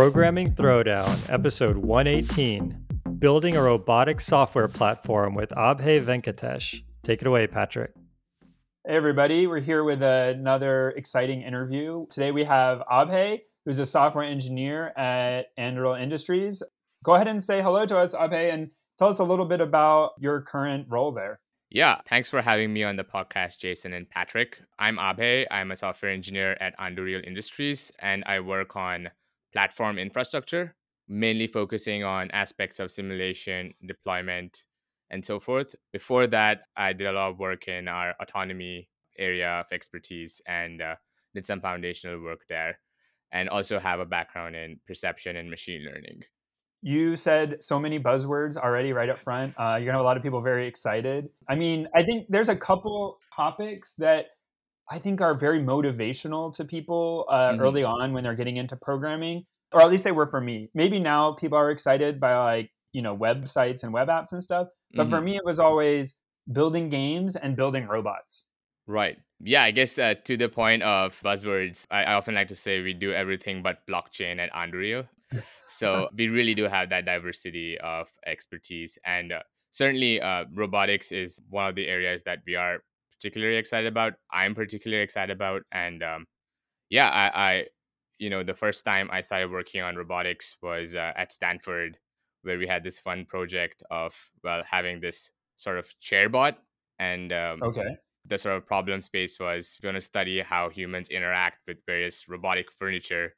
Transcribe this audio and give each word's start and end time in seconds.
Programming 0.00 0.50
Throwdown, 0.54 1.30
episode 1.30 1.76
118 1.76 2.86
Building 3.18 3.54
a 3.54 3.62
Robotic 3.62 4.18
Software 4.18 4.66
Platform 4.66 5.34
with 5.34 5.50
Abhay 5.50 6.02
Venkatesh. 6.02 6.82
Take 7.02 7.20
it 7.20 7.26
away, 7.26 7.46
Patrick. 7.46 7.92
Hey, 8.86 8.96
everybody. 8.96 9.46
We're 9.46 9.60
here 9.60 9.84
with 9.84 10.02
another 10.02 10.94
exciting 10.96 11.42
interview. 11.42 12.06
Today 12.08 12.30
we 12.30 12.44
have 12.44 12.82
Abhay, 12.90 13.40
who's 13.66 13.78
a 13.78 13.84
software 13.84 14.24
engineer 14.24 14.94
at 14.96 15.54
Anduril 15.58 16.00
Industries. 16.00 16.62
Go 17.02 17.14
ahead 17.14 17.28
and 17.28 17.42
say 17.42 17.62
hello 17.62 17.86
to 17.86 17.98
us, 17.98 18.14
Abhay, 18.14 18.52
and 18.52 18.70
tell 18.98 19.08
us 19.08 19.20
a 19.20 19.24
little 19.24 19.46
bit 19.46 19.62
about 19.62 20.12
your 20.18 20.42
current 20.42 20.86
role 20.90 21.12
there. 21.12 21.40
Yeah, 21.70 22.00
thanks 22.08 22.28
for 22.28 22.42
having 22.42 22.74
me 22.74 22.84
on 22.84 22.96
the 22.96 23.04
podcast, 23.04 23.58
Jason 23.58 23.94
and 23.94 24.10
Patrick. 24.10 24.60
I'm 24.78 24.98
Abhay. 24.98 25.46
I'm 25.50 25.70
a 25.70 25.76
software 25.76 26.12
engineer 26.12 26.58
at 26.60 26.76
Anduril 26.78 27.26
Industries, 27.26 27.90
and 28.00 28.22
I 28.26 28.40
work 28.40 28.76
on 28.76 29.08
platform 29.52 29.98
infrastructure, 29.98 30.74
mainly 31.08 31.46
focusing 31.46 32.04
on 32.04 32.30
aspects 32.32 32.78
of 32.78 32.90
simulation, 32.90 33.72
deployment, 33.86 34.66
and 35.08 35.24
so 35.24 35.40
forth. 35.40 35.74
Before 35.94 36.26
that, 36.26 36.64
I 36.76 36.92
did 36.92 37.06
a 37.06 37.12
lot 37.12 37.30
of 37.30 37.38
work 37.38 37.66
in 37.66 37.88
our 37.88 38.14
autonomy 38.20 38.90
area 39.18 39.48
of 39.60 39.66
expertise 39.72 40.42
and 40.46 40.82
uh, 40.82 40.96
did 41.34 41.46
some 41.46 41.62
foundational 41.62 42.20
work 42.20 42.40
there, 42.50 42.78
and 43.32 43.48
also 43.48 43.78
have 43.78 44.00
a 44.00 44.04
background 44.04 44.54
in 44.54 44.80
perception 44.86 45.36
and 45.36 45.48
machine 45.48 45.86
learning. 45.86 46.24
You 46.82 47.16
said 47.16 47.62
so 47.62 47.78
many 47.78 48.00
buzzwords 48.00 48.56
already 48.56 48.92
right 48.92 49.08
up 49.08 49.18
front. 49.18 49.54
Uh, 49.58 49.76
you're 49.78 49.86
gonna 49.86 49.98
have 49.98 50.00
a 50.00 50.04
lot 50.04 50.16
of 50.16 50.22
people 50.22 50.40
very 50.40 50.66
excited. 50.66 51.28
I 51.48 51.54
mean, 51.54 51.88
I 51.94 52.02
think 52.02 52.26
there's 52.28 52.48
a 52.48 52.56
couple 52.56 53.18
topics 53.34 53.94
that 53.96 54.28
I 54.90 54.98
think 54.98 55.20
are 55.20 55.34
very 55.34 55.60
motivational 55.60 56.54
to 56.56 56.64
people 56.64 57.26
uh, 57.28 57.52
mm-hmm. 57.52 57.60
early 57.60 57.84
on 57.84 58.12
when 58.12 58.24
they're 58.24 58.34
getting 58.34 58.56
into 58.56 58.76
programming, 58.76 59.44
or 59.72 59.82
at 59.82 59.90
least 59.90 60.04
they 60.04 60.12
were 60.12 60.26
for 60.26 60.40
me. 60.40 60.70
Maybe 60.74 60.98
now 60.98 61.32
people 61.32 61.58
are 61.58 61.70
excited 61.70 62.18
by 62.18 62.36
like 62.36 62.70
you 62.92 63.02
know 63.02 63.16
websites 63.16 63.84
and 63.84 63.92
web 63.92 64.08
apps 64.08 64.32
and 64.32 64.42
stuff, 64.42 64.68
but 64.94 65.04
mm-hmm. 65.04 65.10
for 65.10 65.20
me 65.20 65.36
it 65.36 65.44
was 65.44 65.58
always 65.58 66.20
building 66.50 66.88
games 66.88 67.36
and 67.36 67.56
building 67.56 67.86
robots. 67.86 68.48
Right. 68.86 69.18
Yeah, 69.42 69.62
I 69.62 69.70
guess 69.70 69.98
uh, 69.98 70.14
to 70.24 70.36
the 70.36 70.48
point 70.48 70.82
of 70.82 71.18
buzzwords, 71.22 71.86
I, 71.90 72.02
I, 72.02 72.14
often 72.14 72.34
like 72.34 72.48
to 72.48 72.56
say 72.56 72.80
we 72.80 72.92
do 72.92 73.12
everything 73.12 73.62
but 73.62 73.86
blockchain 73.88 74.38
at 74.38 74.52
Anduril. 74.52 75.06
So 75.66 76.08
we 76.16 76.28
really 76.28 76.54
do 76.54 76.64
have 76.64 76.90
that 76.90 77.04
diversity 77.04 77.78
of 77.78 78.08
expertise, 78.26 78.98
and 79.04 79.32
uh, 79.32 79.42
certainly 79.70 80.20
uh, 80.20 80.44
robotics 80.54 81.12
is 81.12 81.40
one 81.48 81.68
of 81.68 81.74
the 81.74 81.86
areas 81.88 82.22
that 82.24 82.40
we 82.46 82.56
are 82.56 82.78
particularly 83.12 83.56
excited 83.56 83.86
about. 83.86 84.14
I'm 84.32 84.54
particularly 84.54 85.02
excited 85.02 85.34
about, 85.34 85.62
and 85.72 86.02
um, 86.02 86.26
yeah, 86.88 87.08
I, 87.08 87.50
I, 87.50 87.64
you 88.18 88.30
know, 88.30 88.42
the 88.42 88.54
first 88.54 88.84
time 88.84 89.08
I 89.12 89.20
started 89.20 89.50
working 89.50 89.82
on 89.82 89.96
robotics 89.96 90.56
was 90.62 90.94
uh, 90.94 91.12
at 91.16 91.32
Stanford, 91.32 91.98
where 92.42 92.58
we 92.58 92.66
had 92.66 92.82
this 92.82 92.98
fun 92.98 93.26
project 93.26 93.82
of 93.90 94.14
well 94.42 94.62
having 94.68 95.00
this 95.00 95.30
sort 95.56 95.78
of 95.78 95.88
chairbot, 96.02 96.56
and 96.98 97.32
um, 97.32 97.62
okay, 97.62 97.96
the 98.26 98.38
sort 98.38 98.56
of 98.56 98.66
problem 98.66 99.02
space 99.02 99.38
was 99.38 99.76
going 99.82 99.94
to 99.94 100.00
study 100.00 100.40
how 100.40 100.68
humans 100.68 101.08
interact 101.08 101.58
with 101.66 101.78
various 101.86 102.28
robotic 102.28 102.70
furniture, 102.72 103.34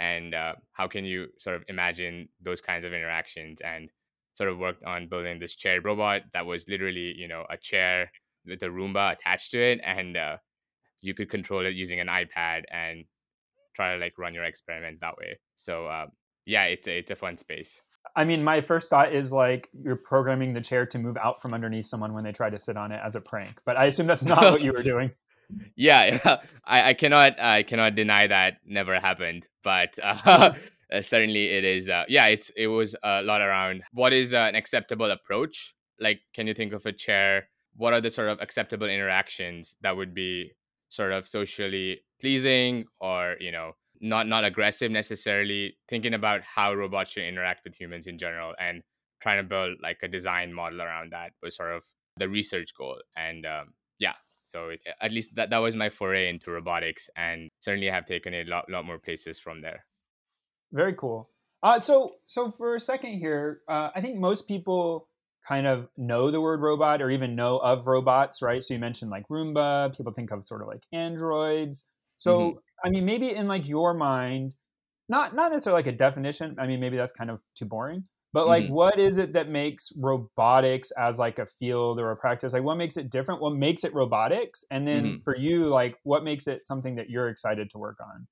and 0.00 0.34
uh, 0.34 0.54
how 0.72 0.88
can 0.88 1.04
you 1.04 1.28
sort 1.38 1.56
of 1.56 1.62
imagine 1.68 2.28
those 2.42 2.60
kinds 2.60 2.84
of 2.84 2.92
interactions 2.92 3.60
and 3.60 3.90
sort 4.34 4.48
of 4.48 4.58
worked 4.58 4.82
on 4.84 5.08
building 5.08 5.38
this 5.38 5.54
chair 5.54 5.80
robot 5.80 6.22
that 6.32 6.46
was 6.46 6.66
literally 6.68 7.14
you 7.16 7.28
know 7.28 7.44
a 7.50 7.56
chair 7.56 8.10
with 8.46 8.62
a 8.62 8.66
Roomba 8.66 9.12
attached 9.12 9.50
to 9.52 9.60
it, 9.62 9.80
and 9.84 10.16
uh, 10.16 10.36
you 11.02 11.14
could 11.14 11.30
control 11.30 11.64
it 11.66 11.74
using 11.74 12.00
an 12.00 12.08
iPad 12.08 12.62
and 12.72 13.04
try 13.76 13.94
to 13.94 14.00
like 14.00 14.18
run 14.18 14.34
your 14.34 14.44
experiments 14.44 15.00
that 15.00 15.16
way. 15.18 15.38
So 15.56 15.86
uh, 15.86 16.06
yeah, 16.46 16.64
it's 16.64 16.88
a, 16.88 16.98
it's 16.98 17.10
a 17.10 17.16
fun 17.16 17.36
space. 17.36 17.82
I 18.16 18.24
mean, 18.24 18.42
my 18.42 18.60
first 18.60 18.88
thought 18.88 19.12
is 19.12 19.32
like 19.32 19.68
you're 19.72 19.96
programming 19.96 20.54
the 20.54 20.60
chair 20.60 20.86
to 20.86 20.98
move 20.98 21.16
out 21.16 21.42
from 21.42 21.54
underneath 21.54 21.84
someone 21.84 22.14
when 22.14 22.24
they 22.24 22.32
try 22.32 22.50
to 22.50 22.58
sit 22.58 22.76
on 22.76 22.92
it 22.92 23.00
as 23.04 23.14
a 23.14 23.20
prank. 23.20 23.60
But 23.64 23.76
I 23.76 23.86
assume 23.86 24.06
that's 24.06 24.24
not 24.24 24.42
what 24.52 24.62
you 24.62 24.72
were 24.72 24.82
doing. 24.82 25.12
Yeah, 25.76 26.20
yeah. 26.24 26.36
I, 26.64 26.90
I 26.90 26.94
cannot 26.94 27.40
I 27.40 27.62
cannot 27.62 27.94
deny 27.94 28.26
that 28.26 28.58
never 28.66 29.00
happened. 29.00 29.48
But 29.62 29.98
uh, 30.02 30.52
certainly 31.00 31.46
it 31.50 31.64
is. 31.64 31.88
Uh, 31.88 32.04
yeah, 32.08 32.26
it's 32.26 32.50
it 32.56 32.68
was 32.68 32.94
a 33.02 33.22
lot 33.22 33.40
around 33.40 33.82
what 33.92 34.12
is 34.12 34.32
an 34.34 34.54
acceptable 34.54 35.10
approach. 35.10 35.74
Like, 35.98 36.20
can 36.34 36.46
you 36.46 36.54
think 36.54 36.72
of 36.72 36.86
a 36.86 36.92
chair 36.92 37.48
what 37.76 37.92
are 37.92 38.00
the 38.00 38.10
sort 38.10 38.28
of 38.28 38.40
acceptable 38.40 38.88
interactions 38.88 39.76
that 39.80 39.96
would 39.96 40.14
be 40.14 40.52
sort 40.88 41.12
of 41.12 41.26
socially 41.26 42.00
pleasing 42.20 42.84
or 43.00 43.36
you 43.40 43.52
know 43.52 43.72
not 44.00 44.26
not 44.26 44.44
aggressive 44.44 44.90
necessarily 44.90 45.74
thinking 45.88 46.14
about 46.14 46.42
how 46.42 46.74
robots 46.74 47.12
should 47.12 47.22
interact 47.24 47.62
with 47.64 47.74
humans 47.78 48.06
in 48.06 48.18
general 48.18 48.54
and 48.58 48.82
trying 49.22 49.38
to 49.38 49.48
build 49.48 49.76
like 49.82 49.98
a 50.02 50.08
design 50.08 50.52
model 50.52 50.82
around 50.82 51.12
that 51.12 51.32
was 51.42 51.56
sort 51.56 51.72
of 51.72 51.82
the 52.16 52.28
research 52.28 52.70
goal 52.76 52.96
and 53.16 53.46
um, 53.46 53.72
yeah 53.98 54.14
so 54.50 54.70
it, 54.70 54.80
at 55.00 55.12
least 55.12 55.34
that, 55.36 55.50
that 55.50 55.58
was 55.58 55.76
my 55.76 55.88
foray 55.88 56.28
into 56.28 56.50
robotics 56.50 57.08
and 57.16 57.48
certainly 57.60 57.88
have 57.88 58.06
taken 58.06 58.34
it 58.34 58.48
a 58.48 58.50
lot, 58.50 58.68
lot 58.68 58.84
more 58.84 58.98
places 58.98 59.38
from 59.38 59.60
there 59.60 59.84
very 60.72 60.94
cool 60.94 61.30
uh, 61.62 61.78
so 61.78 62.14
so 62.26 62.50
for 62.50 62.74
a 62.74 62.80
second 62.80 63.12
here 63.12 63.60
uh, 63.68 63.90
i 63.94 64.00
think 64.00 64.18
most 64.18 64.48
people 64.48 65.08
kind 65.46 65.66
of 65.66 65.88
know 65.96 66.30
the 66.30 66.40
word 66.40 66.60
robot 66.60 67.00
or 67.02 67.10
even 67.10 67.34
know 67.34 67.58
of 67.58 67.86
robots, 67.86 68.42
right? 68.42 68.62
So 68.62 68.74
you 68.74 68.80
mentioned 68.80 69.10
like 69.10 69.26
Roomba, 69.28 69.96
people 69.96 70.12
think 70.12 70.30
of 70.30 70.44
sort 70.44 70.62
of 70.62 70.68
like 70.68 70.82
androids. 70.92 71.88
So 72.16 72.38
mm-hmm. 72.38 72.58
I 72.84 72.90
mean 72.90 73.04
maybe 73.04 73.34
in 73.34 73.48
like 73.48 73.68
your 73.68 73.94
mind, 73.94 74.54
not 75.08 75.34
not 75.34 75.50
necessarily 75.50 75.82
like 75.82 75.92
a 75.92 75.96
definition. 75.96 76.56
I 76.58 76.66
mean 76.66 76.80
maybe 76.80 76.96
that's 76.96 77.12
kind 77.12 77.30
of 77.30 77.40
too 77.54 77.66
boring. 77.66 78.04
But 78.32 78.46
like 78.46 78.64
mm-hmm. 78.64 78.74
what 78.74 78.98
is 78.98 79.18
it 79.18 79.32
that 79.32 79.48
makes 79.48 79.92
robotics 79.98 80.92
as 80.92 81.18
like 81.18 81.38
a 81.40 81.46
field 81.46 81.98
or 81.98 82.12
a 82.12 82.16
practice? 82.16 82.52
Like 82.52 82.62
what 82.62 82.76
makes 82.76 82.96
it 82.96 83.10
different? 83.10 83.40
What 83.40 83.54
makes 83.54 83.82
it 83.82 83.92
robotics? 83.92 84.64
And 84.70 84.86
then 84.86 85.04
mm-hmm. 85.04 85.20
for 85.24 85.36
you, 85.36 85.64
like 85.64 85.96
what 86.04 86.22
makes 86.22 86.46
it 86.46 86.64
something 86.64 86.94
that 86.96 87.10
you're 87.10 87.28
excited 87.28 87.70
to 87.70 87.78
work 87.78 87.98
on? 88.00 88.28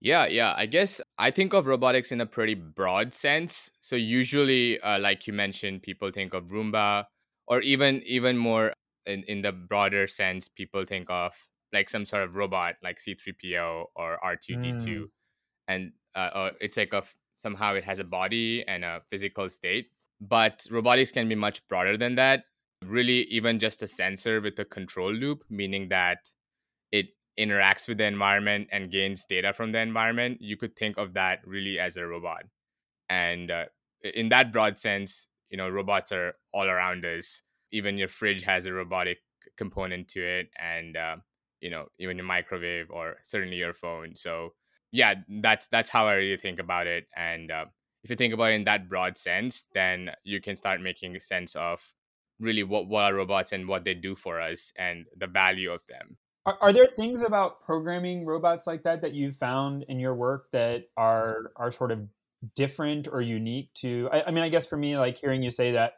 Yeah, 0.00 0.26
yeah. 0.26 0.54
I 0.56 0.66
guess 0.66 1.00
I 1.18 1.30
think 1.30 1.52
of 1.54 1.66
robotics 1.66 2.12
in 2.12 2.20
a 2.20 2.26
pretty 2.26 2.54
broad 2.54 3.14
sense. 3.14 3.70
So 3.80 3.96
usually, 3.96 4.80
uh, 4.80 4.98
like 4.98 5.26
you 5.26 5.32
mentioned, 5.32 5.82
people 5.82 6.10
think 6.12 6.34
of 6.34 6.48
Roomba, 6.48 7.04
or 7.46 7.60
even 7.62 8.02
even 8.06 8.36
more 8.36 8.72
in, 9.06 9.24
in 9.24 9.42
the 9.42 9.52
broader 9.52 10.06
sense, 10.06 10.48
people 10.48 10.84
think 10.84 11.08
of 11.10 11.32
like 11.72 11.90
some 11.90 12.04
sort 12.04 12.22
of 12.22 12.36
robot, 12.36 12.76
like 12.82 12.98
C3PO 12.98 13.84
or 13.96 14.18
R2D2, 14.24 14.86
mm. 14.86 15.04
and 15.66 15.92
uh, 16.14 16.50
it's 16.60 16.76
like 16.76 16.92
a 16.92 17.02
somehow 17.38 17.74
it 17.74 17.84
has 17.84 17.98
a 17.98 18.04
body 18.04 18.64
and 18.68 18.84
a 18.84 19.00
physical 19.10 19.48
state. 19.48 19.86
But 20.20 20.66
robotics 20.70 21.12
can 21.12 21.28
be 21.28 21.34
much 21.34 21.66
broader 21.68 21.96
than 21.96 22.16
that. 22.16 22.44
Really, 22.84 23.22
even 23.24 23.58
just 23.58 23.82
a 23.82 23.88
sensor 23.88 24.40
with 24.40 24.58
a 24.58 24.64
control 24.64 25.12
loop, 25.12 25.44
meaning 25.48 25.88
that 25.88 26.28
it 26.92 27.06
interacts 27.38 27.88
with 27.88 27.98
the 27.98 28.04
environment 28.04 28.68
and 28.72 28.90
gains 28.90 29.24
data 29.24 29.52
from 29.52 29.72
the 29.72 29.78
environment, 29.78 30.38
you 30.40 30.56
could 30.56 30.76
think 30.76 30.98
of 30.98 31.14
that 31.14 31.40
really 31.46 31.78
as 31.78 31.96
a 31.96 32.04
robot. 32.04 32.44
And 33.08 33.50
uh, 33.50 33.64
in 34.02 34.28
that 34.30 34.52
broad 34.52 34.78
sense, 34.78 35.28
you 35.50 35.56
know, 35.56 35.68
robots 35.68 36.12
are 36.12 36.34
all 36.52 36.68
around 36.68 37.04
us. 37.04 37.42
Even 37.72 37.96
your 37.96 38.08
fridge 38.08 38.42
has 38.42 38.66
a 38.66 38.72
robotic 38.72 39.18
component 39.56 40.08
to 40.08 40.20
it, 40.20 40.50
and 40.58 40.96
uh, 40.96 41.16
you 41.60 41.70
know, 41.70 41.86
even 41.98 42.16
your 42.16 42.26
microwave 42.26 42.90
or 42.90 43.16
certainly 43.22 43.56
your 43.56 43.74
phone. 43.74 44.14
So 44.16 44.54
yeah, 44.92 45.14
that's 45.42 45.66
that's 45.68 45.88
how 45.88 46.06
I 46.06 46.14
really 46.14 46.36
think 46.36 46.58
about 46.58 46.86
it. 46.86 47.06
And 47.16 47.50
uh, 47.50 47.66
if 48.04 48.10
you 48.10 48.16
think 48.16 48.34
about 48.34 48.52
it 48.52 48.54
in 48.54 48.64
that 48.64 48.88
broad 48.88 49.18
sense, 49.18 49.68
then 49.74 50.10
you 50.24 50.40
can 50.40 50.56
start 50.56 50.80
making 50.80 51.18
sense 51.20 51.56
of 51.56 51.92
really 52.40 52.62
what 52.62 52.88
what 52.88 53.04
are 53.04 53.14
robots 53.14 53.52
and 53.52 53.68
what 53.68 53.84
they 53.84 53.94
do 53.94 54.14
for 54.14 54.40
us 54.40 54.72
and 54.76 55.06
the 55.16 55.26
value 55.26 55.72
of 55.72 55.80
them 55.88 56.16
are, 56.48 56.56
are 56.62 56.72
there 56.72 56.86
things 56.86 57.22
about 57.22 57.60
programming 57.60 58.24
robots 58.24 58.66
like 58.66 58.82
that 58.84 59.02
that 59.02 59.12
you've 59.12 59.36
found 59.36 59.84
in 59.86 60.00
your 60.00 60.14
work 60.14 60.50
that 60.52 60.84
are 60.96 61.52
are 61.56 61.70
sort 61.70 61.92
of 61.92 62.08
different 62.56 63.06
or 63.06 63.20
unique 63.20 63.72
to? 63.74 64.08
I, 64.10 64.24
I 64.28 64.30
mean, 64.30 64.42
I 64.42 64.48
guess 64.48 64.66
for 64.66 64.78
me, 64.78 64.96
like 64.96 65.18
hearing 65.18 65.42
you 65.42 65.50
say 65.50 65.72
that 65.72 65.94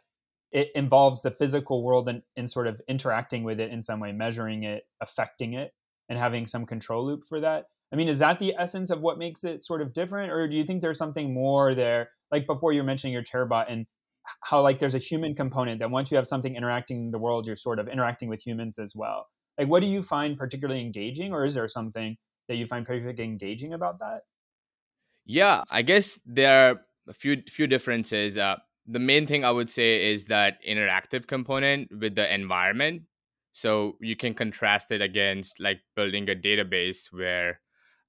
it 0.51 0.71
involves 0.75 1.23
the 1.23 1.31
physical 1.31 1.85
world 1.85 2.09
and, 2.09 2.23
and 2.37 2.51
sort 2.51 2.67
of 2.67 2.81
interacting 2.89 3.45
with 3.45 3.61
it 3.61 3.71
in 3.71 3.81
some 3.81 4.01
way, 4.01 4.11
measuring 4.11 4.65
it, 4.65 4.83
affecting 5.01 5.55
it, 5.55 5.73
and 6.09 6.19
having 6.19 6.47
some 6.47 6.67
control 6.67 7.07
loop 7.07 7.23
for 7.29 7.39
that. 7.39 7.67
I 7.93 7.97
mean, 7.97 8.09
is 8.09 8.21
that 8.21 8.39
the 8.39 8.55
essence 8.59 8.91
of 8.91 9.01
what 9.01 9.19
makes 9.19 9.43
it 9.45 9.65
sort 9.65 9.83
of 9.83 9.93
different, 9.93 10.31
or 10.31 10.47
do 10.47 10.57
you 10.57 10.65
think 10.65 10.81
there's 10.81 10.99
something 10.99 11.35
more 11.35 11.75
there? 11.75 12.09
Like 12.31 12.47
before, 12.47 12.73
you 12.73 12.81
were 12.81 12.87
mentioning 12.87 13.13
your 13.13 13.23
chairbot 13.23 13.67
and 13.69 13.87
how 14.43 14.61
like 14.61 14.79
there's 14.79 14.95
a 14.95 14.99
human 14.99 15.35
component 15.35 15.81
that 15.81 15.91
once 15.91 16.11
you 16.11 16.17
have 16.17 16.27
something 16.27 16.55
interacting 16.55 17.07
in 17.07 17.11
the 17.11 17.19
world, 17.19 17.47
you're 17.47 17.57
sort 17.57 17.79
of 17.81 17.89
interacting 17.89 18.29
with 18.29 18.45
humans 18.47 18.79
as 18.79 18.95
well 18.95 19.27
like 19.59 19.69
what 19.69 19.81
do 19.81 19.89
you 19.89 20.01
find 20.01 20.39
particularly 20.39 20.81
engaging 20.81 21.33
or 21.33 21.45
is 21.45 21.55
there 21.55 21.69
something 21.69 22.17
that 22.49 22.57
you 22.57 22.67
find 22.67 22.87
particularly 22.87 23.25
engaging 23.25 23.75
about 23.75 23.99
that 23.99 24.21
yeah 25.27 25.63
i 25.71 25.83
guess 25.83 26.19
there 26.25 26.71
are 26.71 26.81
a 27.11 27.15
few 27.15 27.43
few 27.49 27.67
differences. 27.67 28.39
Uh, 28.39 28.57
the 28.87 28.99
main 28.99 29.27
thing 29.27 29.45
I 29.45 29.51
would 29.51 29.69
say 29.69 30.13
is 30.13 30.27
that 30.27 30.59
interactive 30.67 31.27
component 31.27 31.91
with 32.01 32.15
the 32.15 32.33
environment. 32.33 33.03
So 33.53 33.97
you 34.01 34.17
can 34.17 34.35
contrast 34.35 34.93
it 34.93 35.03
against 35.03 35.61
like 35.61 35.81
building 35.97 36.31
a 36.31 36.35
database 36.35 37.13
where 37.13 37.61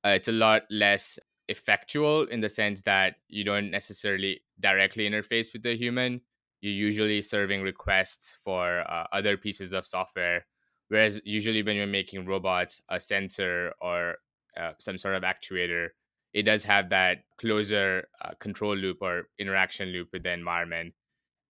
uh, 0.06 0.09
it's 0.09 0.27
a 0.27 0.33
lot 0.33 0.63
less 0.69 1.19
effectual 1.48 2.24
in 2.24 2.42
the 2.42 2.50
sense 2.50 2.81
that 2.81 3.15
you 3.27 3.44
don't 3.44 3.69
necessarily 3.69 4.42
directly 4.59 5.09
interface 5.09 5.53
with 5.53 5.63
the 5.63 5.75
human. 5.75 6.21
You're 6.62 6.74
usually 6.74 7.21
serving 7.21 7.62
requests 7.62 8.38
for 8.44 8.81
uh, 8.81 9.06
other 9.12 9.38
pieces 9.38 9.74
of 9.74 9.86
software. 9.86 10.45
Whereas 10.89 11.21
usually 11.24 11.63
when 11.63 11.75
you're 11.75 11.88
making 11.88 12.25
robots, 12.25 12.81
a 12.89 13.00
sensor 13.00 13.74
or 13.81 14.15
uh, 14.59 14.71
some 14.80 14.98
sort 14.98 15.15
of 15.15 15.24
actuator, 15.24 15.89
it 16.33 16.44
does 16.44 16.63
have 16.63 16.89
that 16.89 17.19
closer 17.38 18.07
uh, 18.24 18.31
control 18.39 18.75
loop 18.75 18.97
or 19.01 19.30
interaction 19.39 19.89
loop 19.89 20.09
with 20.13 20.24
the 20.24 20.31
environment. 20.31 20.94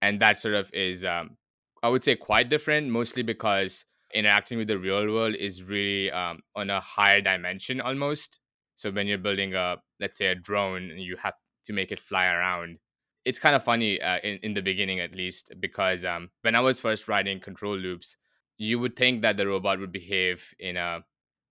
And 0.02 0.20
that 0.22 0.40
sort 0.40 0.56
of 0.56 0.72
is, 0.74 1.06
um, 1.06 1.38
I 1.84 1.90
would 1.90 2.04
say, 2.04 2.16
quite 2.16 2.50
different, 2.50 2.90
mostly 2.90 3.24
because 3.24 3.86
interacting 4.14 4.58
with 4.58 4.68
the 4.68 4.78
real 4.78 5.12
world 5.14 5.36
is 5.36 5.64
really 5.64 6.12
um, 6.12 6.40
on 6.56 6.70
a 6.70 6.80
higher 6.80 7.22
dimension 7.22 7.82
almost. 7.82 8.40
So 8.82 8.92
when 8.92 9.06
you're 9.06 9.20
building 9.20 9.54
a, 9.54 9.78
let's 10.00 10.18
say, 10.18 10.28
a 10.28 10.36
drone, 10.36 10.90
and 10.90 11.00
you 11.00 11.16
have 11.18 11.36
to 11.66 11.74
make 11.74 11.92
it 11.92 12.00
fly 12.00 12.26
around. 12.26 12.80
It's 13.26 13.38
kind 13.38 13.56
of 13.56 13.64
funny 13.64 14.02
uh, 14.02 14.18
in, 14.24 14.40
in 14.42 14.54
the 14.56 14.62
beginning, 14.62 15.00
at 15.00 15.14
least, 15.14 15.54
because 15.60 16.04
um, 16.04 16.30
when 16.42 16.56
I 16.56 16.62
was 16.62 16.80
first 16.80 17.08
writing 17.08 17.40
control 17.40 17.78
loops, 17.78 18.18
you 18.58 18.80
would 18.80 18.96
think 18.96 19.22
that 19.22 19.38
the 19.38 19.48
robot 19.48 19.80
would 19.80 19.92
behave 19.92 20.44
in 20.60 20.78
a 20.78 21.02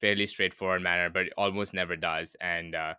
fairly 0.01 0.27
straightforward 0.27 0.83
manner, 0.83 1.09
but 1.09 1.27
it 1.27 1.33
almost 1.39 1.73
never 1.73 1.95
does. 1.95 2.35
And 2.41 2.75
uh, 2.75 2.95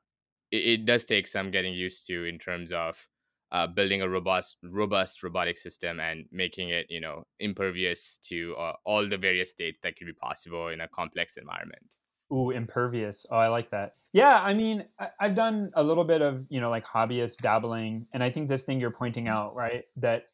it, 0.51 0.79
it, 0.79 0.85
does 0.85 1.03
take 1.03 1.27
some 1.27 1.51
getting 1.51 1.73
used 1.73 2.07
to 2.07 2.23
in 2.23 2.39
terms 2.39 2.71
of 2.71 3.05
uh, 3.51 3.67
building 3.67 4.01
a 4.01 4.07
robust, 4.07 4.55
robust 4.63 5.23
robotic 5.23 5.57
system 5.57 5.99
and 5.99 6.25
making 6.31 6.69
it, 6.69 6.85
you 6.89 7.01
know, 7.01 7.23
impervious 7.41 8.17
to 8.29 8.55
uh, 8.57 8.73
all 8.85 9.09
the 9.09 9.17
various 9.17 9.49
states 9.49 9.79
that 9.83 9.97
could 9.97 10.07
be 10.07 10.13
possible 10.13 10.69
in 10.69 10.79
a 10.79 10.87
complex 10.87 11.35
environment. 11.35 11.95
Ooh, 12.31 12.51
impervious. 12.51 13.25
Oh, 13.29 13.37
I 13.37 13.47
like 13.47 13.71
that. 13.71 13.93
Yeah, 14.13 14.41
I 14.41 14.53
mean, 14.53 14.85
I, 14.99 15.09
have 15.19 15.35
done 15.35 15.71
a 15.73 15.83
little 15.83 16.03
bit 16.03 16.21
of, 16.21 16.45
you 16.49 16.59
know, 16.59 16.69
like 16.69 16.85
hobbyist 16.85 17.41
dabbling. 17.41 18.07
And 18.13 18.23
I 18.23 18.29
think 18.29 18.49
this 18.49 18.63
thing 18.63 18.79
you're 18.79 18.91
pointing 18.91 19.25
mm. 19.25 19.29
out, 19.29 19.55
right, 19.55 19.83
that 19.97 20.25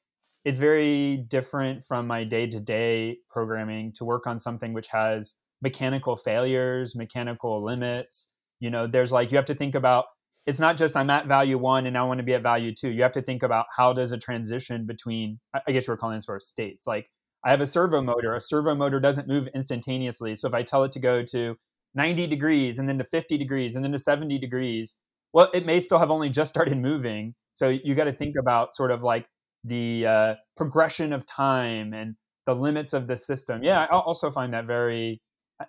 it's 0.45 0.59
very 0.59 1.17
different 1.17 1.83
from 1.83 2.07
my 2.07 2.23
day 2.23 2.47
to 2.47 2.59
day 2.59 3.19
programming 3.29 3.91
to 3.93 4.05
work 4.05 4.25
on 4.25 4.39
something 4.39 4.73
which 4.73 4.87
has 4.87 5.35
mechanical 5.61 6.15
failures, 6.15 6.95
mechanical 6.95 7.63
limits. 7.63 8.33
You 8.59 8.69
know, 8.69 8.87
there's 8.87 9.11
like, 9.11 9.31
you 9.31 9.37
have 9.37 9.45
to 9.45 9.55
think 9.55 9.75
about 9.75 10.05
it's 10.47 10.61
not 10.61 10.77
just 10.77 10.95
I'm 10.95 11.09
at 11.09 11.27
value 11.27 11.57
one 11.57 11.85
and 11.85 11.97
I 11.97 12.03
want 12.03 12.19
to 12.19 12.23
be 12.23 12.33
at 12.33 12.41
value 12.41 12.73
two. 12.73 12.89
You 12.89 13.03
have 13.03 13.11
to 13.11 13.21
think 13.21 13.43
about 13.43 13.65
how 13.75 13.91
does 13.91 14.13
a 14.13 14.17
transition 14.17 14.85
between, 14.87 15.39
I 15.67 15.73
guess 15.73 15.89
we're 15.89 15.97
calling 15.97 16.17
it 16.17 16.23
sort 16.23 16.37
of 16.37 16.43
states. 16.43 16.87
Like 16.87 17.09
I 17.43 17.51
have 17.51 17.59
a 17.59 17.67
servo 17.67 18.01
motor. 18.01 18.33
A 18.33 18.39
servo 18.39 18.73
motor 18.73 19.01
doesn't 19.01 19.27
move 19.27 19.49
instantaneously. 19.53 20.35
So 20.35 20.47
if 20.47 20.53
I 20.53 20.63
tell 20.63 20.85
it 20.85 20.93
to 20.93 20.99
go 20.99 21.21
to 21.23 21.57
90 21.95 22.27
degrees 22.27 22.79
and 22.79 22.87
then 22.87 22.97
to 22.97 23.03
50 23.03 23.37
degrees 23.37 23.75
and 23.75 23.83
then 23.83 23.91
to 23.91 23.99
70 23.99 24.37
degrees, 24.39 24.99
well, 25.33 25.49
it 25.53 25.65
may 25.65 25.79
still 25.79 25.99
have 25.99 26.11
only 26.11 26.29
just 26.29 26.53
started 26.53 26.77
moving. 26.77 27.33
So 27.53 27.69
you 27.69 27.95
got 27.95 28.05
to 28.05 28.13
think 28.13 28.35
about 28.39 28.75
sort 28.75 28.91
of 28.91 29.01
like 29.03 29.27
the 29.63 30.05
uh, 30.05 30.35
progression 30.55 31.13
of 31.13 31.25
time 31.25 31.93
and 31.93 32.15
the 32.45 32.55
limits 32.55 32.93
of 32.93 33.07
the 33.07 33.17
system. 33.17 33.63
Yeah, 33.63 33.81
I 33.83 33.87
also 33.87 34.31
find 34.31 34.53
that 34.53 34.65
very, 34.65 35.21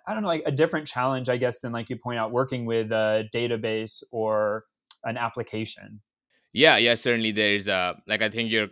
I 0.07 0.13
don't 0.13 0.23
know, 0.23 0.29
like 0.29 0.43
a 0.45 0.51
different 0.51 0.87
challenge, 0.87 1.29
I 1.29 1.37
guess, 1.37 1.59
than 1.59 1.71
like 1.71 1.89
you 1.89 1.97
point 1.97 2.19
out, 2.19 2.31
working 2.31 2.65
with 2.65 2.91
a 2.91 3.27
database 3.33 4.01
or 4.11 4.63
an 5.03 5.17
application. 5.17 6.01
Yeah, 6.53 6.77
yeah, 6.77 6.95
certainly. 6.95 7.31
There's 7.31 7.67
uh, 7.67 7.93
like 8.07 8.21
I 8.21 8.29
think 8.29 8.51
you're 8.51 8.69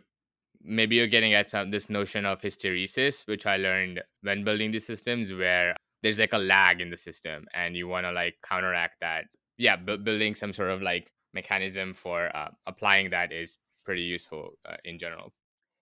maybe 0.64 0.96
you're 0.96 1.08
getting 1.08 1.34
at 1.34 1.50
some 1.50 1.70
this 1.70 1.90
notion 1.90 2.26
of 2.26 2.42
hysteresis, 2.42 3.28
which 3.28 3.46
I 3.46 3.58
learned 3.58 4.02
when 4.22 4.44
building 4.44 4.72
these 4.72 4.86
systems, 4.86 5.32
where 5.32 5.76
there's 6.04 6.20
like 6.20 6.34
a 6.34 6.38
lag 6.38 6.82
in 6.82 6.90
the 6.90 6.98
system 6.98 7.46
and 7.54 7.76
you 7.76 7.88
want 7.88 8.06
to 8.06 8.12
like 8.12 8.36
counteract 8.48 9.02
that. 9.02 9.26
Yeah 9.58 9.76
bu- 9.76 9.98
building 9.98 10.36
some 10.36 10.54
sort 10.54 10.70
of 10.70 10.82
like 10.82 11.12
mechanism 11.34 11.94
for 11.94 12.36
uh, 12.36 12.50
applying 12.66 13.10
that 13.12 13.32
is 13.32 13.58
pretty 13.86 14.02
useful 14.02 14.52
uh, 14.68 14.78
in 14.84 15.00
general. 15.00 15.34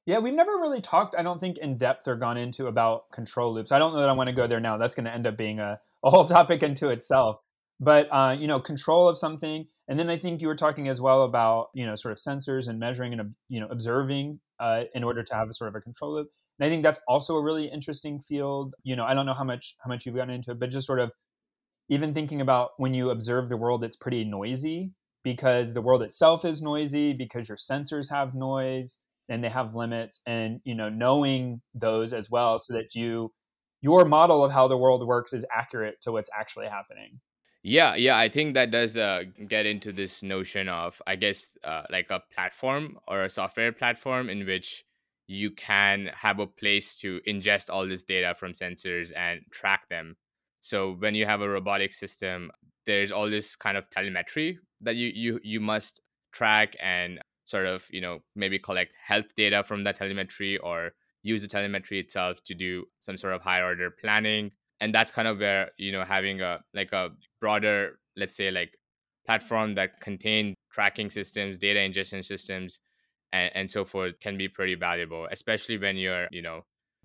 Yeah 0.05 0.19
we've 0.19 0.33
never 0.33 0.51
really 0.51 0.81
talked 0.81 1.15
i 1.17 1.23
don't 1.23 1.39
think 1.39 1.57
in 1.57 1.77
depth 1.77 2.07
or 2.07 2.15
gone 2.15 2.37
into 2.37 2.67
about 2.67 3.11
control 3.11 3.53
loops. 3.53 3.71
I 3.71 3.79
don't 3.79 3.93
know 3.93 3.99
that 3.99 4.09
i 4.09 4.13
want 4.13 4.29
to 4.29 4.35
go 4.35 4.47
there 4.47 4.59
now. 4.59 4.77
That's 4.77 4.95
going 4.95 5.05
to 5.05 5.13
end 5.13 5.27
up 5.27 5.37
being 5.37 5.59
a, 5.59 5.79
a 6.03 6.09
whole 6.09 6.25
topic 6.37 6.63
into 6.63 6.89
itself. 6.89 7.37
But 7.79 8.07
uh, 8.11 8.37
you 8.39 8.47
know 8.47 8.59
control 8.59 9.09
of 9.09 9.17
something 9.17 9.67
and 9.87 9.99
then 9.99 10.09
i 10.09 10.17
think 10.17 10.41
you 10.41 10.47
were 10.47 10.55
talking 10.55 10.87
as 10.87 11.01
well 11.01 11.23
about 11.23 11.69
you 11.73 11.85
know 11.85 11.95
sort 11.95 12.11
of 12.11 12.17
sensors 12.17 12.67
and 12.67 12.79
measuring 12.79 13.13
and 13.13 13.35
you 13.49 13.59
know 13.59 13.67
observing 13.69 14.39
uh, 14.59 14.85
in 14.93 15.03
order 15.03 15.21
to 15.21 15.35
have 15.35 15.49
a 15.49 15.53
sort 15.53 15.67
of 15.67 15.75
a 15.75 15.81
control 15.81 16.13
loop 16.13 16.29
and 16.59 16.65
I 16.65 16.69
think 16.69 16.83
that's 16.83 16.99
also 17.07 17.35
a 17.35 17.43
really 17.43 17.65
interesting 17.65 18.21
field. 18.21 18.73
You 18.83 18.95
know, 18.95 19.05
I 19.05 19.13
don't 19.13 19.25
know 19.25 19.33
how 19.33 19.43
much 19.43 19.75
how 19.83 19.89
much 19.89 20.05
you've 20.05 20.15
gotten 20.15 20.33
into 20.33 20.51
it, 20.51 20.59
but 20.59 20.69
just 20.69 20.87
sort 20.87 20.99
of 20.99 21.11
even 21.89 22.13
thinking 22.13 22.41
about 22.41 22.71
when 22.77 22.93
you 22.93 23.09
observe 23.09 23.49
the 23.49 23.57
world, 23.57 23.83
it's 23.83 23.95
pretty 23.95 24.23
noisy 24.23 24.91
because 25.23 25.73
the 25.73 25.81
world 25.81 26.01
itself 26.03 26.45
is 26.45 26.61
noisy 26.61 27.13
because 27.13 27.49
your 27.49 27.57
sensors 27.57 28.09
have 28.09 28.33
noise 28.33 28.99
and 29.27 29.43
they 29.43 29.49
have 29.49 29.75
limits 29.75 30.21
and 30.25 30.61
you 30.63 30.75
know 30.75 30.87
knowing 30.87 31.61
those 31.73 32.13
as 32.13 32.29
well 32.29 32.59
so 32.59 32.73
that 32.73 32.95
you 32.95 33.33
your 33.81 34.05
model 34.05 34.45
of 34.45 34.51
how 34.51 34.67
the 34.67 34.77
world 34.77 35.05
works 35.05 35.33
is 35.33 35.45
accurate 35.51 35.99
to 36.01 36.11
what's 36.11 36.29
actually 36.37 36.67
happening 36.67 37.19
yeah 37.63 37.95
yeah 37.95 38.17
i 38.17 38.29
think 38.29 38.53
that 38.53 38.69
does 38.69 38.97
uh, 38.97 39.23
get 39.47 39.65
into 39.65 39.91
this 39.91 40.21
notion 40.21 40.69
of 40.69 41.01
i 41.07 41.15
guess 41.15 41.57
uh, 41.63 41.81
like 41.89 42.11
a 42.11 42.21
platform 42.31 42.97
or 43.07 43.23
a 43.23 43.29
software 43.29 43.71
platform 43.71 44.29
in 44.29 44.45
which 44.45 44.85
you 45.27 45.51
can 45.51 46.09
have 46.13 46.39
a 46.39 46.47
place 46.47 46.95
to 46.95 47.19
ingest 47.27 47.69
all 47.69 47.87
this 47.87 48.03
data 48.03 48.33
from 48.35 48.53
sensors 48.53 49.11
and 49.15 49.41
track 49.51 49.89
them. 49.89 50.15
So 50.61 50.93
when 50.99 51.15
you 51.15 51.25
have 51.25 51.41
a 51.41 51.49
robotic 51.49 51.93
system, 51.93 52.51
there's 52.85 53.11
all 53.11 53.29
this 53.29 53.55
kind 53.55 53.77
of 53.77 53.89
telemetry 53.89 54.59
that 54.81 54.95
you 54.95 55.11
you 55.13 55.39
you 55.43 55.59
must 55.59 56.01
track 56.31 56.75
and 56.81 57.19
sort 57.45 57.65
of 57.65 57.87
you 57.91 58.01
know 58.01 58.19
maybe 58.35 58.59
collect 58.59 58.93
health 59.03 59.33
data 59.35 59.63
from 59.63 59.83
that 59.83 59.95
telemetry 59.95 60.57
or 60.57 60.91
use 61.23 61.41
the 61.41 61.47
telemetry 61.47 61.99
itself 61.99 62.43
to 62.43 62.53
do 62.53 62.85
some 62.99 63.17
sort 63.17 63.33
of 63.33 63.41
higher 63.41 63.65
order 63.65 63.89
planning 63.89 64.51
and 64.79 64.93
that's 64.93 65.11
kind 65.11 65.27
of 65.27 65.39
where 65.39 65.71
you 65.77 65.91
know 65.91 66.03
having 66.03 66.41
a 66.41 66.59
like 66.73 66.91
a 66.91 67.09
broader 67.39 67.99
let's 68.17 68.35
say 68.35 68.51
like 68.51 68.77
platform 69.25 69.75
that 69.75 69.99
contain 70.01 70.53
tracking 70.71 71.09
systems 71.09 71.57
data 71.57 71.79
ingestion 71.79 72.21
systems 72.21 72.79
and, 73.35 73.51
and 73.53 73.71
so 73.71 73.83
forth 73.83 74.19
can 74.21 74.37
be 74.37 74.47
pretty 74.47 74.75
valuable, 74.75 75.27
especially 75.31 75.77
when 75.77 75.97
you're, 75.97 76.27
you 76.31 76.41
know, 76.41 76.61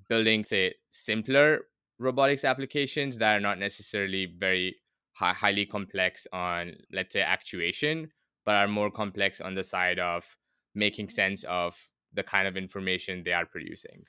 building, 0.09 0.45
say, 0.45 0.75
simpler 0.91 1.63
robotics 1.99 2.45
applications 2.45 3.19
that 3.19 3.37
are 3.37 3.41
not 3.41 3.59
necessarily 3.59 4.27
very 4.39 4.77
high, 5.13 5.33
highly 5.33 5.67
complex 5.67 6.27
on, 6.33 6.73
let's 6.93 7.13
say, 7.13 7.21
actuation, 7.21 8.11
but 8.45 8.55
are 8.55 8.69
more 8.69 8.91
complex 8.91 9.41
on 9.41 9.55
the 9.55 9.65
side 9.65 9.99
of 9.99 10.37
making 10.75 11.07
mm-hmm. 11.07 11.15
sense 11.15 11.45
of 11.45 11.77
the 12.15 12.23
kind 12.23 12.47
of 12.49 12.57
information 12.57 13.23
they 13.23 13.33
are 13.33 13.47
producing. 13.47 14.05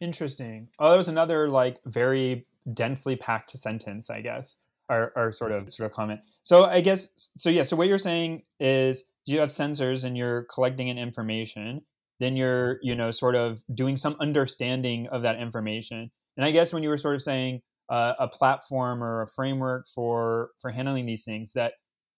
Interesting. 0.00 0.68
Oh, 0.78 0.90
that 0.90 0.96
was 0.96 1.08
another 1.08 1.48
like 1.48 1.78
very 1.84 2.46
densely 2.74 3.16
packed 3.16 3.50
sentence, 3.50 4.10
I 4.10 4.20
guess, 4.22 4.60
or, 4.88 5.12
or 5.16 5.32
sort 5.32 5.52
mm-hmm. 5.52 5.66
of 5.66 5.72
sort 5.72 5.86
of 5.90 5.92
comment. 5.92 6.20
So 6.42 6.64
I 6.64 6.80
guess 6.80 7.30
so. 7.36 7.50
Yeah. 7.50 7.62
So 7.64 7.76
what 7.76 7.88
you're 7.88 7.98
saying 7.98 8.42
is 8.58 9.09
you 9.26 9.40
have 9.40 9.50
sensors 9.50 10.04
and 10.04 10.16
you're 10.16 10.44
collecting 10.44 10.90
an 10.90 10.98
information 10.98 11.82
then 12.20 12.36
you're 12.36 12.78
you 12.82 12.94
know 12.94 13.10
sort 13.10 13.34
of 13.34 13.60
doing 13.74 13.96
some 13.96 14.14
understanding 14.20 15.08
of 15.08 15.22
that 15.22 15.40
information. 15.40 16.10
And 16.36 16.46
i 16.46 16.52
guess 16.52 16.72
when 16.72 16.84
you 16.84 16.88
were 16.88 16.98
sort 16.98 17.16
of 17.16 17.22
saying 17.22 17.62
uh, 17.88 18.12
a 18.20 18.28
platform 18.28 19.02
or 19.02 19.22
a 19.22 19.26
framework 19.26 19.86
for 19.92 20.50
for 20.60 20.70
handling 20.70 21.06
these 21.06 21.24
things 21.24 21.54
that 21.54 21.72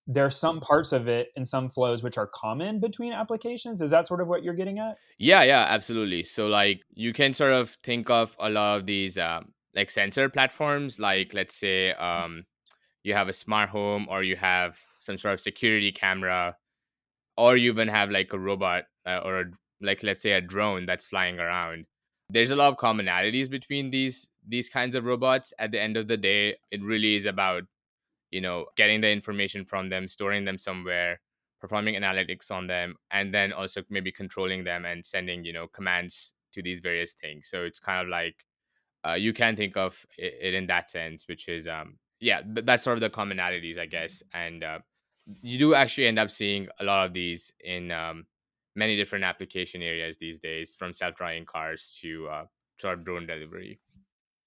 there 0.09 0.27
are 0.27 0.31
some 0.31 0.61
parts 0.61 0.93
of 0.93 1.07
it 1.07 1.29
and 1.37 1.47
some 1.47 1.71
flows 1.71 2.03
which 2.03 2.19
are 2.19 2.27
common 2.27 2.81
between 2.81 3.13
applications? 3.13 3.81
Is 3.81 3.93
that 3.93 4.05
sort 4.05 4.21
of 4.21 4.27
what 4.27 4.43
you're 4.43 4.55
getting 4.55 4.79
at? 4.79 4.97
Yeah 5.19 5.45
yeah 5.45 5.65
absolutely. 5.69 6.25
So 6.25 6.49
like 6.49 6.83
you 6.93 7.13
can 7.13 7.33
sort 7.33 7.53
of 7.53 7.71
think 7.83 8.11
of 8.11 8.37
a 8.39 8.51
lot 8.51 8.79
of 8.79 8.87
these 8.87 9.17
um, 9.17 9.53
like 9.75 9.89
sensor 9.89 10.29
platforms 10.29 10.99
like 10.99 11.33
let's 11.33 11.55
say 11.55 11.93
um, 11.93 12.45
you 13.05 13.15
have 13.15 13.29
a 13.29 13.33
smart 13.33 13.71
home 13.71 14.07
or 14.11 14.23
you 14.23 14.37
have 14.37 14.79
some 15.01 15.17
sort 15.17 15.35
of 15.35 15.41
security 15.41 15.91
camera 15.91 16.57
or 17.37 17.57
you 17.57 17.71
even 17.71 17.89
have 17.89 18.11
like 18.11 18.33
a 18.33 18.39
robot 18.39 18.85
uh, 19.07 19.19
or 19.25 19.41
a, 19.41 19.45
like 19.81 20.03
let's 20.03 20.23
say 20.23 20.33
a 20.33 20.41
drone 20.41 20.87
that's 20.87 21.07
flying 21.07 21.39
around 21.39 21.87
there's 22.31 22.51
a 22.51 22.57
lot 22.57 22.73
of 22.73 22.79
commonalities 22.79 23.51
between 23.51 23.91
these 23.91 24.29
these 24.49 24.69
kinds 24.69 24.95
of 24.95 25.05
robots. 25.05 25.53
At 25.59 25.71
the 25.71 25.81
end 25.81 25.97
of 25.97 26.09
the 26.09 26.17
day 26.17 26.57
it 26.71 26.83
really 26.83 27.15
is 27.15 27.27
about 27.27 27.65
you 28.31 28.41
know 28.41 28.67
getting 28.77 29.01
the 29.01 29.11
information 29.11 29.65
from 29.65 29.89
them 29.89 30.09
storing 30.09 30.45
them 30.45 30.59
somewhere 30.59 31.21
performing 31.61 31.95
analytics 31.95 32.51
on 32.51 32.67
them 32.67 32.97
and 33.11 33.33
then 33.33 33.53
also 33.53 33.83
maybe 33.91 34.11
controlling 34.11 34.65
them 34.65 34.85
and 34.85 35.05
sending 35.07 35.45
you 35.45 35.53
know 35.53 35.69
commands 35.69 36.33
to 36.53 36.63
these 36.63 36.81
various 36.81 37.15
things. 37.15 37.49
So 37.49 37.63
it's 37.65 37.79
kind 37.79 38.03
of 38.03 38.09
like 38.09 38.45
uh, 39.07 39.15
you 39.15 39.33
can 39.33 39.57
think 39.57 39.77
of 39.77 40.05
it 40.19 40.55
in 40.55 40.67
that 40.69 40.91
sense 40.91 41.27
which 41.29 41.49
is 41.49 41.67
um 41.69 41.99
yeah 42.21 42.41
th- 42.43 42.65
that's 42.67 42.85
sort 42.85 42.97
of 42.97 43.01
the 43.01 43.11
commonalities 43.11 43.79
i 43.79 43.87
guess. 43.87 44.23
And 44.33 44.65
uh, 44.65 44.79
you 45.43 45.59
do 45.59 45.75
actually 45.75 46.07
end 46.07 46.19
up 46.19 46.31
seeing 46.31 46.69
a 46.81 46.85
lot 46.85 47.07
of 47.07 47.13
these 47.13 47.53
in 47.65 47.91
um, 47.91 48.27
many 48.75 48.97
different 48.97 49.25
application 49.25 49.83
areas 49.83 50.17
these 50.19 50.39
days, 50.39 50.75
from 50.75 50.93
self-driving 50.93 51.47
cars 51.47 51.99
to 52.01 52.29
uh, 52.29 52.45
of 52.85 53.05
drone 53.05 53.27
delivery. 53.27 53.79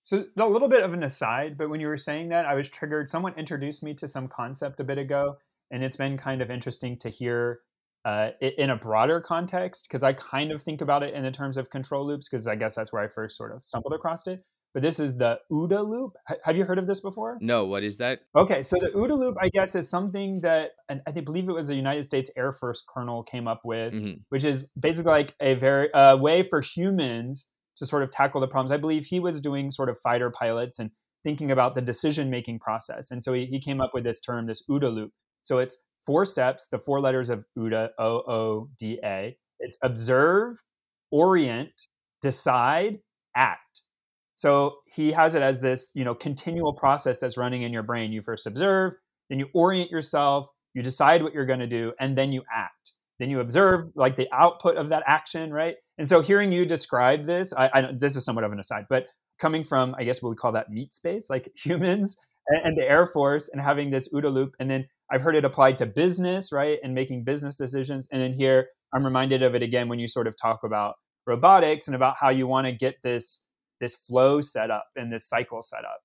So 0.04 0.26
a 0.38 0.48
little 0.48 0.68
bit 0.68 0.84
of 0.84 0.94
an 0.94 1.04
aside, 1.04 1.58
but 1.58 1.70
when 1.70 1.80
you 1.80 1.88
were 1.88 1.98
saying 1.98 2.30
that, 2.30 2.46
I 2.46 2.54
was 2.54 2.70
triggered. 2.70 3.10
Someone 3.10 3.34
introduced 3.38 3.82
me 3.82 3.94
to 3.96 4.08
some 4.08 4.28
concept 4.28 4.80
a 4.80 4.84
bit 4.84 4.98
ago, 4.98 5.38
and 5.72 5.84
it's 5.84 5.96
been 5.96 6.18
kind 6.18 6.42
of 6.42 6.52
interesting 6.52 6.98
to 6.98 7.10
hear 7.10 7.62
uh, 8.04 8.32
in 8.40 8.70
a 8.70 8.76
broader 8.76 9.20
context 9.20 9.88
because 9.88 10.04
I 10.04 10.14
kind 10.14 10.52
of 10.52 10.62
think 10.62 10.82
about 10.82 11.02
it 11.02 11.16
in 11.16 11.24
the 11.24 11.32
terms 11.32 11.58
of 11.58 11.72
control 11.72 12.06
loops 12.06 12.30
because 12.30 12.48
I 12.48 12.56
guess 12.56 12.76
that's 12.76 12.94
where 12.94 13.02
I 13.02 13.08
first 13.08 13.36
sort 13.36 13.52
of 13.52 13.64
stumbled 13.64 13.94
across 13.94 14.28
it. 14.28 14.44
But 14.76 14.84
this 14.84 15.00
is 15.00 15.18
the 15.18 15.40
OODA 15.50 15.88
loop. 15.88 16.18
H- 16.30 16.38
have 16.44 16.58
you 16.58 16.66
heard 16.66 16.78
of 16.78 16.86
this 16.86 17.00
before? 17.00 17.38
No, 17.40 17.64
what 17.64 17.82
is 17.82 17.98
that? 18.00 18.20
Okay, 18.36 18.62
so 18.62 18.76
the 18.78 18.90
OODA 18.90 19.18
loop, 19.18 19.38
I 19.40 19.48
guess, 19.48 19.74
is 19.74 19.90
something 19.90 20.42
that 20.42 20.72
and 20.90 21.02
I 21.08 21.14
think, 21.14 21.26
believe 21.26 21.48
it 21.48 21.54
was 21.54 21.70
a 21.70 21.76
United 21.76 22.04
States 22.04 22.30
Air 22.36 22.52
Force 22.52 22.84
colonel 22.86 23.24
came 23.24 23.48
up 23.48 23.62
with, 23.64 23.94
mm-hmm. 23.94 24.20
which 24.30 24.44
is 24.44 24.74
basically 24.78 25.12
like 25.12 25.34
a 25.40 25.54
very 25.54 25.94
uh, 25.94 26.18
way 26.18 26.44
for 26.44 26.60
humans 26.60 27.50
to 27.78 27.86
sort 27.86 28.04
of 28.04 28.12
tackle 28.12 28.42
the 28.42 28.50
problems. 28.50 28.74
I 28.74 28.76
believe 28.76 29.06
he 29.06 29.22
was 29.22 29.40
doing 29.40 29.72
sort 29.72 29.88
of 29.88 29.98
fighter 29.98 30.30
pilots 30.30 30.78
and 30.78 30.92
thinking 31.24 31.52
about 31.52 31.74
the 31.74 31.82
decision 31.82 32.30
making 32.30 32.60
process, 32.60 33.12
and 33.12 33.24
so 33.24 33.32
he, 33.32 33.46
he 33.46 33.62
came 33.62 33.80
up 33.80 33.94
with 33.94 34.04
this 34.04 34.20
term, 34.20 34.46
this 34.46 34.62
OODA 34.70 34.94
loop. 34.94 35.14
So 35.44 35.60
it's 35.60 35.86
four 36.06 36.26
steps, 36.26 36.68
the 36.68 36.80
four 36.80 37.00
letters 37.00 37.30
of 37.30 37.46
OODA, 37.58 37.92
O 37.98 38.24
O 38.28 38.70
D 38.78 39.00
A. 39.06 39.38
It's 39.62 39.78
observe, 39.82 40.62
orient, 41.12 41.84
decide, 42.22 43.00
act. 43.38 43.85
So 44.36 44.78
he 44.86 45.12
has 45.14 45.34
it 45.34 45.42
as 45.42 45.62
this, 45.62 45.92
you 45.96 46.04
know, 46.04 46.14
continual 46.14 46.74
process 46.74 47.20
that's 47.20 47.38
running 47.38 47.64
in 47.64 47.74
your 47.74 47.84
brain. 47.84 48.12
You 48.12 48.22
first 48.22 48.46
observe, 48.46 48.94
then 49.30 49.40
you 49.40 49.50
orient 49.54 49.90
yourself, 49.90 50.48
you 50.74 50.84
decide 50.84 51.24
what 51.24 51.34
you're 51.34 51.46
going 51.46 51.60
to 51.60 51.68
do, 51.68 51.94
and 52.00 52.18
then 52.18 52.32
you 52.32 52.44
act. 52.54 52.92
Then 53.18 53.30
you 53.30 53.40
observe 53.40 53.86
like 53.96 54.18
the 54.18 54.28
output 54.34 54.76
of 54.76 54.90
that 54.90 55.04
action, 55.08 55.54
right? 55.54 55.76
And 55.98 56.08
so 56.08 56.22
hearing 56.22 56.52
you 56.52 56.66
describe 56.66 57.26
this, 57.26 57.54
I, 57.54 57.70
I 57.74 57.82
this 57.94 58.18
is 58.18 58.26
somewhat 58.26 58.44
of 58.44 58.52
an 58.52 58.60
aside, 58.60 58.86
but 58.90 59.08
coming 59.40 59.64
from, 59.64 59.96
I 59.98 60.04
guess, 60.04 60.22
what 60.22 60.30
we 60.30 60.36
call 60.36 60.52
that 60.52 60.70
meat 60.70 60.94
space, 60.94 61.30
like 61.30 61.50
humans 61.56 62.18
and, 62.50 62.62
and 62.66 62.78
the 62.78 62.90
Air 62.90 63.06
Force, 63.06 63.50
and 63.50 63.62
having 63.62 63.90
this 63.90 64.14
OODA 64.14 64.32
loop, 64.32 64.54
and 64.60 64.70
then 64.70 64.86
I've 65.10 65.22
heard 65.22 65.36
it 65.36 65.46
applied 65.46 65.78
to 65.78 65.86
business, 65.86 66.52
right? 66.52 66.80
And 66.84 66.94
making 66.94 67.24
business 67.24 67.58
decisions. 67.58 68.08
And 68.12 68.22
then 68.22 68.34
here 68.34 68.68
I'm 68.94 69.06
reminded 69.06 69.44
of 69.44 69.56
it 69.56 69.64
again 69.64 69.88
when 69.88 70.00
you 70.00 70.08
sort 70.08 70.28
of 70.28 70.36
talk 70.36 70.62
about 70.64 70.96
robotics 71.28 71.88
and 71.88 71.96
about 71.96 72.16
how 72.20 72.30
you 72.30 72.48
want 72.48 72.68
to 72.68 72.74
get 72.74 72.96
this 73.02 73.45
this 73.80 73.96
flow 73.96 74.42
set 74.42 74.72
up 74.72 74.86
and 74.96 75.12
this 75.12 75.28
cycle 75.28 75.62
set 75.62 75.86
up. 75.86 76.02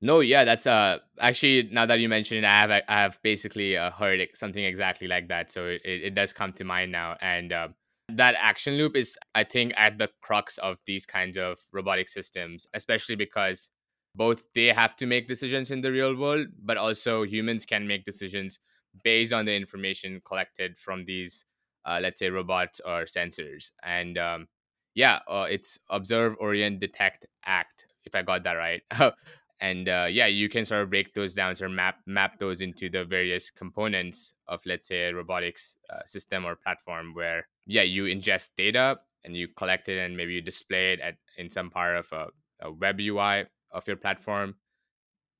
No, 0.00 0.18
yeah, 0.18 0.44
that's 0.44 0.66
uh 0.66 0.98
actually 1.20 1.68
now 1.70 1.86
that 1.86 2.00
you 2.00 2.08
mentioned 2.08 2.44
it, 2.44 2.44
I 2.44 2.58
have 2.58 2.70
I 2.70 2.82
have 2.88 3.18
basically 3.22 3.76
uh, 3.76 3.92
heard 3.92 4.26
something 4.34 4.64
exactly 4.64 5.06
like 5.06 5.28
that. 5.28 5.52
So 5.52 5.66
it, 5.66 5.80
it 5.84 6.14
does 6.14 6.32
come 6.32 6.52
to 6.54 6.64
mind 6.64 6.90
now, 6.90 7.16
and 7.20 7.52
uh, 7.52 7.68
that 8.08 8.34
action 8.38 8.74
loop 8.74 8.96
is 8.96 9.16
I 9.34 9.44
think 9.44 9.72
at 9.76 9.98
the 9.98 10.08
crux 10.20 10.58
of 10.58 10.78
these 10.86 11.06
kinds 11.06 11.36
of 11.38 11.60
robotic 11.72 12.08
systems, 12.08 12.66
especially 12.74 13.14
because 13.14 13.70
both 14.14 14.52
they 14.54 14.66
have 14.66 14.96
to 14.96 15.06
make 15.06 15.28
decisions 15.28 15.70
in 15.70 15.80
the 15.80 15.92
real 15.92 16.16
world, 16.16 16.48
but 16.62 16.76
also 16.76 17.22
humans 17.22 17.64
can 17.64 17.86
make 17.86 18.04
decisions 18.04 18.58
based 19.04 19.32
on 19.32 19.46
the 19.46 19.54
information 19.54 20.20
collected 20.24 20.76
from 20.76 21.04
these, 21.04 21.46
uh, 21.86 21.98
let's 22.02 22.18
say, 22.18 22.28
robots 22.28 22.80
or 22.84 23.04
sensors. 23.04 23.70
And 23.82 24.18
um, 24.18 24.48
yeah, 24.94 25.20
uh, 25.28 25.46
it's 25.48 25.78
observe, 25.90 26.36
orient, 26.38 26.80
detect, 26.80 27.26
act. 27.44 27.86
If 28.04 28.14
I 28.14 28.22
got 28.22 28.44
that 28.44 28.54
right. 28.54 28.82
and 29.60 29.88
uh, 29.88 30.06
yeah, 30.10 30.26
you 30.26 30.48
can 30.48 30.64
sort 30.64 30.82
of 30.82 30.90
break 30.90 31.14
those 31.14 31.34
down 31.34 31.54
or 31.60 31.68
map 31.68 31.96
map 32.06 32.38
those 32.38 32.60
into 32.60 32.90
the 32.90 33.04
various 33.04 33.50
components 33.50 34.34
of, 34.48 34.60
let's 34.66 34.88
say, 34.88 35.08
a 35.08 35.14
robotics 35.14 35.76
uh, 35.90 36.04
system 36.04 36.44
or 36.44 36.56
platform. 36.56 37.14
Where 37.14 37.48
yeah, 37.66 37.82
you 37.82 38.04
ingest 38.04 38.50
data 38.56 38.98
and 39.24 39.36
you 39.36 39.48
collect 39.48 39.88
it 39.88 39.98
and 39.98 40.16
maybe 40.16 40.34
you 40.34 40.42
display 40.42 40.94
it 40.94 41.00
at 41.00 41.14
in 41.38 41.48
some 41.48 41.70
part 41.70 41.96
of 41.96 42.12
a, 42.12 42.26
a 42.60 42.72
web 42.72 42.98
UI 43.00 43.44
of 43.70 43.86
your 43.86 43.96
platform 43.96 44.54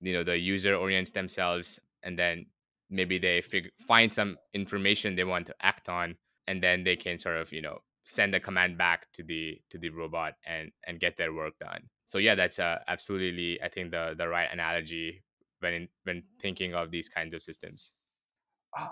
you 0.03 0.13
know 0.13 0.25
the 0.25 0.37
user 0.37 0.75
orients 0.75 1.13
themselves 1.13 1.79
and 2.03 2.19
then 2.19 2.47
maybe 2.91 3.19
they 3.19 3.41
fig- 3.41 3.71
find 3.79 4.13
some 4.13 4.37
information 4.53 5.15
they 5.15 5.25
want 5.25 5.47
to 5.47 5.55
act 5.63 5.89
on 5.89 6.17
and 6.47 6.63
then 6.63 6.85
they 6.85 6.97
can 6.97 7.19
sort 7.19 7.37
of 7.37 7.53
you 7.53 7.63
know 7.63 7.79
send 8.05 8.35
a 8.35 8.41
command 8.41 8.77
back 8.77 9.11
to 9.13 9.23
the 9.23 9.61
to 9.71 9.79
the 9.79 9.91
robot 9.91 10.35
and 10.47 10.71
and 10.87 11.01
get 11.01 11.17
their 11.17 11.33
work 11.33 11.59
done 11.59 11.83
so 12.05 12.19
yeah 12.19 12.35
that's 12.35 12.59
uh, 12.59 12.79
absolutely 12.89 13.61
i 13.63 13.69
think 13.69 13.91
the 13.91 14.15
the 14.17 14.27
right 14.27 14.49
analogy 14.53 15.23
when 15.61 15.73
in, 15.75 15.89
when 16.05 16.23
thinking 16.41 16.75
of 16.75 16.91
these 16.91 17.09
kinds 17.09 17.33
of 17.33 17.43
systems 17.43 17.93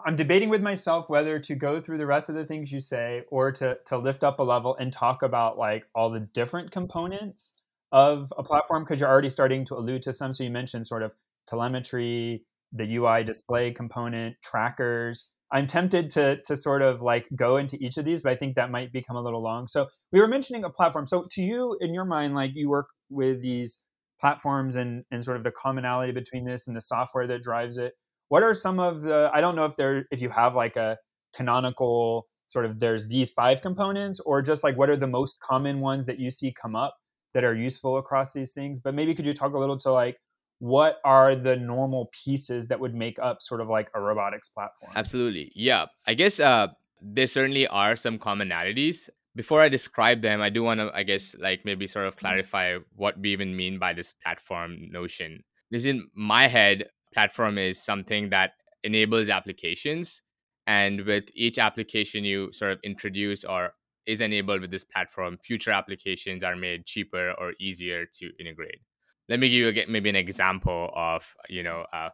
i'm 0.04 0.14
debating 0.14 0.48
with 0.48 0.62
myself 0.62 1.08
whether 1.08 1.38
to 1.38 1.54
go 1.54 1.80
through 1.80 1.98
the 1.98 2.06
rest 2.06 2.28
of 2.28 2.34
the 2.34 2.44
things 2.44 2.70
you 2.70 2.80
say 2.80 3.22
or 3.30 3.50
to 3.50 3.76
to 3.84 3.98
lift 3.98 4.22
up 4.22 4.38
a 4.38 4.42
level 4.42 4.76
and 4.76 4.92
talk 4.92 5.22
about 5.22 5.58
like 5.58 5.84
all 5.94 6.10
the 6.10 6.20
different 6.20 6.70
components 6.70 7.60
of 7.92 8.32
a 8.36 8.42
platform 8.42 8.84
because 8.84 9.00
you're 9.00 9.08
already 9.08 9.30
starting 9.30 9.64
to 9.66 9.74
allude 9.74 10.02
to 10.02 10.12
some. 10.12 10.32
So 10.32 10.44
you 10.44 10.50
mentioned 10.50 10.86
sort 10.86 11.02
of 11.02 11.12
telemetry, 11.46 12.44
the 12.72 12.96
UI 12.96 13.24
display 13.24 13.72
component, 13.72 14.36
trackers. 14.42 15.32
I'm 15.52 15.66
tempted 15.66 16.10
to 16.10 16.40
to 16.44 16.56
sort 16.56 16.82
of 16.82 17.02
like 17.02 17.26
go 17.34 17.56
into 17.56 17.76
each 17.80 17.96
of 17.96 18.04
these, 18.04 18.22
but 18.22 18.32
I 18.32 18.36
think 18.36 18.54
that 18.56 18.70
might 18.70 18.92
become 18.92 19.16
a 19.16 19.22
little 19.22 19.42
long. 19.42 19.66
So 19.66 19.88
we 20.12 20.20
were 20.20 20.28
mentioning 20.28 20.64
a 20.64 20.70
platform. 20.70 21.06
So 21.06 21.24
to 21.30 21.42
you, 21.42 21.76
in 21.80 21.92
your 21.92 22.04
mind, 22.04 22.34
like 22.34 22.52
you 22.54 22.68
work 22.68 22.88
with 23.10 23.42
these 23.42 23.78
platforms 24.20 24.76
and 24.76 25.04
and 25.10 25.24
sort 25.24 25.36
of 25.36 25.44
the 25.44 25.50
commonality 25.50 26.12
between 26.12 26.44
this 26.44 26.68
and 26.68 26.76
the 26.76 26.80
software 26.80 27.26
that 27.26 27.42
drives 27.42 27.78
it. 27.78 27.94
What 28.28 28.42
are 28.42 28.54
some 28.54 28.78
of 28.78 29.02
the? 29.02 29.30
I 29.32 29.40
don't 29.40 29.56
know 29.56 29.64
if 29.64 29.76
there 29.76 30.06
if 30.10 30.22
you 30.22 30.28
have 30.30 30.54
like 30.54 30.76
a 30.76 30.98
canonical 31.34 32.26
sort 32.46 32.64
of 32.64 32.80
there's 32.80 33.08
these 33.08 33.30
five 33.30 33.62
components 33.62 34.20
or 34.20 34.42
just 34.42 34.64
like 34.64 34.76
what 34.76 34.90
are 34.90 34.96
the 34.96 35.06
most 35.06 35.40
common 35.40 35.80
ones 35.80 36.06
that 36.06 36.18
you 36.18 36.30
see 36.30 36.52
come 36.52 36.74
up 36.74 36.96
that 37.32 37.44
are 37.44 37.54
useful 37.54 37.96
across 37.96 38.32
these 38.32 38.52
things 38.52 38.80
but 38.80 38.92
maybe 38.92 39.14
could 39.14 39.24
you 39.24 39.32
talk 39.32 39.54
a 39.54 39.58
little 39.58 39.78
to 39.78 39.92
like 39.92 40.16
what 40.60 41.00
are 41.04 41.34
the 41.34 41.56
normal 41.56 42.10
pieces 42.24 42.68
that 42.68 42.78
would 42.78 42.94
make 42.94 43.18
up 43.18 43.42
sort 43.42 43.60
of 43.60 43.68
like 43.68 43.90
a 43.94 44.00
robotics 44.00 44.48
platform 44.48 44.92
absolutely 44.94 45.50
yeah 45.54 45.86
i 46.06 46.14
guess 46.14 46.38
uh 46.38 46.68
there 47.02 47.26
certainly 47.26 47.66
are 47.68 47.96
some 47.96 48.18
commonalities 48.18 49.08
before 49.34 49.60
i 49.60 49.68
describe 49.68 50.20
them 50.22 50.40
i 50.40 50.48
do 50.48 50.62
want 50.62 50.78
to 50.78 50.90
i 50.94 51.02
guess 51.02 51.34
like 51.38 51.64
maybe 51.64 51.86
sort 51.86 52.06
of 52.06 52.14
mm-hmm. 52.14 52.26
clarify 52.26 52.76
what 52.94 53.18
we 53.18 53.30
even 53.32 53.56
mean 53.56 53.78
by 53.78 53.92
this 53.92 54.12
platform 54.12 54.76
notion 54.90 55.42
because 55.70 55.86
in 55.86 56.08
my 56.14 56.46
head 56.46 56.88
platform 57.12 57.58
is 57.58 57.82
something 57.82 58.30
that 58.30 58.52
enables 58.84 59.28
applications 59.28 60.22
and 60.66 61.00
with 61.06 61.24
each 61.34 61.58
application 61.58 62.22
you 62.24 62.52
sort 62.52 62.72
of 62.72 62.78
introduce 62.84 63.44
or 63.44 63.72
is 64.06 64.20
enabled 64.20 64.60
with 64.60 64.70
this 64.70 64.84
platform, 64.84 65.38
future 65.38 65.70
applications 65.70 66.42
are 66.42 66.56
made 66.56 66.86
cheaper 66.86 67.32
or 67.38 67.52
easier 67.60 68.06
to 68.06 68.30
integrate. 68.38 68.80
Let 69.30 69.40
me 69.40 69.48
give 69.48 69.76
you 69.76 69.84
maybe 69.88 70.10
an 70.10 70.16
example 70.16 70.90
of 70.94 71.34
you 71.48 71.62
know 71.62 71.86
uh, 71.92 72.10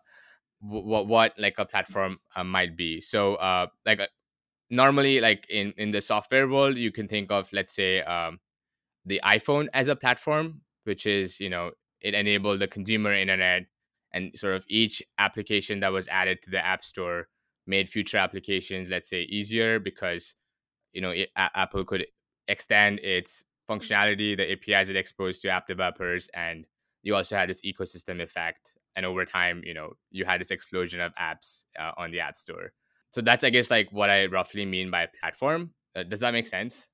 what 0.61 1.09
what 1.09 1.35
like 1.39 1.55
a 1.59 1.65
platform 1.65 2.19
uh, 2.37 2.45
might 2.45 2.77
be. 2.77 3.01
So 3.01 3.35
uh, 3.37 3.67
like 3.85 4.01
uh, 4.01 4.07
normally 4.71 5.21
like 5.21 5.47
in 5.51 5.73
in 5.77 5.91
the 5.91 6.01
software 6.01 6.47
world, 6.47 6.77
you 6.77 6.93
can 6.93 7.09
think 7.09 7.33
of 7.33 7.53
let's 7.53 7.75
say 7.75 8.03
um, 8.03 8.39
the 9.05 9.21
iPhone 9.25 9.69
as 9.73 9.89
a 9.89 9.97
platform, 9.97 10.61
which 10.85 11.07
is 11.07 11.41
you 11.41 11.51
know 11.51 11.73
it 12.01 12.15
enabled 12.15 12.61
the 12.61 12.69
consumer 12.69 13.13
internet 13.13 13.63
and 14.13 14.37
sort 14.37 14.55
of 14.55 14.65
each 14.69 15.03
application 15.19 15.81
that 15.81 15.93
was 15.93 16.09
added 16.09 16.41
to 16.43 16.51
the 16.51 16.65
app 16.65 16.85
store 16.85 17.29
made 17.67 17.89
future 17.89 18.17
applications 18.17 18.89
let's 18.89 19.09
say 19.09 19.23
easier 19.23 19.81
because 19.81 20.35
you 20.93 21.01
know 21.01 21.11
it, 21.11 21.31
apple 21.37 21.85
could 21.85 22.07
extend 22.49 23.01
its 23.01 23.45
functionality 23.69 24.37
the 24.37 24.53
apis 24.53 24.89
it 24.89 24.97
exposed 24.97 25.43
to 25.43 25.49
app 25.49 25.67
developers 25.67 26.29
and 26.35 26.65
you 27.07 27.15
also 27.15 27.37
had 27.37 27.49
this 27.49 27.63
ecosystem 27.63 28.21
effect 28.21 28.77
and 28.97 29.07
over 29.07 29.25
time 29.25 29.63
you 29.65 29.73
know 29.73 29.93
you 30.11 30.25
had 30.25 30.41
this 30.41 30.51
explosion 30.51 31.01
of 31.01 31.13
apps 31.15 31.63
uh, 31.79 31.93
on 31.97 32.11
the 32.11 32.19
app 32.19 32.37
store. 32.37 32.73
So 33.13 33.21
that's 33.21 33.45
i 33.45 33.51
guess 33.51 33.71
like 33.71 33.89
what 33.93 34.11
i 34.11 34.27
roughly 34.27 34.67
mean 34.67 34.91
by 34.91 35.07
platform. 35.21 35.71
Uh, 35.95 36.03
does 36.03 36.21
that 36.21 36.33
make 36.33 36.49
sense? 36.49 36.89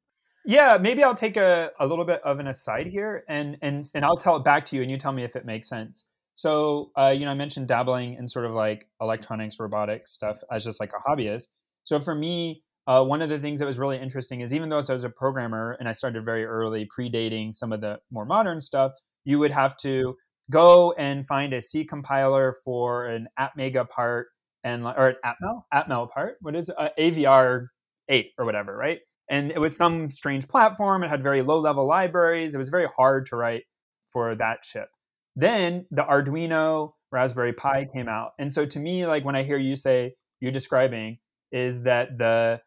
Yeah 0.45 0.78
maybe 0.81 1.02
i'll 1.02 1.14
take 1.14 1.38
a, 1.38 1.71
a 1.81 1.87
little 1.87 2.04
bit 2.04 2.21
of 2.23 2.38
an 2.40 2.47
aside 2.47 2.87
here 2.87 3.25
and 3.26 3.57
and 3.62 3.85
and 3.95 4.04
i'll 4.04 4.19
tell 4.19 4.37
it 4.37 4.45
back 4.45 4.66
to 4.66 4.76
you 4.76 4.83
and 4.83 4.90
you 4.90 4.99
tell 4.99 5.12
me 5.12 5.25
if 5.25 5.35
it 5.35 5.47
makes 5.47 5.69
sense. 5.69 6.04
So 6.35 6.90
uh, 6.95 7.14
you 7.16 7.25
know 7.25 7.31
i 7.31 7.35
mentioned 7.35 7.69
dabbling 7.69 8.14
in 8.14 8.28
sort 8.28 8.45
of 8.45 8.52
like 8.52 8.87
electronics 9.00 9.59
robotics 9.59 10.12
stuff 10.12 10.38
as 10.52 10.62
just 10.62 10.78
like 10.78 10.92
a 10.92 11.11
hobbyist. 11.11 11.49
So 11.85 12.00
for 12.00 12.14
me 12.14 12.62
uh, 12.87 13.04
one 13.04 13.23
of 13.23 13.28
the 13.28 13.38
things 13.38 13.61
that 13.61 13.66
was 13.66 13.78
really 13.78 13.97
interesting 13.97 14.40
is 14.40 14.52
even 14.52 14.69
though 14.69 14.83
I 14.87 14.92
was 14.92 15.04
a 15.04 15.11
programmer 15.11 15.76
and 15.78 15.88
I 15.88 15.92
started 15.92 16.25
very 16.25 16.45
early, 16.45 16.88
predating 16.99 17.54
some 17.54 17.73
of 17.73 17.81
the 17.81 18.00
more 18.11 18.25
modern 18.25 18.61
stuff, 18.61 18.90
you 19.24 19.38
would 19.38 19.52
have 19.52 19.76
to 19.78 20.16
go 20.50 20.92
and 20.92 21.26
find 21.26 21.52
a 21.52 21.62
C 21.62 21.84
compiler 21.84 22.54
for 22.64 23.06
an 23.06 23.28
ATmega 23.38 23.88
part 23.88 24.28
and 24.64 24.84
or 24.84 25.08
an 25.08 25.16
Atmel 25.24 25.62
Atmel 25.72 26.10
part. 26.10 26.36
What 26.40 26.56
is 26.56 26.68
it? 26.68 26.76
Uh, 26.78 26.90
AVR 26.98 27.66
eight 28.08 28.30
or 28.38 28.44
whatever, 28.44 28.76
right? 28.76 29.00
And 29.30 29.50
it 29.50 29.60
was 29.60 29.76
some 29.76 30.10
strange 30.10 30.48
platform. 30.48 31.02
It 31.02 31.08
had 31.08 31.22
very 31.22 31.42
low 31.42 31.58
level 31.60 31.86
libraries. 31.86 32.54
It 32.54 32.58
was 32.58 32.68
very 32.68 32.86
hard 32.86 33.26
to 33.26 33.36
write 33.36 33.64
for 34.08 34.34
that 34.34 34.62
chip. 34.62 34.88
Then 35.36 35.86
the 35.90 36.04
Arduino 36.04 36.92
Raspberry 37.10 37.52
Pi 37.52 37.86
came 37.86 38.08
out, 38.08 38.32
and 38.38 38.52
so 38.52 38.66
to 38.66 38.78
me, 38.78 39.06
like 39.06 39.24
when 39.24 39.36
I 39.36 39.42
hear 39.42 39.58
you 39.58 39.76
say 39.76 40.14
you're 40.40 40.52
describing, 40.52 41.18
is 41.50 41.84
that 41.84 42.18
the 42.18 42.60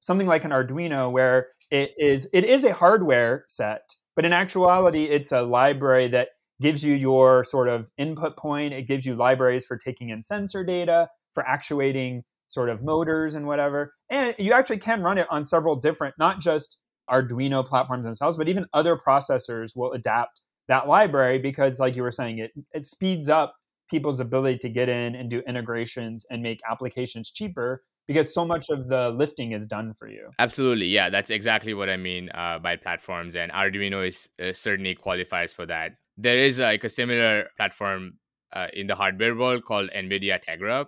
something 0.00 0.26
like 0.26 0.44
an 0.44 0.50
Arduino 0.50 1.10
where 1.10 1.48
it 1.70 1.92
is 1.96 2.28
it 2.32 2.44
is 2.44 2.64
a 2.64 2.74
hardware 2.74 3.44
set, 3.46 3.94
but 4.20 4.26
in 4.26 4.34
actuality 4.34 5.04
it's 5.04 5.32
a 5.32 5.40
library 5.40 6.06
that 6.06 6.28
gives 6.60 6.84
you 6.84 6.92
your 6.92 7.42
sort 7.42 7.68
of 7.68 7.88
input 7.96 8.36
point, 8.36 8.74
it 8.74 8.86
gives 8.86 9.06
you 9.06 9.14
libraries 9.14 9.64
for 9.64 9.78
taking 9.78 10.10
in 10.10 10.22
sensor 10.22 10.62
data, 10.62 11.08
for 11.32 11.42
actuating 11.48 12.22
sort 12.46 12.68
of 12.68 12.82
motors 12.82 13.34
and 13.34 13.46
whatever. 13.46 13.94
And 14.10 14.34
you 14.38 14.52
actually 14.52 14.76
can 14.76 15.02
run 15.02 15.16
it 15.16 15.26
on 15.30 15.42
several 15.42 15.74
different 15.74 16.16
not 16.18 16.38
just 16.38 16.82
Arduino 17.10 17.64
platforms 17.64 18.04
themselves, 18.04 18.36
but 18.36 18.46
even 18.46 18.66
other 18.74 18.94
processors 18.94 19.74
will 19.74 19.92
adapt 19.92 20.42
that 20.68 20.86
library 20.86 21.38
because 21.38 21.80
like 21.80 21.96
you 21.96 22.02
were 22.02 22.10
saying 22.10 22.40
it 22.40 22.50
it 22.74 22.84
speeds 22.84 23.30
up 23.30 23.54
people's 23.88 24.20
ability 24.20 24.58
to 24.58 24.68
get 24.68 24.90
in 24.90 25.14
and 25.14 25.30
do 25.30 25.40
integrations 25.46 26.26
and 26.30 26.42
make 26.42 26.60
applications 26.70 27.30
cheaper 27.30 27.80
because 28.10 28.34
so 28.34 28.44
much 28.44 28.70
of 28.70 28.88
the 28.88 29.10
lifting 29.10 29.52
is 29.52 29.68
done 29.68 29.94
for 29.94 30.08
you. 30.08 30.30
Absolutely, 30.40 30.86
yeah, 30.86 31.10
that's 31.10 31.30
exactly 31.30 31.74
what 31.74 31.88
I 31.88 31.96
mean 31.96 32.28
uh, 32.30 32.58
by 32.58 32.74
platforms, 32.74 33.36
and 33.36 33.52
Arduino 33.52 34.04
is 34.04 34.28
uh, 34.42 34.52
certainly 34.52 34.96
qualifies 34.96 35.52
for 35.52 35.64
that. 35.66 35.92
There 36.16 36.36
is 36.36 36.58
like 36.58 36.82
a 36.82 36.88
similar 36.88 37.46
platform 37.56 38.14
uh, 38.52 38.66
in 38.72 38.88
the 38.88 38.96
hardware 38.96 39.36
world 39.36 39.64
called 39.64 39.90
NVIDIA 39.94 40.40
Tegra, 40.42 40.86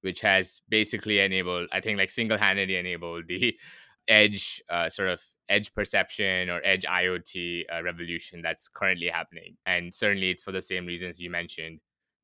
which 0.00 0.20
has 0.22 0.60
basically 0.68 1.20
enabled, 1.20 1.68
I 1.70 1.78
think, 1.78 1.98
like 1.98 2.10
single-handedly 2.10 2.74
enabled 2.74 3.28
the 3.28 3.56
edge 4.08 4.60
uh, 4.68 4.90
sort 4.90 5.10
of 5.10 5.22
edge 5.48 5.72
perception 5.72 6.50
or 6.50 6.60
edge 6.64 6.82
IoT 6.82 7.62
uh, 7.72 7.84
revolution 7.84 8.42
that's 8.42 8.66
currently 8.66 9.06
happening. 9.06 9.56
And 9.66 9.94
certainly, 9.94 10.30
it's 10.30 10.42
for 10.42 10.50
the 10.50 10.62
same 10.62 10.84
reasons 10.84 11.20
you 11.20 11.30
mentioned 11.30 11.78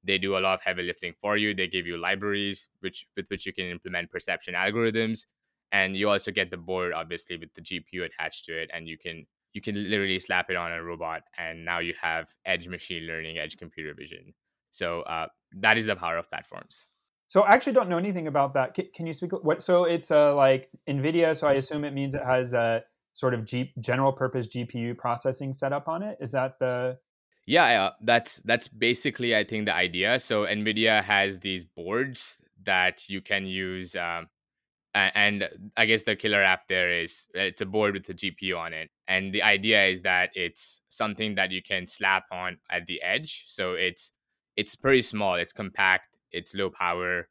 they 0.04 0.18
do 0.18 0.37
a 0.37 0.40
lot 0.40 0.54
of 0.54 0.61
heavy 0.61 0.82
lifting 0.82 1.12
for 1.21 1.37
you 1.37 1.54
they 1.54 1.66
give 1.66 1.87
you 1.87 1.97
libraries 1.97 2.68
which 2.80 3.06
with 3.16 3.28
which 3.28 3.47
you 3.47 3.52
can 3.52 3.66
implement 3.66 4.11
perception 4.11 4.54
algorithms 4.54 5.26
and 5.71 5.97
you 5.97 6.09
also 6.09 6.30
get 6.30 6.50
the 6.50 6.56
board 6.56 6.92
obviously 6.92 7.37
with 7.37 7.52
the 7.54 7.61
gpu 7.61 8.04
attached 8.04 8.44
to 8.44 8.52
it 8.52 8.71
and 8.73 8.88
you 8.88 8.99
can 8.99 9.26
you 9.52 9.61
can 9.61 9.75
literally 9.90 10.18
slap 10.18 10.49
it 10.50 10.56
on 10.56 10.73
a 10.73 10.82
robot 10.82 11.23
and 11.38 11.64
now 11.64 11.78
you 11.78 11.94
have 12.00 12.28
edge 12.47 12.68
machine 12.68 13.06
learning 13.06 13.38
edge 13.38 13.56
computer 13.56 13.94
vision 13.94 14.32
so 14.71 15.02
uh, 15.02 15.26
that 15.52 15.76
is 15.76 15.87
the 15.87 15.97
power 15.97 16.16
of 16.16 16.28
platforms 16.30 16.88
so 17.32 17.40
I 17.40 17.54
actually 17.54 17.73
don't 17.73 17.88
know 17.88 17.97
anything 17.97 18.26
about 18.26 18.52
that. 18.52 18.75
Can, 18.75 18.88
can 18.94 19.06
you 19.06 19.14
speak? 19.14 19.32
What? 19.32 19.62
So 19.62 19.85
it's 19.85 20.11
uh, 20.11 20.35
like 20.35 20.68
NVIDIA. 20.87 21.35
So 21.35 21.49
I 21.49 21.54
assume 21.54 21.82
it 21.82 21.94
means 21.94 22.14
it 22.14 22.23
has 22.23 22.52
a 22.52 22.85
sort 23.14 23.32
of 23.32 23.47
G, 23.47 23.73
general 23.80 24.12
purpose 24.12 24.47
GPU 24.49 24.99
processing 24.99 25.54
setup 25.54 25.88
on 25.88 26.02
it. 26.02 26.18
Is 26.21 26.32
that 26.32 26.59
the 26.59 26.99
yeah, 27.46 27.90
that's 28.00 28.37
that's 28.44 28.68
basically 28.68 29.37
I 29.37 29.44
think 29.44 29.66
the 29.66 29.75
idea. 29.75 30.20
So 30.20 30.44
Nvidia 30.46 31.02
has 31.02 31.40
these 31.40 31.64
boards 31.64 32.40
that 32.64 33.08
you 33.08 33.20
can 33.20 33.46
use, 33.46 33.96
um, 33.96 34.28
and 34.94 35.49
I 35.76 35.87
guess 35.87 36.04
the 36.04 36.16
killer 36.16 36.42
app 36.42 36.68
there 36.68 36.92
is 36.92 37.26
it's 37.34 37.61
a 37.61 37.66
board 37.66 37.94
with 37.94 38.08
a 38.08 38.14
GPU 38.14 38.56
on 38.58 38.72
it, 38.72 38.90
and 39.08 39.32
the 39.32 39.42
idea 39.42 39.87
is 39.87 40.02
that 40.02 40.30
it's 40.34 40.82
something 40.88 41.34
that 41.37 41.50
you 41.50 41.62
can 41.62 41.87
slap 41.87 42.25
on 42.32 42.58
at 42.70 42.87
the 42.87 43.02
edge. 43.02 43.44
So 43.46 43.72
it's 43.75 44.12
it's 44.56 44.76
pretty 44.76 45.02
small, 45.02 45.34
it's 45.34 45.52
compact, 45.52 46.18
it's 46.32 46.54
low 46.54 46.70
power, 46.70 47.28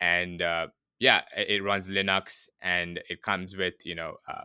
and 0.00 0.42
uh, 0.42 0.68
yeah, 1.00 1.22
it 1.36 1.64
runs 1.64 1.88
Linux, 1.88 2.48
and 2.62 3.00
it 3.10 3.22
comes 3.22 3.56
with 3.56 3.74
you 3.84 3.96
know 3.96 4.16
uh, 4.28 4.44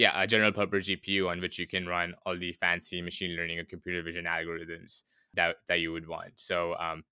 yeah, 0.00 0.22
a 0.22 0.26
general 0.26 0.50
purpose 0.50 0.88
GPU 0.88 1.28
on 1.28 1.42
which 1.42 1.58
you 1.58 1.66
can 1.66 1.86
run 1.86 2.14
all 2.24 2.34
the 2.34 2.54
fancy 2.54 3.02
machine 3.02 3.36
learning 3.36 3.58
and 3.58 3.68
computer 3.68 4.02
vision 4.02 4.24
algorithms 4.24 5.02
that 5.34 5.56
that 5.68 5.80
you 5.80 5.92
would 5.92 6.08
want. 6.08 6.32
So, 6.36 6.74
um, 6.76 7.04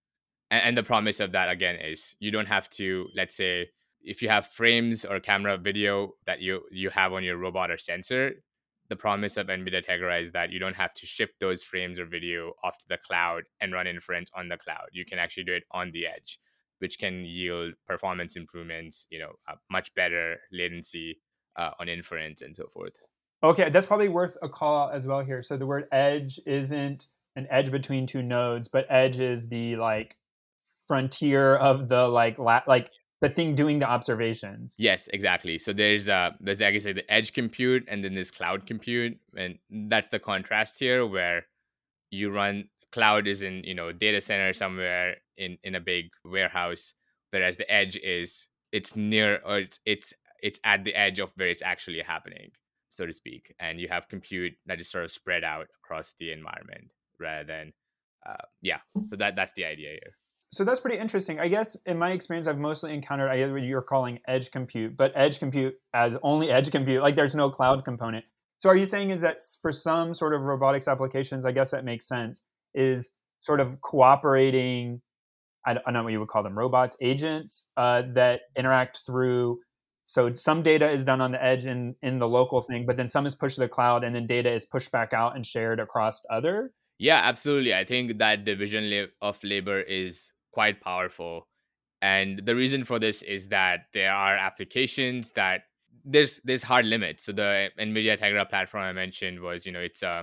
and, 0.51 0.63
and 0.65 0.79
the 0.79 0.83
promise 0.83 1.21
of 1.21 1.33
that 1.33 1.51
again 1.51 1.77
is 1.77 2.17
you 2.19 2.31
don't 2.31 2.49
have 2.49 2.71
to, 2.71 3.09
let's 3.15 3.37
say, 3.37 3.69
if 4.01 4.23
you 4.23 4.31
have 4.31 4.47
frames 4.47 5.05
or 5.05 5.21
camera 5.21 5.59
video 5.59 6.15
that 6.25 6.41
you 6.41 6.63
you 6.71 6.89
have 6.89 7.13
on 7.13 7.23
your 7.23 7.37
robot 7.37 7.71
or 7.71 7.77
sensor, 7.77 8.37
the 8.89 8.97
promise 8.97 9.37
of 9.37 9.49
NVIDIA 9.49 9.85
Tegra 9.85 10.23
is 10.23 10.31
that 10.33 10.51
you 10.51 10.59
don't 10.59 10.77
have 10.77 10.95
to 10.95 11.05
ship 11.05 11.33
those 11.41 11.63
frames 11.63 11.99
or 11.99 12.07
video 12.07 12.55
off 12.65 12.79
to 12.79 12.89
the 12.89 12.97
cloud 12.97 13.43
and 13.61 13.75
run 13.75 13.87
inference 13.87 14.31
on 14.35 14.49
the 14.49 14.57
cloud. 14.57 14.89
You 14.93 15.05
can 15.05 15.19
actually 15.19 15.45
do 15.45 15.53
it 15.53 15.65
on 15.73 15.91
the 15.91 16.07
edge, 16.07 16.41
which 16.79 16.99
can 16.99 17.27
yield 17.27 17.75
performance 17.87 18.35
improvements, 18.35 19.07
you 19.11 19.19
know, 19.19 19.33
much 19.71 19.95
better 19.95 20.39
latency 20.51 21.19
uh, 21.59 21.71
on 21.79 21.89
inference 21.89 22.41
and 22.41 22.57
so 22.57 22.67
forth. 22.69 22.97
Okay, 23.43 23.69
that's 23.71 23.87
probably 23.87 24.09
worth 24.09 24.37
a 24.43 24.49
call 24.49 24.89
out 24.89 24.95
as 24.95 25.07
well 25.07 25.21
here. 25.21 25.43
So 25.43 25.57
the 25.57 25.67
word 25.67 25.87
edge 25.93 26.41
isn't 26.47 27.07
an 27.37 27.47
edge 27.51 27.71
between 27.71 28.07
two 28.07 28.23
nodes, 28.23 28.69
but 28.69 28.87
edge 28.89 29.21
is 29.21 29.49
the 29.49 29.77
like 29.77 30.17
frontier 30.87 31.57
of 31.57 31.89
the 31.89 32.09
like 32.09 32.39
la- 32.39 32.63
like 32.67 32.91
the 33.21 33.29
thing 33.29 33.55
doing 33.55 33.79
the 33.79 33.89
observations. 33.89 34.77
Yes, 34.79 35.09
exactly. 35.13 35.59
So 35.59 35.73
there's 35.73 36.09
uh 36.09 36.31
there's 36.41 36.61
like 36.61 36.75
I 36.75 36.79
like 36.79 36.95
the 36.95 37.13
edge 37.13 37.33
compute 37.33 37.85
and 37.89 38.05
then 38.05 38.15
there's 38.15 38.31
cloud 38.31 38.67
compute, 38.67 39.19
and 39.37 39.59
that's 39.71 40.09
the 40.09 40.19
contrast 40.19 40.79
here 40.79 41.07
where 41.07 41.47
you 42.11 42.31
run 42.31 42.69
cloud 42.91 43.27
is 43.29 43.43
in 43.43 43.63
you 43.65 43.75
know 43.75 43.93
data 43.93 44.21
center 44.21 44.53
somewhere 44.53 45.17
in 45.37 45.59
in 45.63 45.75
a 45.77 45.81
big 45.81 46.07
warehouse, 46.25 46.95
whereas 47.31 47.57
the 47.57 47.71
edge 47.71 47.97
is 48.03 48.49
it's 48.73 48.97
near 48.97 49.41
or 49.45 49.59
it's 49.61 49.79
it's 49.87 50.13
it's 50.43 50.61
at 50.65 50.85
the 50.85 50.95
edge 50.95 51.19
of 51.19 51.33
where 51.37 51.49
it's 51.49 51.63
actually 51.63 52.01
happening, 52.01 52.51
so 52.89 53.07
to 53.07 53.13
speak. 53.13 53.55
And 53.59 53.81
you 53.81 53.89
have 53.89 54.09
compute 54.09 54.53
that 54.67 54.81
is 54.81 54.91
sort 54.91 55.05
of 55.05 55.13
spread 55.13 55.45
out 55.45 55.67
across 55.83 56.15
the 56.19 56.33
environment 56.33 56.91
rather 57.19 57.45
than, 57.45 57.73
uh, 58.29 58.45
yeah. 58.63 58.79
So 59.11 59.17
that 59.17 59.37
that's 59.37 59.53
the 59.53 59.65
idea 59.65 59.91
here. 59.91 60.15
So 60.51 60.65
that's 60.65 60.81
pretty 60.81 60.99
interesting. 60.99 61.39
I 61.39 61.49
guess 61.49 61.77
in 61.85 61.99
my 61.99 62.13
experience, 62.13 62.47
I've 62.47 62.59
mostly 62.59 62.95
encountered 62.95 63.31
I 63.31 63.47
what 63.53 63.63
you're 63.63 63.83
calling 63.83 64.19
edge 64.27 64.51
compute, 64.51 64.97
but 64.97 65.13
edge 65.15 65.39
compute 65.39 65.75
as 65.93 66.17
only 66.23 66.51
edge 66.51 66.71
compute. 66.71 67.03
Like 67.03 67.17
there's 67.17 67.35
no 67.35 67.51
cloud 67.51 67.85
component. 67.85 68.25
So 68.57 68.69
are 68.69 68.77
you 68.77 68.87
saying 68.87 69.11
is 69.11 69.21
that 69.21 69.41
for 69.61 69.73
some 69.73 70.15
sort 70.15 70.35
of 70.35 70.41
robotics 70.41 70.89
applications, 70.89 71.45
I 71.47 71.53
guess 71.53 71.71
that 71.71 71.85
makes 71.85 72.09
sense, 72.09 72.45
is 72.75 73.17
sort 73.39 73.61
of 73.61 73.81
cooperating 73.83 75.01
I 75.67 75.75
don't 75.75 75.93
know 75.93 76.03
what 76.03 76.13
you 76.13 76.21
would 76.21 76.29
call 76.29 76.43
them, 76.43 76.57
robots, 76.57 76.97
agents 77.03 77.71
uh, 77.77 78.03
that 78.15 78.43
interact 78.57 79.01
through 79.05 79.59
so 80.09 80.33
some 80.33 80.63
data 80.63 80.89
is 80.89 81.05
done 81.05 81.21
on 81.21 81.33
the 81.33 81.45
edge 81.45 81.67
in 81.67 81.95
in 82.01 82.19
the 82.19 82.27
local 82.27 82.63
thing, 82.63 82.87
but 82.87 82.97
then 82.97 83.09
some 83.09 83.27
is 83.27 83.35
pushed 83.35 83.57
to 83.57 83.61
the 83.61 83.69
cloud, 83.69 84.05
and 84.05 84.15
then 84.15 84.25
data 84.25 84.51
is 84.51 84.65
pushed 84.65 84.91
back 84.91 85.13
out 85.13 85.37
and 85.37 85.45
shared 85.45 85.81
across 85.81 86.23
other. 86.31 86.73
Yeah, 86.99 87.21
absolutely. 87.23 87.75
I 87.75 87.85
think 87.85 88.17
that 88.17 88.47
division 88.47 89.09
of 89.21 89.45
labor 89.45 89.83
is 89.83 90.33
quite 90.51 90.81
powerful, 90.81 91.47
and 92.01 92.41
the 92.43 92.57
reason 92.57 92.85
for 92.85 92.99
this 92.99 93.21
is 93.21 93.49
that 93.49 93.81
there 93.93 94.11
are 94.11 94.35
applications 94.35 95.31
that 95.33 95.65
there's 96.07 96.41
there's 96.43 96.63
hard 96.63 96.87
limits. 96.87 97.25
So 97.25 97.33
the 97.33 97.69
NVIDIA 97.79 98.19
Tegra 98.19 98.49
platform 98.49 98.85
I 98.85 98.95
mentioned 98.95 99.41
was, 99.41 99.67
you 99.67 99.73
know, 99.73 99.81
it's 99.81 100.03
uh, 100.03 100.23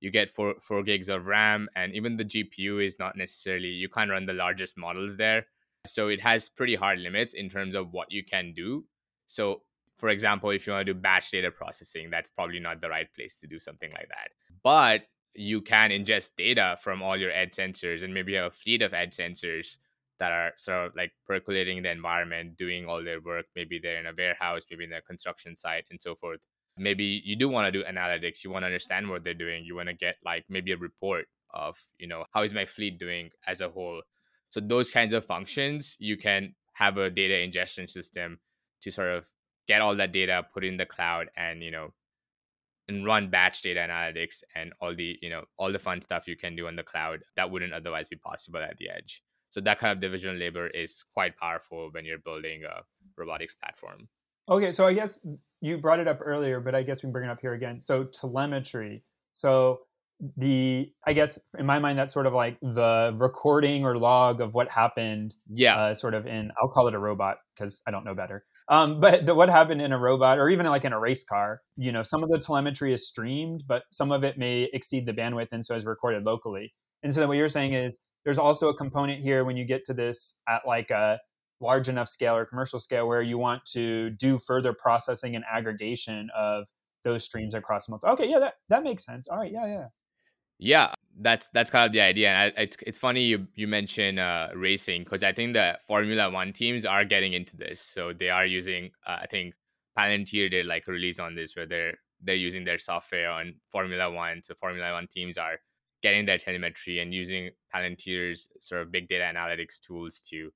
you 0.00 0.10
get 0.10 0.28
four 0.28 0.56
four 0.60 0.82
gigs 0.82 1.08
of 1.08 1.24
RAM, 1.24 1.70
and 1.74 1.94
even 1.94 2.16
the 2.16 2.26
GPU 2.26 2.84
is 2.84 2.98
not 2.98 3.16
necessarily 3.16 3.68
you 3.68 3.88
can't 3.88 4.10
run 4.10 4.26
the 4.26 4.34
largest 4.34 4.76
models 4.76 5.16
there. 5.16 5.46
So 5.86 6.08
it 6.08 6.20
has 6.20 6.50
pretty 6.50 6.74
hard 6.74 6.98
limits 6.98 7.32
in 7.32 7.48
terms 7.48 7.74
of 7.74 7.92
what 7.92 8.12
you 8.12 8.22
can 8.22 8.52
do 8.52 8.84
so, 9.32 9.62
for 9.96 10.10
example, 10.10 10.50
if 10.50 10.66
you 10.66 10.72
want 10.72 10.86
to 10.86 10.92
do 10.92 10.98
batch 10.98 11.30
data 11.30 11.50
processing, 11.50 12.10
that's 12.10 12.28
probably 12.28 12.60
not 12.60 12.80
the 12.80 12.88
right 12.90 13.08
place 13.14 13.36
to 13.40 13.46
do 13.46 13.58
something 13.58 13.90
like 13.92 14.08
that. 14.08 14.28
But 14.62 15.04
you 15.34 15.62
can 15.62 15.90
ingest 15.90 16.32
data 16.36 16.76
from 16.80 17.02
all 17.02 17.16
your 17.16 17.30
edge 17.30 17.52
sensors 17.52 18.02
and 18.02 18.12
maybe 18.12 18.32
you 18.32 18.38
have 18.38 18.52
a 18.52 18.54
fleet 18.54 18.82
of 18.82 18.92
edge 18.92 19.16
sensors 19.16 19.78
that 20.18 20.32
are 20.32 20.52
sort 20.58 20.88
of 20.88 20.96
like 20.96 21.12
percolating 21.26 21.82
the 21.82 21.90
environment, 21.90 22.58
doing 22.58 22.84
all 22.86 23.02
their 23.02 23.22
work. 23.22 23.46
Maybe 23.56 23.80
they're 23.82 23.98
in 23.98 24.06
a 24.06 24.12
warehouse, 24.16 24.62
maybe 24.70 24.84
in 24.84 24.92
a 24.92 25.00
construction 25.00 25.56
site, 25.56 25.86
and 25.90 26.00
so 26.00 26.14
forth. 26.14 26.40
Maybe 26.76 27.22
you 27.24 27.34
do 27.34 27.48
want 27.48 27.66
to 27.66 27.72
do 27.72 27.84
analytics. 27.84 28.44
You 28.44 28.50
want 28.50 28.64
to 28.64 28.66
understand 28.66 29.08
what 29.08 29.24
they're 29.24 29.34
doing. 29.34 29.64
You 29.64 29.74
want 29.76 29.88
to 29.88 29.94
get 29.94 30.16
like 30.24 30.44
maybe 30.48 30.72
a 30.72 30.76
report 30.76 31.24
of, 31.54 31.82
you 31.98 32.06
know, 32.06 32.24
how 32.32 32.42
is 32.42 32.52
my 32.52 32.66
fleet 32.66 32.98
doing 32.98 33.30
as 33.46 33.62
a 33.62 33.70
whole. 33.70 34.02
So 34.50 34.60
those 34.60 34.90
kinds 34.90 35.14
of 35.14 35.24
functions, 35.24 35.96
you 35.98 36.18
can 36.18 36.54
have 36.74 36.98
a 36.98 37.10
data 37.10 37.40
ingestion 37.40 37.88
system 37.88 38.38
to 38.82 38.90
sort 38.90 39.10
of 39.10 39.28
get 39.68 39.80
all 39.80 39.96
that 39.96 40.12
data, 40.12 40.44
put 40.52 40.64
in 40.64 40.76
the 40.76 40.86
cloud, 40.86 41.28
and 41.36 41.62
you 41.62 41.70
know, 41.70 41.92
and 42.88 43.06
run 43.06 43.30
batch 43.30 43.62
data 43.62 43.80
analytics 43.80 44.42
and 44.54 44.72
all 44.80 44.94
the 44.94 45.18
you 45.22 45.30
know 45.30 45.44
all 45.56 45.72
the 45.72 45.78
fun 45.78 46.00
stuff 46.00 46.28
you 46.28 46.36
can 46.36 46.56
do 46.56 46.66
on 46.66 46.76
the 46.76 46.82
cloud 46.82 47.20
that 47.36 47.50
wouldn't 47.50 47.72
otherwise 47.72 48.08
be 48.08 48.16
possible 48.16 48.60
at 48.60 48.76
the 48.78 48.90
edge. 48.90 49.22
So 49.50 49.60
that 49.60 49.78
kind 49.78 49.92
of 49.92 50.00
division 50.00 50.30
of 50.30 50.38
labor 50.38 50.66
is 50.68 51.04
quite 51.12 51.36
powerful 51.36 51.90
when 51.92 52.04
you're 52.06 52.18
building 52.18 52.64
a 52.64 52.82
robotics 53.16 53.54
platform. 53.54 54.08
Okay, 54.48 54.72
so 54.72 54.86
I 54.86 54.94
guess 54.94 55.26
you 55.60 55.78
brought 55.78 56.00
it 56.00 56.08
up 56.08 56.20
earlier, 56.24 56.58
but 56.58 56.74
I 56.74 56.82
guess 56.82 56.98
we 56.98 57.02
can 57.02 57.12
bring 57.12 57.28
it 57.28 57.32
up 57.32 57.40
here 57.40 57.52
again. 57.52 57.80
So 57.80 58.04
telemetry. 58.04 59.04
So 59.34 59.82
the 60.36 60.88
i 61.06 61.12
guess 61.12 61.48
in 61.58 61.66
my 61.66 61.80
mind 61.80 61.98
that's 61.98 62.12
sort 62.12 62.26
of 62.26 62.32
like 62.32 62.56
the 62.60 63.12
recording 63.18 63.84
or 63.84 63.96
log 63.96 64.40
of 64.40 64.54
what 64.54 64.70
happened 64.70 65.34
yeah 65.48 65.76
uh, 65.76 65.94
sort 65.94 66.14
of 66.14 66.26
in 66.26 66.50
i'll 66.60 66.68
call 66.68 66.86
it 66.86 66.94
a 66.94 66.98
robot 66.98 67.38
because 67.54 67.82
i 67.86 67.90
don't 67.90 68.04
know 68.04 68.14
better 68.14 68.44
um, 68.68 69.00
but 69.00 69.26
the, 69.26 69.34
what 69.34 69.48
happened 69.48 69.82
in 69.82 69.92
a 69.92 69.98
robot 69.98 70.38
or 70.38 70.48
even 70.48 70.64
like 70.66 70.84
in 70.84 70.92
a 70.92 71.00
race 71.00 71.24
car 71.24 71.60
you 71.76 71.90
know 71.90 72.02
some 72.02 72.22
of 72.22 72.28
the 72.28 72.38
telemetry 72.38 72.92
is 72.92 73.06
streamed 73.06 73.64
but 73.66 73.82
some 73.90 74.12
of 74.12 74.22
it 74.22 74.38
may 74.38 74.68
exceed 74.72 75.06
the 75.06 75.12
bandwidth 75.12 75.48
and 75.52 75.64
so 75.64 75.74
is 75.74 75.84
recorded 75.84 76.24
locally 76.24 76.72
and 77.02 77.12
so 77.12 77.26
what 77.26 77.36
you're 77.36 77.48
saying 77.48 77.72
is 77.72 78.04
there's 78.24 78.38
also 78.38 78.68
a 78.68 78.76
component 78.76 79.20
here 79.20 79.44
when 79.44 79.56
you 79.56 79.64
get 79.64 79.84
to 79.84 79.94
this 79.94 80.40
at 80.48 80.62
like 80.66 80.90
a 80.90 81.18
large 81.60 81.88
enough 81.88 82.08
scale 82.08 82.36
or 82.36 82.44
commercial 82.44 82.78
scale 82.78 83.08
where 83.08 83.22
you 83.22 83.38
want 83.38 83.64
to 83.64 84.10
do 84.10 84.38
further 84.38 84.72
processing 84.72 85.34
and 85.34 85.44
aggregation 85.50 86.28
of 86.36 86.66
those 87.04 87.24
streams 87.24 87.54
across 87.54 87.88
multiple. 87.88 88.12
Okay, 88.14 88.28
yeah, 88.28 88.38
that 88.38 88.54
that 88.68 88.84
makes 88.84 89.04
sense. 89.04 89.28
All 89.28 89.38
right, 89.38 89.50
yeah, 89.52 89.66
yeah. 89.66 89.86
Yeah, 90.58 90.94
that's 91.20 91.48
that's 91.48 91.70
kind 91.70 91.86
of 91.86 91.92
the 91.92 92.00
idea. 92.00 92.28
And 92.30 92.54
I, 92.56 92.62
it's 92.62 92.76
it's 92.86 92.98
funny 92.98 93.22
you 93.24 93.46
you 93.54 93.66
mention 93.66 94.18
uh, 94.18 94.48
racing 94.54 95.04
because 95.04 95.22
I 95.22 95.32
think 95.32 95.54
the 95.54 95.78
Formula 95.86 96.30
One 96.30 96.52
teams 96.52 96.84
are 96.86 97.04
getting 97.04 97.32
into 97.32 97.56
this. 97.56 97.80
So 97.80 98.12
they 98.12 98.30
are 98.30 98.46
using. 98.46 98.90
Uh, 99.06 99.18
I 99.22 99.26
think 99.26 99.54
Palantir 99.98 100.50
did 100.50 100.66
like 100.66 100.84
a 100.88 100.92
release 100.92 101.18
on 101.18 101.34
this 101.34 101.56
where 101.56 101.66
they're 101.66 101.94
they're 102.20 102.36
using 102.36 102.64
their 102.64 102.78
software 102.78 103.30
on 103.30 103.54
Formula 103.70 104.10
One. 104.10 104.42
So 104.42 104.54
Formula 104.54 104.92
One 104.92 105.06
teams 105.08 105.36
are 105.38 105.58
getting 106.02 106.26
their 106.26 106.38
telemetry 106.38 106.98
and 107.00 107.12
using 107.14 107.50
Palantir's 107.74 108.48
sort 108.60 108.82
of 108.82 108.92
big 108.92 109.08
data 109.08 109.24
analytics 109.34 109.80
tools 109.80 110.20
to 110.30 110.50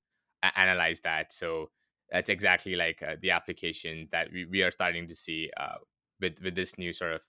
analyze 0.55 1.01
that. 1.01 1.33
So 1.33 1.69
that's 2.11 2.29
exactly 2.29 2.75
like 2.75 3.03
uh, 3.03 3.15
the 3.21 3.31
application 3.31 4.07
that 4.11 4.29
we, 4.31 4.45
we 4.45 4.61
are 4.61 4.71
starting 4.71 5.07
to 5.07 5.15
see 5.15 5.49
uh, 5.59 5.75
with 6.21 6.35
with 6.41 6.55
this 6.55 6.77
new 6.77 6.93
sort 6.93 7.13
of 7.13 7.21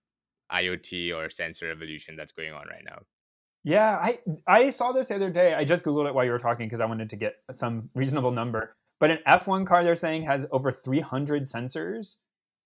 IoT 0.53 1.15
or 1.15 1.31
sensor 1.31 1.67
revolution 1.69 2.17
that's 2.17 2.33
going 2.33 2.53
on 2.53 2.67
right 2.69 2.85
now. 2.85 3.01
Yeah, 3.65 3.97
I 3.97 4.19
I 4.47 4.71
saw 4.71 4.93
this 4.93 5.09
the 5.09 5.17
other 5.17 5.31
day. 5.31 5.55
I 5.55 5.65
just 5.65 5.85
googled 5.85 6.09
it 6.09 6.15
while 6.15 6.25
you 6.25 6.31
were 6.31 6.39
talking 6.39 6.67
because 6.67 6.81
I 6.81 6.87
wanted 6.87 7.11
to 7.11 7.17
get 7.17 7.35
some 7.51 7.91
reasonable 7.95 8.31
number. 8.31 8.77
But 9.01 9.11
an 9.11 9.19
F1 9.27 9.67
car 9.67 9.85
they're 9.85 9.95
saying 9.95 10.25
has 10.25 10.47
over 10.51 10.73
300 10.73 11.43
sensors 11.43 12.17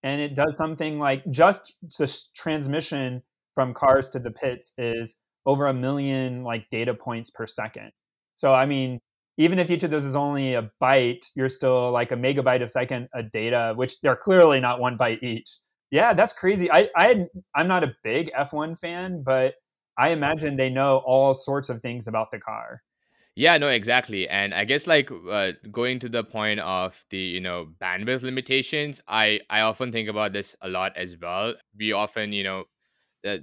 and 0.03 0.21
it 0.21 0.35
does 0.35 0.57
something 0.57 0.99
like 0.99 1.29
just 1.31 1.77
the 1.99 2.29
transmission 2.35 3.23
from 3.55 3.75
cars 3.75 4.09
to 4.11 4.19
the 4.19 4.31
pits 4.31 4.73
is 4.79 5.21
over 5.47 5.67
a 5.67 5.75
million 5.75 6.43
like 6.43 6.69
data 6.71 6.95
points 6.95 7.31
per 7.31 7.47
second. 7.47 7.93
So 8.35 8.55
I 8.55 8.67
mean, 8.67 9.01
even 9.39 9.59
if 9.59 9.71
each 9.71 9.83
of 9.83 9.91
those 9.91 10.05
is 10.05 10.17
only 10.17 10.55
a 10.55 10.71
byte, 10.81 11.27
you're 11.37 11.49
still 11.49 11.91
like 11.91 12.13
a 12.13 12.17
megabyte 12.17 12.63
a 12.63 12.69
second 12.69 13.09
of 13.15 13.31
data, 13.31 13.73
which 13.77 14.01
they're 14.01 14.17
clearly 14.17 14.61
not 14.61 14.81
one 14.81 14.99
byte 14.99 15.23
each. 15.23 15.59
Yeah, 15.93 16.15
that's 16.15 16.33
crazy. 16.33 16.73
I, 16.73 16.89
I 16.97 17.27
I'm 17.55 17.69
not 17.69 17.85
a 17.85 17.95
big 18.03 18.33
F1 18.35 18.79
fan, 18.79 19.23
but 19.23 19.57
I 19.99 20.09
imagine 20.09 20.57
they 20.57 20.71
know 20.71 21.03
all 21.05 21.35
sorts 21.35 21.69
of 21.69 21.83
things 21.83 22.09
about 22.09 22.31
the 22.31 22.41
car. 22.41 22.81
Yeah, 23.37 23.59
no, 23.59 23.69
exactly. 23.69 24.27
And 24.29 24.55
I 24.55 24.65
guess 24.65 24.87
like 24.87 25.11
uh, 25.31 25.53
going 25.71 25.99
to 26.01 26.09
the 26.09 26.25
point 26.25 26.61
of 26.61 27.05
the 27.11 27.19
you 27.19 27.41
know 27.41 27.69
bandwidth 27.81 28.23
limitations, 28.23 29.03
I 29.07 29.41
I 29.51 29.61
often 29.61 29.93
think 29.93 30.09
about 30.09 30.33
this 30.33 30.57
a 30.63 30.69
lot 30.69 30.97
as 30.97 31.17
well. 31.21 31.55
We 31.79 31.93
often 31.93 32.33
you 32.33 32.45
know 32.45 32.65
uh, 33.27 33.39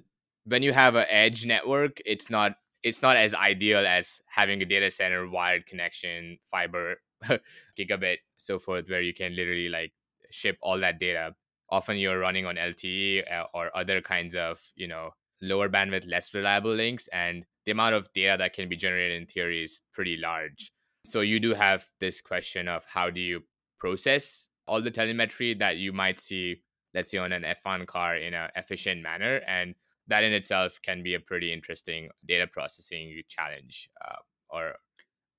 when 0.45 0.63
you 0.63 0.73
have 0.73 0.95
an 0.95 1.05
edge 1.09 1.45
network, 1.45 2.01
it's 2.05 2.31
not 2.31 2.53
it's 2.83 3.03
not 3.03 3.15
as 3.15 3.35
ideal 3.35 3.85
as 3.85 4.21
having 4.27 4.61
a 4.63 4.65
data 4.65 4.89
center 4.89 5.29
wired 5.29 5.67
connection, 5.67 6.39
fiber, 6.49 6.95
gigabit, 7.77 8.17
so 8.37 8.57
forth, 8.57 8.89
where 8.89 9.01
you 9.01 9.13
can 9.13 9.35
literally 9.35 9.69
like 9.69 9.93
ship 10.31 10.57
all 10.61 10.79
that 10.79 10.99
data. 10.99 11.35
Often 11.71 11.97
you're 11.97 12.19
running 12.19 12.45
on 12.45 12.55
LTE 12.55 13.31
uh, 13.31 13.45
or 13.53 13.75
other 13.77 14.01
kinds 14.01 14.35
of 14.35 14.59
you 14.75 14.87
know 14.87 15.11
lower 15.41 15.69
bandwidth, 15.69 16.09
less 16.09 16.33
reliable 16.33 16.73
links, 16.73 17.07
and 17.09 17.45
the 17.65 17.71
amount 17.71 17.95
of 17.95 18.11
data 18.13 18.35
that 18.37 18.53
can 18.53 18.67
be 18.67 18.75
generated 18.75 19.21
in 19.21 19.27
theory 19.27 19.63
is 19.63 19.81
pretty 19.93 20.17
large. 20.17 20.71
So 21.05 21.21
you 21.21 21.39
do 21.39 21.53
have 21.53 21.85
this 21.99 22.21
question 22.21 22.67
of 22.67 22.85
how 22.85 23.09
do 23.09 23.21
you 23.21 23.41
process 23.79 24.47
all 24.67 24.81
the 24.81 24.91
telemetry 24.91 25.53
that 25.55 25.77
you 25.77 25.93
might 25.93 26.19
see, 26.19 26.61
let's 26.93 27.11
say, 27.11 27.17
on 27.17 27.31
an 27.31 27.43
F1 27.43 27.87
car 27.87 28.17
in 28.17 28.33
an 28.33 28.49
efficient 28.55 29.01
manner, 29.01 29.41
and 29.47 29.75
that 30.07 30.23
in 30.23 30.33
itself 30.33 30.79
can 30.83 31.03
be 31.03 31.13
a 31.13 31.19
pretty 31.19 31.53
interesting 31.53 32.09
data 32.27 32.47
processing 32.47 33.21
challenge. 33.27 33.89
Uh, 34.03 34.15
or 34.49 34.73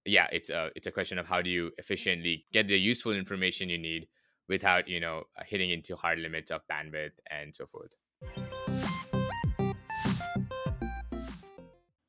yeah, 0.07 0.29
it's 0.33 0.51
a 0.51 0.71
it's 0.75 0.87
a 0.87 0.91
question 0.91 1.19
of 1.19 1.27
how 1.27 1.43
do 1.43 1.51
you 1.51 1.71
efficiently 1.79 2.47
get 2.53 2.69
the 2.69 2.79
useful 2.79 3.13
information 3.13 3.69
you 3.69 3.79
need 3.79 4.07
without 4.51 4.87
you 4.87 5.01
know 5.01 5.23
hitting 5.47 5.71
into 5.71 5.97
hard 5.97 6.19
limits 6.19 6.51
of 6.51 6.61
bandwidth 6.71 7.13
and 7.31 7.57
so 7.57 7.65
forth. 7.65 7.95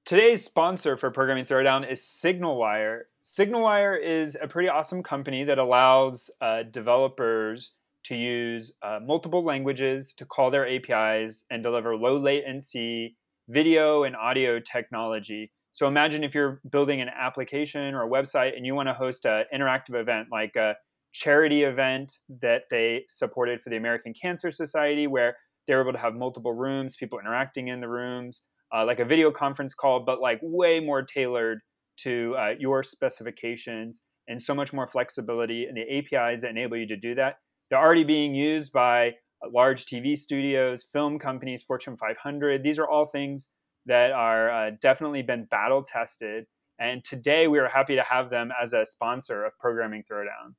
Today's 0.04 0.44
sponsor 0.44 0.98
for 0.98 1.10
Programming 1.10 1.46
Throwdown 1.46 1.90
is 1.90 2.02
SignalWire. 2.02 3.04
SignalWire 3.24 4.02
is 4.04 4.38
a 4.42 4.48
pretty 4.48 4.68
awesome 4.68 5.02
company 5.02 5.46
that 5.46 5.58
allows 5.58 6.30
uh, 6.42 6.64
developers 6.64 7.78
to 8.04 8.16
use 8.18 8.74
uh, 8.82 9.00
multiple 9.02 9.42
languages 9.46 10.14
to 10.16 10.26
call 10.26 10.52
their 10.52 10.68
APIs 10.68 11.46
and 11.50 11.64
deliver 11.64 11.96
low 11.96 12.18
latency 12.18 13.16
video 13.48 14.04
and 14.04 14.18
audio 14.18 14.60
technology. 14.60 15.50
So 15.72 15.88
imagine 15.88 16.26
if 16.26 16.36
you're 16.36 16.60
building 16.70 17.00
an 17.00 17.10
application 17.10 17.94
or 17.94 18.04
a 18.04 18.10
website 18.10 18.58
and 18.58 18.66
you 18.66 18.76
want 18.76 18.90
to 18.90 18.94
host 18.94 19.26
an 19.26 19.46
interactive 19.56 19.96
event 19.96 20.28
like 20.30 20.58
a 20.58 20.76
charity 21.14 21.64
event 21.64 22.14
that 22.42 22.64
they 22.70 23.04
supported 23.10 23.62
for 23.62 23.70
the 23.70 23.78
American 23.78 24.14
Cancer 24.20 24.52
Society, 24.52 25.08
where 25.08 25.36
they're 25.68 25.82
able 25.82 25.94
to 25.94 25.98
have 25.98 26.16
multiple 26.16 26.54
rooms, 26.54 26.96
people 26.96 27.20
interacting 27.20 27.68
in 27.68 27.82
the 27.82 27.90
rooms 27.90 28.44
uh, 28.74 28.86
like 28.86 29.00
a 29.00 29.06
video 29.06 29.32
conference 29.32 29.74
call, 29.74 30.04
but 30.06 30.22
like 30.22 30.40
way 30.42 30.80
more 30.80 31.04
tailored 31.04 31.60
to 31.98 32.36
uh, 32.38 32.54
your 32.58 32.84
specifications 32.84 34.02
and 34.28 34.42
so 34.42 34.56
much 34.56 34.72
more 34.74 34.88
flexibility 34.88 35.66
and 35.66 35.76
the 35.76 35.98
APIs 35.98 36.42
that 36.42 36.52
enable 36.52 36.78
you 36.78 36.88
to 36.88 36.96
do 36.96 37.16
that. 37.16 37.36
They're 37.70 37.80
already 37.80 38.04
being 38.04 38.34
used 38.34 38.72
by 38.72 39.10
uh, 39.10 39.50
large 39.54 39.86
TV 39.86 40.18
studios, 40.18 40.88
film 40.92 41.20
companies, 41.20 41.64
Fortune 41.64 41.98
500. 41.98 42.64
These 42.64 42.80
are 42.80 42.88
all 42.88 43.06
things 43.06 43.50
that 43.86 44.12
are 44.12 44.50
uh, 44.50 44.72
definitely 44.82 45.22
been 45.22 45.46
battle 45.46 45.84
tested. 45.84 46.46
And 46.80 47.04
today 47.04 47.48
we 47.48 47.60
are 47.60 47.68
happy 47.68 47.96
to 47.96 48.04
have 48.04 48.30
them 48.30 48.52
as 48.62 48.74
a 48.74 48.86
sponsor 48.86 49.44
of 49.44 49.58
Programming 49.60 50.04
Throwdown. 50.10 50.56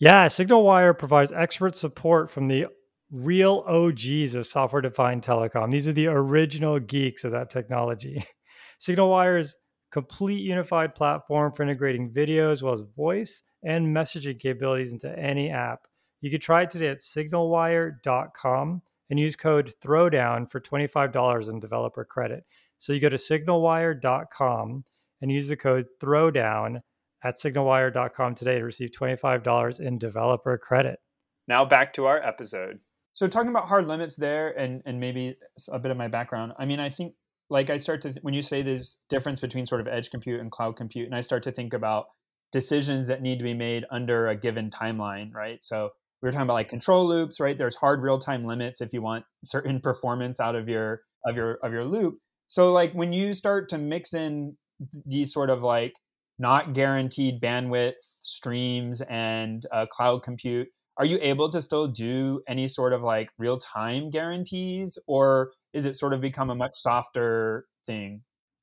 Yeah, 0.00 0.26
SignalWire 0.26 0.96
provides 0.96 1.32
expert 1.32 1.74
support 1.74 2.30
from 2.30 2.46
the 2.46 2.66
real 3.10 3.64
OGs 3.66 4.34
of 4.36 4.46
software 4.46 4.82
defined 4.82 5.22
telecom. 5.22 5.72
These 5.72 5.88
are 5.88 5.92
the 5.92 6.06
original 6.06 6.78
geeks 6.78 7.24
of 7.24 7.32
that 7.32 7.50
technology. 7.50 8.24
SignalWire's 8.80 9.56
complete 9.90 10.40
unified 10.40 10.94
platform 10.94 11.52
for 11.52 11.64
integrating 11.64 12.12
video 12.12 12.52
as 12.52 12.62
well 12.62 12.74
as 12.74 12.82
voice 12.96 13.42
and 13.64 13.86
messaging 13.88 14.38
capabilities 14.38 14.92
into 14.92 15.18
any 15.18 15.50
app. 15.50 15.88
You 16.20 16.30
can 16.30 16.40
try 16.40 16.62
it 16.62 16.70
today 16.70 16.88
at 16.88 16.98
signalwire.com 16.98 18.82
and 19.10 19.18
use 19.18 19.34
code 19.34 19.72
throwdown 19.82 20.48
for 20.48 20.60
$25 20.60 21.48
in 21.48 21.58
developer 21.58 22.04
credit. 22.04 22.44
So 22.78 22.92
you 22.92 23.00
go 23.00 23.08
to 23.08 23.16
signalwire.com 23.16 24.84
and 25.20 25.32
use 25.32 25.48
the 25.48 25.56
code 25.56 25.86
throwdown 26.00 26.82
at 27.24 27.36
signalwire.com 27.36 28.34
today 28.34 28.58
to 28.58 28.64
receive 28.64 28.90
$25 28.90 29.80
in 29.80 29.98
developer 29.98 30.56
credit. 30.58 30.98
Now 31.46 31.64
back 31.64 31.94
to 31.94 32.06
our 32.06 32.22
episode. 32.22 32.80
So 33.14 33.26
talking 33.26 33.50
about 33.50 33.66
hard 33.66 33.88
limits 33.88 34.14
there, 34.14 34.56
and 34.56 34.80
and 34.86 35.00
maybe 35.00 35.36
a 35.72 35.78
bit 35.80 35.90
of 35.90 35.96
my 35.96 36.06
background. 36.06 36.52
I 36.56 36.66
mean, 36.66 36.78
I 36.78 36.88
think 36.88 37.14
like 37.50 37.70
I 37.70 37.76
start 37.76 38.02
to 38.02 38.14
when 38.22 38.34
you 38.34 38.42
say 38.42 38.62
this 38.62 39.02
difference 39.08 39.40
between 39.40 39.66
sort 39.66 39.80
of 39.80 39.88
edge 39.88 40.10
compute 40.10 40.40
and 40.40 40.52
cloud 40.52 40.76
compute, 40.76 41.06
and 41.06 41.16
I 41.16 41.20
start 41.20 41.42
to 41.44 41.50
think 41.50 41.74
about 41.74 42.06
decisions 42.52 43.08
that 43.08 43.20
need 43.20 43.38
to 43.38 43.44
be 43.44 43.54
made 43.54 43.84
under 43.90 44.28
a 44.28 44.36
given 44.36 44.70
timeline, 44.70 45.34
right? 45.34 45.62
So 45.64 45.90
we 46.22 46.26
were 46.26 46.30
talking 46.30 46.44
about 46.44 46.54
like 46.54 46.68
control 46.68 47.06
loops, 47.06 47.40
right? 47.40 47.58
There's 47.58 47.76
hard 47.76 48.02
real 48.02 48.18
time 48.18 48.44
limits 48.44 48.80
if 48.80 48.92
you 48.92 49.02
want 49.02 49.24
certain 49.44 49.80
performance 49.82 50.38
out 50.38 50.54
of 50.54 50.68
your 50.68 51.02
of 51.26 51.36
your 51.36 51.58
of 51.62 51.72
your 51.72 51.84
loop. 51.84 52.18
So 52.46 52.72
like 52.72 52.92
when 52.92 53.12
you 53.12 53.34
start 53.34 53.68
to 53.70 53.78
mix 53.78 54.14
in 54.14 54.56
these 55.04 55.32
sort 55.32 55.50
of 55.50 55.64
like 55.64 55.94
not 56.38 56.72
guaranteed 56.72 57.40
bandwidth 57.40 57.94
streams 58.20 59.00
and 59.02 59.66
uh, 59.72 59.86
cloud 59.86 60.22
compute 60.22 60.68
are 60.98 61.04
you 61.04 61.18
able 61.22 61.48
to 61.48 61.62
still 61.62 61.86
do 61.86 62.42
any 62.48 62.66
sort 62.66 62.92
of 62.92 63.02
like 63.02 63.30
real 63.38 63.56
time 63.56 64.10
guarantees 64.10 64.98
or 65.06 65.52
is 65.72 65.84
it 65.84 65.94
sort 65.94 66.12
of 66.12 66.20
become 66.20 66.50
a 66.50 66.54
much 66.54 66.72
softer 66.74 67.66
thing? 67.86 68.22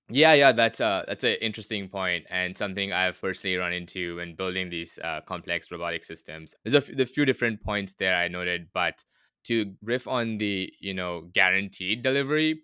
Yeah 0.10 0.34
yeah 0.34 0.52
that's 0.52 0.82
a 0.82 1.04
that's 1.08 1.24
an 1.24 1.38
interesting 1.42 1.90
point 1.90 2.26
and 2.30 2.56
something 2.56 2.94
i've 2.94 3.20
personally 3.20 3.56
run 3.56 3.74
into 3.74 4.18
when 4.18 4.36
building 4.36 4.70
these 4.70 5.00
uh, 5.04 5.22
complex 5.26 5.72
robotic 5.72 6.04
systems. 6.04 6.54
There's 6.64 6.76
a, 6.76 6.78
f- 6.78 7.00
a 7.00 7.06
few 7.08 7.26
different 7.26 7.64
points 7.64 7.94
there 7.94 8.16
i 8.16 8.28
noted 8.28 8.68
but 8.72 9.04
to 9.46 9.74
riff 9.82 10.08
on 10.08 10.38
the 10.38 10.72
you 10.80 10.94
know 10.94 11.30
guaranteed 11.34 12.04
delivery 12.04 12.62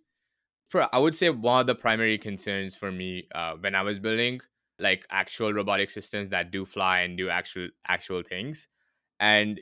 for 0.70 0.94
i 0.94 1.00
would 1.00 1.16
say 1.16 1.32
one 1.32 1.62
of 1.62 1.68
the 1.68 1.74
primary 1.74 2.20
concerns 2.20 2.76
for 2.76 2.92
me 2.92 3.28
uh, 3.34 3.54
when 3.60 3.74
i 3.74 3.82
was 3.82 3.98
building 3.98 4.40
like 4.82 5.06
actual 5.12 5.54
robotic 5.54 5.90
systems 5.90 6.32
that 6.32 6.52
do 6.52 6.66
fly 6.66 7.02
and 7.02 7.18
do 7.18 7.30
actual 7.30 7.70
actual 7.88 8.24
things 8.24 8.68
and 9.20 9.60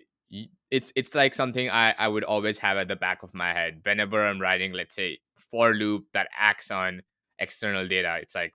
it's 0.71 0.91
it's 0.95 1.15
like 1.15 1.33
something 1.33 1.69
I, 1.69 1.93
I 1.97 2.07
would 2.07 2.23
always 2.23 2.59
have 2.59 2.77
at 2.77 2.87
the 2.87 2.95
back 2.95 3.23
of 3.23 3.33
my 3.33 3.53
head 3.53 3.81
whenever 3.83 4.25
I'm 4.25 4.39
writing, 4.39 4.73
let's 4.73 4.95
say, 4.95 5.19
for 5.37 5.73
loop 5.73 6.05
that 6.13 6.27
acts 6.37 6.71
on 6.71 7.01
external 7.39 7.87
data. 7.87 8.19
It's 8.21 8.35
like 8.35 8.53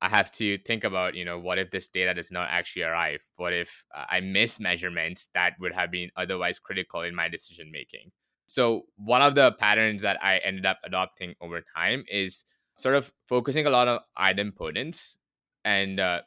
I 0.00 0.08
have 0.08 0.32
to 0.32 0.56
think 0.58 0.84
about, 0.84 1.14
you 1.14 1.26
know, 1.26 1.38
what 1.38 1.58
if 1.58 1.70
this 1.70 1.88
data 1.88 2.14
does 2.14 2.30
not 2.30 2.48
actually 2.50 2.84
arrive? 2.84 3.20
What 3.36 3.52
if 3.52 3.84
I 3.94 4.20
miss 4.20 4.58
measurements 4.58 5.28
that 5.34 5.54
would 5.60 5.74
have 5.74 5.90
been 5.90 6.10
otherwise 6.16 6.58
critical 6.58 7.02
in 7.02 7.14
my 7.14 7.28
decision 7.28 7.70
making? 7.70 8.10
So 8.46 8.86
one 8.96 9.20
of 9.20 9.34
the 9.34 9.52
patterns 9.52 10.00
that 10.02 10.18
I 10.22 10.38
ended 10.38 10.64
up 10.64 10.78
adopting 10.84 11.34
over 11.40 11.62
time 11.76 12.04
is 12.10 12.44
sort 12.78 12.94
of 12.94 13.12
focusing 13.26 13.66
a 13.66 13.70
lot 13.70 13.88
on 13.88 13.98
idempotence 14.18 15.16
and 15.64 16.00
uh, 16.00 16.20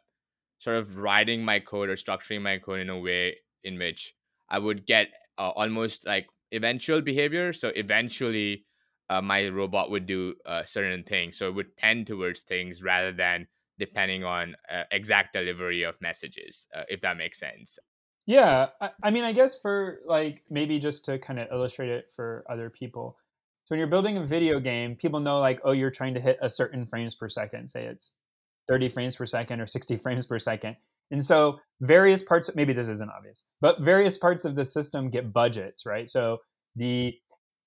sort 0.59 0.77
of 0.77 0.97
writing 0.97 1.43
my 1.43 1.59
code 1.59 1.89
or 1.89 1.95
structuring 1.95 2.41
my 2.41 2.57
code 2.57 2.79
in 2.79 2.89
a 2.89 2.99
way 2.99 3.35
in 3.63 3.77
which 3.77 4.13
I 4.49 4.59
would 4.59 4.85
get 4.85 5.07
uh, 5.37 5.49
almost 5.49 6.05
like 6.05 6.27
eventual 6.51 7.01
behavior. 7.01 7.53
So 7.53 7.69
eventually, 7.75 8.65
uh, 9.09 9.21
my 9.21 9.47
robot 9.49 9.91
would 9.91 10.05
do 10.05 10.35
uh, 10.45 10.63
certain 10.63 11.03
things. 11.03 11.37
So 11.37 11.47
it 11.47 11.55
would 11.55 11.77
tend 11.77 12.07
towards 12.07 12.41
things 12.41 12.81
rather 12.81 13.11
than 13.11 13.47
depending 13.79 14.23
on 14.23 14.55
uh, 14.71 14.83
exact 14.91 15.33
delivery 15.33 15.83
of 15.83 15.95
messages, 16.01 16.67
uh, 16.75 16.83
if 16.89 17.01
that 17.01 17.17
makes 17.17 17.39
sense. 17.39 17.79
Yeah, 18.25 18.67
I, 18.79 18.91
I 19.03 19.11
mean, 19.11 19.23
I 19.23 19.33
guess 19.33 19.59
for 19.59 19.99
like 20.05 20.43
maybe 20.49 20.79
just 20.79 21.05
to 21.05 21.19
kind 21.19 21.39
of 21.39 21.49
illustrate 21.51 21.89
it 21.89 22.11
for 22.15 22.45
other 22.49 22.69
people. 22.69 23.17
So 23.65 23.73
when 23.73 23.79
you're 23.79 23.87
building 23.87 24.17
a 24.17 24.23
video 24.23 24.59
game, 24.59 24.95
people 24.95 25.19
know 25.19 25.39
like, 25.39 25.59
oh, 25.63 25.71
you're 25.71 25.91
trying 25.91 26.13
to 26.13 26.19
hit 26.21 26.37
a 26.41 26.49
certain 26.49 26.85
frames 26.85 27.15
per 27.15 27.27
second. 27.27 27.69
Say 27.69 27.85
it's 27.85 28.13
30 28.67 28.89
frames 28.89 29.15
per 29.15 29.25
second 29.25 29.59
or 29.59 29.67
60 29.67 29.97
frames 29.97 30.25
per 30.25 30.39
second. 30.39 30.75
And 31.11 31.23
so 31.23 31.59
various 31.81 32.23
parts, 32.23 32.55
maybe 32.55 32.73
this 32.73 32.87
isn't 32.87 33.11
obvious, 33.15 33.45
but 33.61 33.81
various 33.81 34.17
parts 34.17 34.45
of 34.45 34.55
the 34.55 34.65
system 34.65 35.09
get 35.09 35.33
budgets, 35.33 35.85
right? 35.85 36.09
So 36.09 36.39
the 36.75 37.15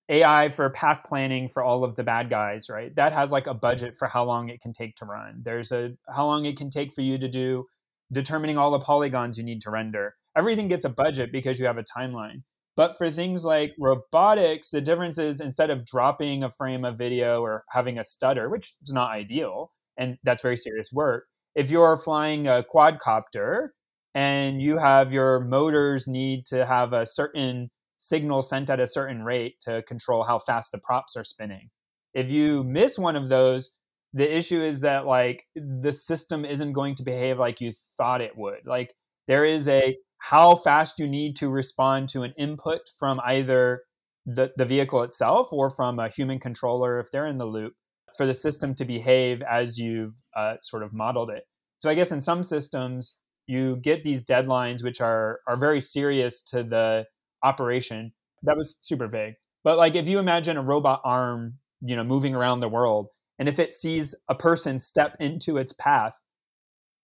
AI 0.09 0.49
for 0.51 0.71
path 0.71 1.03
planning 1.05 1.49
for 1.49 1.63
all 1.63 1.85
of 1.85 1.97
the 1.97 2.05
bad 2.05 2.31
guys, 2.31 2.69
right? 2.71 2.95
That 2.97 3.13
has 3.13 3.33
like 3.33 3.47
a 3.47 3.55
budget 3.55 3.97
for 3.97 4.09
how 4.09 4.25
long 4.25 4.49
it 4.49 4.61
can 4.61 4.73
take 4.73 4.95
to 4.97 5.05
run. 5.05 5.43
There's 5.43 5.73
a 5.73 5.93
how 6.15 6.27
long 6.27 6.45
it 6.45 6.57
can 6.57 6.71
take 6.71 6.93
for 6.93 7.03
you 7.03 7.19
to 7.19 7.29
do 7.29 7.67
determining 8.13 8.57
all 8.57 8.71
the 8.71 8.79
polygons 8.79 9.37
you 9.37 9.45
need 9.45 9.61
to 9.63 9.71
render. 9.71 10.15
Everything 10.37 10.69
gets 10.69 10.85
a 10.85 10.91
budget 10.91 11.33
because 11.33 11.59
you 11.59 11.67
have 11.67 11.79
a 11.79 11.85
timeline. 11.85 12.43
But 12.77 12.99
for 12.99 13.11
things 13.11 13.45
like 13.45 13.75
robotics, 13.79 14.71
the 14.71 14.83
difference 14.83 15.19
is 15.19 15.41
instead 15.41 15.71
of 15.71 15.87
dropping 15.87 16.45
a 16.45 16.51
frame 16.51 16.85
of 16.85 16.99
video 16.99 17.41
or 17.41 17.65
having 17.71 17.99
a 17.99 18.05
stutter, 18.05 18.51
which 18.51 18.75
is 18.83 18.93
not 18.93 19.11
ideal, 19.11 19.73
and 19.97 20.19
that's 20.25 20.43
very 20.43 20.57
serious 20.57 20.93
work, 20.93 21.25
if 21.55 21.71
you're 21.71 21.97
flying 21.97 22.47
a 22.47 22.65
quadcopter 22.73 23.69
and 24.15 24.63
you 24.63 24.79
have 24.79 25.13
your 25.13 25.41
motors 25.41 26.07
need 26.09 26.47
to 26.47 26.65
have 26.67 26.93
a 26.93 27.07
certain 27.07 27.71
signal 27.99 28.43
sent 28.43 28.71
at 28.71 28.81
a 28.81 28.87
certain 28.87 29.23
rate 29.23 29.55
to 29.61 29.83
control 29.83 30.23
how 30.23 30.39
fast 30.39 30.73
the 30.73 30.79
props 30.79 31.17
are 31.17 31.25
spinning. 31.25 31.71
If 32.15 32.31
you 32.31 32.65
miss 32.65 32.99
one 32.99 33.17
of 33.17 33.29
those, 33.29 33.75
the 34.13 34.37
issue 34.37 34.61
is 34.61 34.81
that 34.83 35.07
like 35.07 35.45
the 35.55 35.93
system 35.93 36.45
isn't 36.45 36.73
going 36.73 36.95
to 36.97 37.03
behave 37.03 37.39
like 37.39 37.61
you 37.61 37.73
thought 37.99 38.21
it 38.21 38.37
would. 38.37 38.67
Like 38.67 38.95
there 39.27 39.45
is 39.45 39.69
a 39.69 39.97
how 40.19 40.57
fast 40.57 40.99
you 40.99 41.07
need 41.07 41.37
to 41.37 41.51
respond 41.51 42.09
to 42.09 42.23
an 42.23 42.33
input 42.39 42.81
from 42.99 43.21
either 43.25 43.83
the, 44.25 44.51
the 44.57 44.65
vehicle 44.65 45.03
itself 45.03 45.53
or 45.53 45.71
from 45.71 45.99
a 45.99 46.09
human 46.09 46.39
controller 46.39 46.99
if 46.99 47.11
they're 47.11 47.27
in 47.27 47.39
the 47.39 47.47
loop 47.47 47.75
for 48.17 48.27
the 48.27 48.35
system 48.35 48.75
to 48.75 48.85
behave 48.85 49.43
as 49.43 49.79
you've 49.79 50.15
uh, 50.37 50.57
sort 50.63 50.83
of 50.83 50.93
modeled 50.93 51.31
it. 51.31 51.45
So 51.79 51.91
I 51.91 51.95
guess 51.95 52.13
in 52.13 52.21
some 52.21 52.43
systems 52.43 53.19
you 53.47 53.77
get 53.77 54.03
these 54.03 54.25
deadlines 54.25 54.83
which 54.83 55.01
are 55.01 55.41
are 55.47 55.57
very 55.57 55.81
serious 55.81 56.43
to 56.45 56.63
the 56.63 57.07
operation. 57.43 58.13
That 58.43 58.57
was 58.57 58.79
super 58.81 59.07
vague. 59.07 59.35
But 59.65 59.79
like 59.79 59.95
if 59.95 60.09
you 60.09 60.19
imagine 60.19 60.57
a 60.57 60.63
robot 60.63 61.01
arm, 61.05 61.55
you 61.81 61.97
know, 61.97 62.05
moving 62.05 62.35
around 62.35 62.61
the 62.61 62.69
world, 62.69 63.09
and 63.39 63.49
if 63.49 63.59
it 63.59 63.75
sees 63.75 64.15
a 64.29 64.35
person 64.35 64.79
step 64.79 65.17
into 65.21 65.59
its 65.59 65.73
path, 65.73 66.15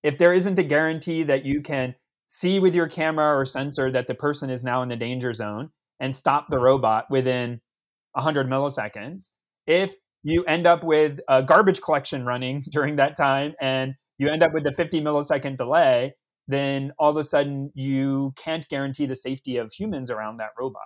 if 0.03 0.19
there 0.19 0.33
isn't 0.33 0.59
a 0.59 0.65
guarantee 0.65 1.23
that 1.25 1.45
you 1.45 1.61
can 1.61 1.95
see 2.27 2.59
with 2.59 2.75
your 2.75 2.89
camera 2.89 3.37
or 3.37 3.45
sensor 3.45 3.91
that 3.91 4.07
the 4.07 4.15
person 4.15 4.49
is 4.51 4.65
now 4.65 4.83
in 4.83 4.89
the 4.89 4.97
danger 4.97 5.33
zone 5.33 5.71
and 6.01 6.15
stop 6.15 6.47
the 6.49 6.59
robot 6.59 7.05
within 7.11 7.61
100 8.13 8.49
milliseconds, 8.49 9.31
if 9.67 9.95
you 10.23 10.45
end 10.45 10.67
up 10.67 10.85
with 10.85 11.21
a 11.29 11.43
garbage 11.43 11.81
collection 11.81 12.25
running 12.25 12.63
during 12.71 12.97
that 12.97 13.17
time 13.17 13.55
and 13.61 13.95
you 14.19 14.29
end 14.29 14.43
up 14.43 14.53
with 14.53 14.67
a 14.67 14.73
50 14.73 15.03
millisecond 15.03 15.57
delay, 15.57 16.15
then 16.49 16.93
all 16.99 17.11
of 17.11 17.17
a 17.17 17.25
sudden 17.25 17.71
you 17.75 18.33
can't 18.37 18.69
guarantee 18.69 19.07
the 19.07 19.17
safety 19.17 19.57
of 19.57 19.73
humans 19.73 20.11
around 20.11 20.37
that 20.37 20.51
robot. 20.59 20.83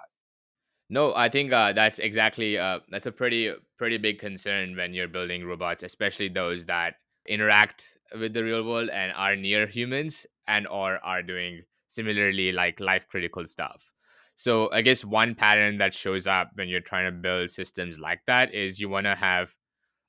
No, 0.88 1.14
I 1.14 1.29
think 1.29 1.53
uh, 1.53 1.72
that's 1.72 1.99
exactly 1.99 2.57
uh, 2.59 2.79
that's 2.90 3.07
a 3.07 3.12
pretty 3.12 3.53
pretty 3.77 3.99
big 3.99 4.20
concern 4.20 4.77
when 4.77 4.94
you're 4.94 5.09
building 5.09 5.44
robots, 5.44 5.83
especially 5.83 6.29
those 6.29 6.64
that 6.66 6.94
interact 7.29 7.99
with 8.18 8.35
the 8.35 8.44
real 8.44 8.62
world 8.62 8.88
and 8.90 9.12
are 9.16 9.35
near 9.35 9.66
humans 9.66 10.27
and 10.46 10.66
or 10.68 10.99
are 11.05 11.22
doing 11.22 11.62
similarly 11.88 12.53
like 12.53 12.79
life 12.79 13.09
critical 13.09 13.46
stuff. 13.46 13.92
So 14.37 14.70
I 14.72 14.83
guess 14.83 15.05
one 15.05 15.35
pattern 15.35 15.79
that 15.79 15.94
shows 15.94 16.27
up 16.27 16.51
when 16.55 16.68
you're 16.68 16.81
trying 16.81 17.07
to 17.07 17.18
build 17.18 17.51
systems 17.51 17.99
like 17.99 18.20
that 18.27 18.55
is 18.55 18.79
you 18.79 18.88
want 18.88 19.07
to 19.07 19.14
have 19.14 19.55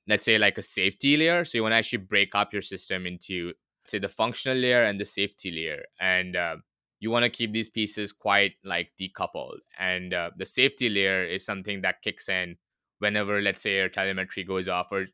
let's 0.06 0.24
say 0.24 0.38
like 0.38 0.56
a 0.56 0.62
safety 0.62 1.16
layer. 1.16 1.44
So 1.44 1.58
you 1.58 1.62
want 1.62 1.72
to 1.72 1.76
actually 1.76 1.98
break 1.98 2.34
up 2.34 2.52
your 2.52 2.62
system 2.62 3.06
into 3.06 3.52
say 3.86 3.98
the 3.98 4.08
functional 4.08 4.58
layer 4.58 4.84
and 4.84 5.00
the 5.00 5.04
safety 5.04 5.50
layer 5.50 5.82
and 6.00 6.36
uh, 6.36 6.56
you 7.00 7.10
want 7.10 7.24
to 7.24 7.30
keep 7.30 7.52
these 7.52 7.68
pieces 7.68 8.12
quite 8.12 8.52
like 8.64 8.90
decoupled 9.00 9.58
and 9.78 10.12
uh, 10.12 10.30
the 10.36 10.46
safety 10.46 10.88
layer 10.88 11.24
is 11.24 11.44
something 11.44 11.80
that 11.80 12.02
kicks 12.02 12.28
in 12.28 12.56
whenever 12.98 13.40
let's 13.40 13.62
say 13.62 13.76
your 13.76 13.88
telemetry 13.88 14.44
goes 14.44 14.68
off 14.68 14.92
or 14.92 15.06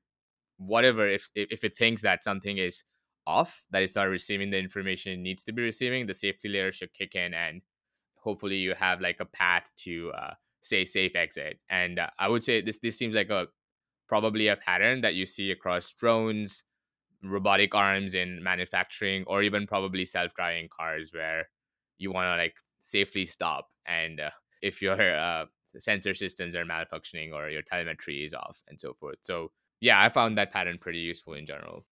whatever 0.58 1.08
if 1.08 1.30
if 1.34 1.64
it 1.64 1.76
thinks 1.76 2.02
that 2.02 2.24
something 2.24 2.58
is 2.58 2.84
off 3.26 3.64
that 3.70 3.82
it's 3.82 3.94
not 3.94 4.04
receiving 4.04 4.50
the 4.50 4.58
information 4.58 5.12
it 5.12 5.18
needs 5.18 5.44
to 5.44 5.52
be 5.52 5.62
receiving 5.62 6.06
the 6.06 6.14
safety 6.14 6.48
layer 6.48 6.72
should 6.72 6.92
kick 6.92 7.14
in 7.14 7.32
and 7.32 7.62
hopefully 8.24 8.56
you 8.56 8.74
have 8.74 9.00
like 9.00 9.18
a 9.20 9.24
path 9.24 9.70
to 9.76 10.10
uh, 10.16 10.34
say 10.60 10.84
safe 10.84 11.14
exit. 11.14 11.58
And 11.68 11.98
uh, 11.98 12.08
i 12.18 12.28
would 12.28 12.42
say 12.42 12.60
this 12.62 12.78
this 12.78 12.96
seems 12.98 13.14
like 13.14 13.30
a 13.30 13.46
probably 14.08 14.48
a 14.48 14.56
pattern 14.56 15.00
that 15.02 15.14
you 15.14 15.26
see 15.26 15.50
across 15.50 15.92
drones 15.92 16.64
robotic 17.22 17.74
arms 17.74 18.14
in 18.14 18.42
manufacturing 18.42 19.24
or 19.26 19.42
even 19.42 19.66
probably 19.66 20.04
self-driving 20.04 20.68
cars 20.68 21.10
where 21.12 21.48
you 21.96 22.12
want 22.12 22.26
to 22.26 22.36
like 22.36 22.54
safely 22.78 23.24
stop 23.24 23.68
and 23.86 24.20
uh, 24.20 24.30
if 24.60 24.82
your 24.82 25.16
uh, 25.26 25.46
sensor 25.78 26.14
systems 26.14 26.54
are 26.54 26.66
malfunctioning 26.66 27.32
or 27.32 27.48
your 27.48 27.62
telemetry 27.62 28.24
is 28.24 28.34
off 28.34 28.62
and 28.68 28.78
so 28.78 28.92
forth. 28.92 29.16
So 29.22 29.50
yeah 29.80 30.00
i 30.02 30.08
found 30.08 30.38
that 30.38 30.52
pattern 30.52 30.78
pretty 30.80 30.98
useful 30.98 31.34
in 31.34 31.46
general 31.46 31.84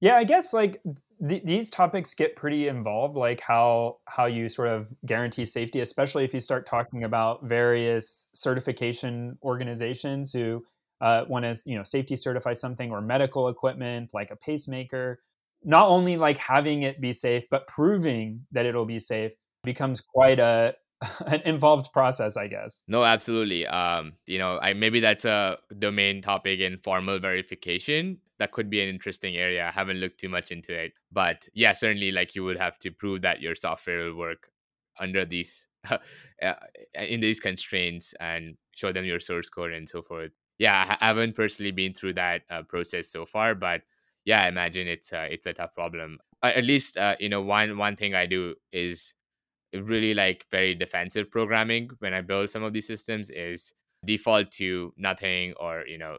yeah 0.00 0.16
i 0.16 0.24
guess 0.24 0.52
like 0.52 0.82
th- 1.28 1.42
these 1.44 1.70
topics 1.70 2.14
get 2.14 2.36
pretty 2.36 2.68
involved 2.68 3.16
like 3.16 3.40
how 3.40 3.98
how 4.06 4.26
you 4.26 4.48
sort 4.48 4.68
of 4.68 4.92
guarantee 5.06 5.44
safety 5.44 5.80
especially 5.80 6.24
if 6.24 6.34
you 6.34 6.40
start 6.40 6.66
talking 6.66 7.04
about 7.04 7.44
various 7.44 8.28
certification 8.32 9.38
organizations 9.42 10.32
who 10.32 10.62
uh, 11.00 11.24
want 11.28 11.44
to 11.44 11.56
you 11.66 11.76
know 11.76 11.84
safety 11.84 12.16
certify 12.16 12.52
something 12.52 12.90
or 12.90 13.00
medical 13.00 13.48
equipment 13.48 14.10
like 14.12 14.30
a 14.30 14.36
pacemaker. 14.36 15.18
Not 15.62 15.88
only 15.88 16.16
like 16.16 16.38
having 16.38 16.82
it 16.82 17.00
be 17.00 17.12
safe 17.12 17.44
but 17.50 17.66
proving 17.66 18.46
that 18.52 18.66
it'll 18.66 18.86
be 18.86 18.98
safe 18.98 19.32
becomes 19.64 20.00
quite 20.00 20.38
a 20.38 20.74
an 21.26 21.40
involved 21.44 21.92
process 21.92 22.36
i 22.36 22.46
guess. 22.46 22.82
No 22.86 23.04
absolutely. 23.04 23.66
Um 23.66 24.14
you 24.26 24.38
know 24.38 24.58
i 24.60 24.72
maybe 24.72 25.00
that's 25.00 25.24
a 25.24 25.58
domain 25.78 26.22
topic 26.22 26.60
in 26.60 26.78
formal 26.78 27.18
verification 27.18 28.18
that 28.40 28.50
could 28.50 28.68
be 28.68 28.80
an 28.80 28.88
interesting 28.88 29.36
area 29.36 29.68
i 29.68 29.70
haven't 29.70 29.98
looked 29.98 30.18
too 30.18 30.28
much 30.28 30.50
into 30.50 30.72
it 30.72 30.92
but 31.12 31.48
yeah 31.54 31.72
certainly 31.72 32.10
like 32.10 32.34
you 32.34 32.42
would 32.42 32.58
have 32.58 32.78
to 32.78 32.90
prove 32.90 33.22
that 33.22 33.40
your 33.40 33.54
software 33.54 34.06
will 34.06 34.16
work 34.16 34.50
under 34.98 35.24
these 35.24 35.68
uh, 35.90 36.54
in 36.98 37.20
these 37.20 37.38
constraints 37.38 38.12
and 38.18 38.56
show 38.72 38.92
them 38.92 39.04
your 39.04 39.20
source 39.20 39.48
code 39.48 39.72
and 39.72 39.88
so 39.88 40.02
forth 40.02 40.32
yeah, 40.60 40.94
I 41.00 41.06
haven't 41.06 41.34
personally 41.34 41.72
been 41.72 41.94
through 41.94 42.12
that 42.14 42.42
uh, 42.50 42.62
process 42.62 43.08
so 43.08 43.24
far, 43.24 43.54
but 43.54 43.80
yeah, 44.26 44.44
I 44.44 44.48
imagine 44.48 44.86
it's 44.86 45.10
uh, 45.10 45.26
it's 45.30 45.46
a 45.46 45.54
tough 45.54 45.74
problem. 45.74 46.18
At 46.42 46.64
least 46.64 46.98
uh, 46.98 47.16
you 47.18 47.30
know 47.30 47.40
one 47.40 47.78
one 47.78 47.96
thing 47.96 48.14
I 48.14 48.26
do 48.26 48.54
is 48.70 49.14
really 49.74 50.12
like 50.12 50.44
very 50.50 50.74
defensive 50.74 51.30
programming 51.30 51.88
when 52.00 52.12
I 52.12 52.20
build 52.20 52.50
some 52.50 52.62
of 52.62 52.74
these 52.74 52.86
systems 52.86 53.30
is 53.30 53.72
default 54.04 54.50
to 54.52 54.92
nothing 54.98 55.54
or 55.58 55.84
you 55.86 55.96
know 55.96 56.18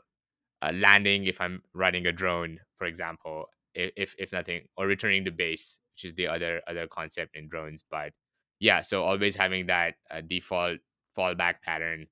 uh, 0.61 0.71
landing 0.73 1.25
if 1.25 1.41
I'm 1.41 1.61
running 1.73 2.05
a 2.05 2.11
drone, 2.11 2.59
for 2.77 2.85
example, 2.85 3.45
if 3.73 4.15
if 4.17 4.31
nothing 4.31 4.63
or 4.77 4.87
returning 4.87 5.25
to 5.25 5.31
base, 5.31 5.79
which 5.95 6.05
is 6.05 6.15
the 6.15 6.27
other 6.27 6.61
other 6.67 6.87
concept 6.87 7.35
in 7.35 7.47
drones. 7.49 7.83
But 7.89 8.13
yeah, 8.59 8.81
so 8.81 9.03
always 9.03 9.35
having 9.35 9.67
that 9.67 9.95
uh, 10.09 10.21
default 10.21 10.79
fallback 11.17 11.61
pattern 11.63 12.07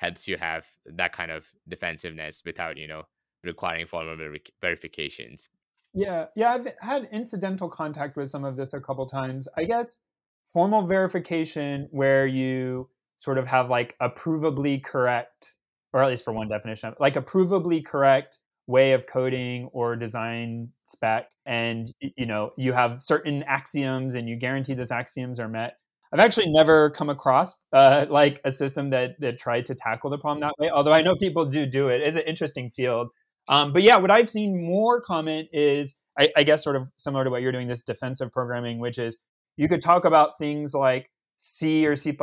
helps 0.00 0.26
you 0.26 0.38
have 0.38 0.66
that 0.86 1.12
kind 1.12 1.30
of 1.30 1.46
defensiveness 1.68 2.42
without 2.44 2.76
you 2.76 2.88
know 2.88 3.02
requiring 3.44 3.86
formal 3.86 4.16
ver- 4.16 4.36
verifications 4.60 5.48
yeah 5.94 6.26
yeah 6.34 6.52
i've 6.52 6.66
had 6.80 7.08
incidental 7.12 7.68
contact 7.68 8.16
with 8.16 8.28
some 8.28 8.44
of 8.44 8.56
this 8.56 8.72
a 8.72 8.80
couple 8.80 9.06
times 9.06 9.46
i 9.56 9.64
guess 9.64 9.98
formal 10.46 10.82
verification 10.86 11.86
where 11.90 12.26
you 12.26 12.88
sort 13.16 13.38
of 13.38 13.46
have 13.46 13.68
like 13.68 13.94
a 14.00 14.08
provably 14.08 14.82
correct 14.82 15.54
or 15.92 16.02
at 16.02 16.08
least 16.08 16.24
for 16.24 16.32
one 16.32 16.48
definition 16.48 16.94
like 17.00 17.16
a 17.16 17.22
provably 17.22 17.84
correct 17.84 18.38
way 18.66 18.92
of 18.92 19.06
coding 19.06 19.68
or 19.72 19.96
design 19.96 20.68
spec 20.84 21.28
and 21.46 21.92
you 22.00 22.26
know 22.26 22.52
you 22.56 22.72
have 22.72 23.02
certain 23.02 23.42
axioms 23.44 24.14
and 24.14 24.28
you 24.28 24.36
guarantee 24.36 24.74
those 24.74 24.92
axioms 24.92 25.40
are 25.40 25.48
met 25.48 25.74
I've 26.12 26.20
actually 26.20 26.50
never 26.50 26.90
come 26.90 27.08
across 27.08 27.64
uh, 27.72 28.06
like 28.10 28.40
a 28.44 28.50
system 28.50 28.90
that 28.90 29.12
that 29.20 29.38
tried 29.38 29.66
to 29.66 29.74
tackle 29.74 30.10
the 30.10 30.18
problem 30.18 30.40
that 30.40 30.54
way. 30.58 30.68
Although 30.68 30.92
I 30.92 31.02
know 31.02 31.14
people 31.14 31.44
do 31.44 31.66
do 31.66 31.88
it. 31.88 32.02
It's 32.02 32.16
an 32.16 32.24
interesting 32.24 32.70
field. 32.70 33.08
Um, 33.48 33.72
but 33.72 33.82
yeah, 33.82 33.96
what 33.96 34.10
I've 34.10 34.28
seen 34.28 34.64
more 34.64 35.00
common 35.00 35.46
is, 35.52 36.00
I, 36.18 36.30
I 36.36 36.42
guess, 36.42 36.62
sort 36.62 36.76
of 36.76 36.88
similar 36.96 37.24
to 37.24 37.30
what 37.30 37.42
you're 37.42 37.52
doing, 37.52 37.68
this 37.68 37.82
defensive 37.82 38.32
programming, 38.32 38.80
which 38.80 38.98
is 38.98 39.16
you 39.56 39.68
could 39.68 39.82
talk 39.82 40.04
about 40.04 40.36
things 40.38 40.74
like 40.74 41.10
C 41.36 41.86
or 41.86 41.96
C++ 41.96 42.16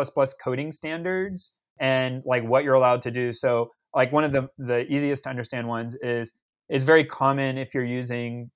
coding 0.43 0.71
standards 0.71 1.57
and 1.79 2.23
like 2.25 2.43
what 2.43 2.63
you're 2.63 2.75
allowed 2.75 3.01
to 3.03 3.11
do. 3.11 3.33
So 3.33 3.71
like 3.95 4.11
one 4.11 4.23
of 4.23 4.31
the 4.31 4.49
the 4.57 4.91
easiest 4.91 5.23
to 5.23 5.29
understand 5.29 5.67
ones 5.67 5.95
is 5.95 6.33
it's 6.69 6.83
very 6.83 7.05
common 7.05 7.57
if 7.57 7.73
you're 7.73 7.85
using 7.85 8.51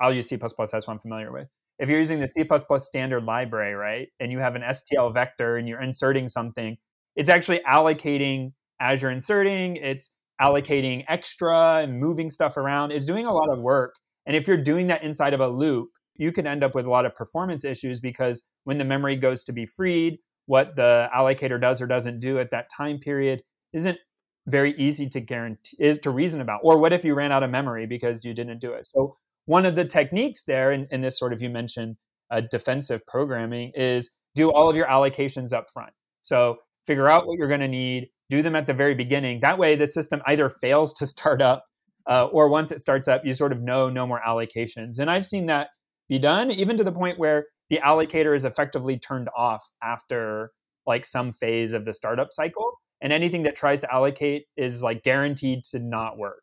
I'll 0.00 0.12
use 0.12 0.28
C++, 0.28 0.36
that's 0.36 0.56
what 0.56 0.88
I'm 0.88 0.98
familiar 0.98 1.32
with. 1.32 1.48
If 1.78 1.88
you're 1.88 1.98
using 1.98 2.20
the 2.20 2.28
C++ 2.28 2.44
standard 2.76 3.24
library, 3.24 3.74
right, 3.74 4.08
and 4.20 4.30
you 4.30 4.38
have 4.38 4.54
an 4.54 4.62
STL 4.62 5.12
vector 5.12 5.56
and 5.56 5.68
you're 5.68 5.80
inserting 5.80 6.28
something, 6.28 6.76
it's 7.16 7.28
actually 7.28 7.60
allocating 7.68 8.52
as 8.80 9.02
you're 9.02 9.10
inserting, 9.10 9.76
it's 9.76 10.16
allocating 10.40 11.04
extra 11.08 11.80
and 11.82 11.98
moving 11.98 12.30
stuff 12.30 12.56
around, 12.56 12.92
it's 12.92 13.04
doing 13.04 13.26
a 13.26 13.32
lot 13.32 13.50
of 13.50 13.60
work. 13.60 13.94
And 14.26 14.36
if 14.36 14.46
you're 14.46 14.56
doing 14.56 14.88
that 14.88 15.02
inside 15.02 15.34
of 15.34 15.40
a 15.40 15.48
loop, 15.48 15.90
you 16.16 16.32
can 16.32 16.46
end 16.46 16.62
up 16.62 16.74
with 16.74 16.86
a 16.86 16.90
lot 16.90 17.06
of 17.06 17.14
performance 17.14 17.64
issues 17.64 18.00
because 18.00 18.42
when 18.64 18.78
the 18.78 18.84
memory 18.84 19.16
goes 19.16 19.44
to 19.44 19.52
be 19.52 19.66
freed, 19.66 20.18
what 20.52 20.76
the 20.76 21.08
allocator 21.16 21.58
does 21.58 21.80
or 21.80 21.86
doesn't 21.86 22.20
do 22.20 22.38
at 22.38 22.50
that 22.50 22.68
time 22.68 22.98
period 22.98 23.42
isn't 23.72 23.96
very 24.46 24.74
easy 24.76 25.08
to 25.08 25.18
guarantee 25.18 25.78
is 25.78 25.96
to 25.96 26.10
reason 26.10 26.42
about. 26.42 26.60
Or 26.62 26.76
what 26.76 26.92
if 26.92 27.06
you 27.06 27.14
ran 27.14 27.32
out 27.32 27.42
of 27.42 27.48
memory 27.48 27.86
because 27.86 28.22
you 28.22 28.34
didn't 28.34 28.58
do 28.58 28.74
it? 28.74 28.86
So 28.86 29.14
one 29.46 29.64
of 29.64 29.76
the 29.76 29.86
techniques 29.86 30.42
there 30.42 30.70
in, 30.70 30.88
in 30.90 31.00
this 31.00 31.18
sort 31.18 31.32
of 31.32 31.40
you 31.40 31.48
mentioned 31.48 31.96
uh, 32.30 32.42
defensive 32.50 33.00
programming 33.06 33.72
is 33.74 34.10
do 34.34 34.52
all 34.52 34.68
of 34.68 34.76
your 34.76 34.84
allocations 34.84 35.54
up 35.54 35.70
front 35.72 35.94
so 36.20 36.58
figure 36.86 37.08
out 37.08 37.26
what 37.26 37.38
you're 37.38 37.48
going 37.48 37.60
to 37.60 37.66
need 37.68 38.08
do 38.28 38.42
them 38.42 38.54
at 38.54 38.66
the 38.66 38.74
very 38.74 38.94
beginning. 38.94 39.40
That 39.40 39.56
way 39.56 39.74
the 39.74 39.86
system 39.86 40.20
either 40.26 40.50
fails 40.50 40.92
to 40.98 41.06
start 41.06 41.40
up 41.40 41.64
uh, 42.06 42.26
or 42.26 42.50
once 42.50 42.70
it 42.70 42.80
starts 42.80 43.08
up 43.08 43.24
you 43.24 43.32
sort 43.32 43.52
of 43.52 43.62
know 43.62 43.88
no 43.88 44.06
more 44.06 44.20
allocations. 44.20 44.98
And 44.98 45.10
i've 45.10 45.24
seen 45.24 45.46
that 45.46 45.68
be 46.10 46.18
done 46.18 46.50
even 46.50 46.76
to 46.76 46.84
the 46.84 46.92
point 46.92 47.18
where 47.18 47.46
the 47.72 47.80
allocator 47.82 48.36
is 48.36 48.44
effectively 48.44 48.98
turned 48.98 49.30
off 49.34 49.72
after 49.82 50.52
like 50.86 51.06
some 51.06 51.32
phase 51.32 51.72
of 51.72 51.86
the 51.86 51.94
startup 51.94 52.30
cycle 52.30 52.78
and 53.00 53.14
anything 53.14 53.44
that 53.44 53.54
tries 53.54 53.80
to 53.80 53.90
allocate 53.90 54.44
is 54.58 54.82
like 54.82 55.02
guaranteed 55.02 55.64
to 55.64 55.78
not 55.78 56.18
work. 56.18 56.42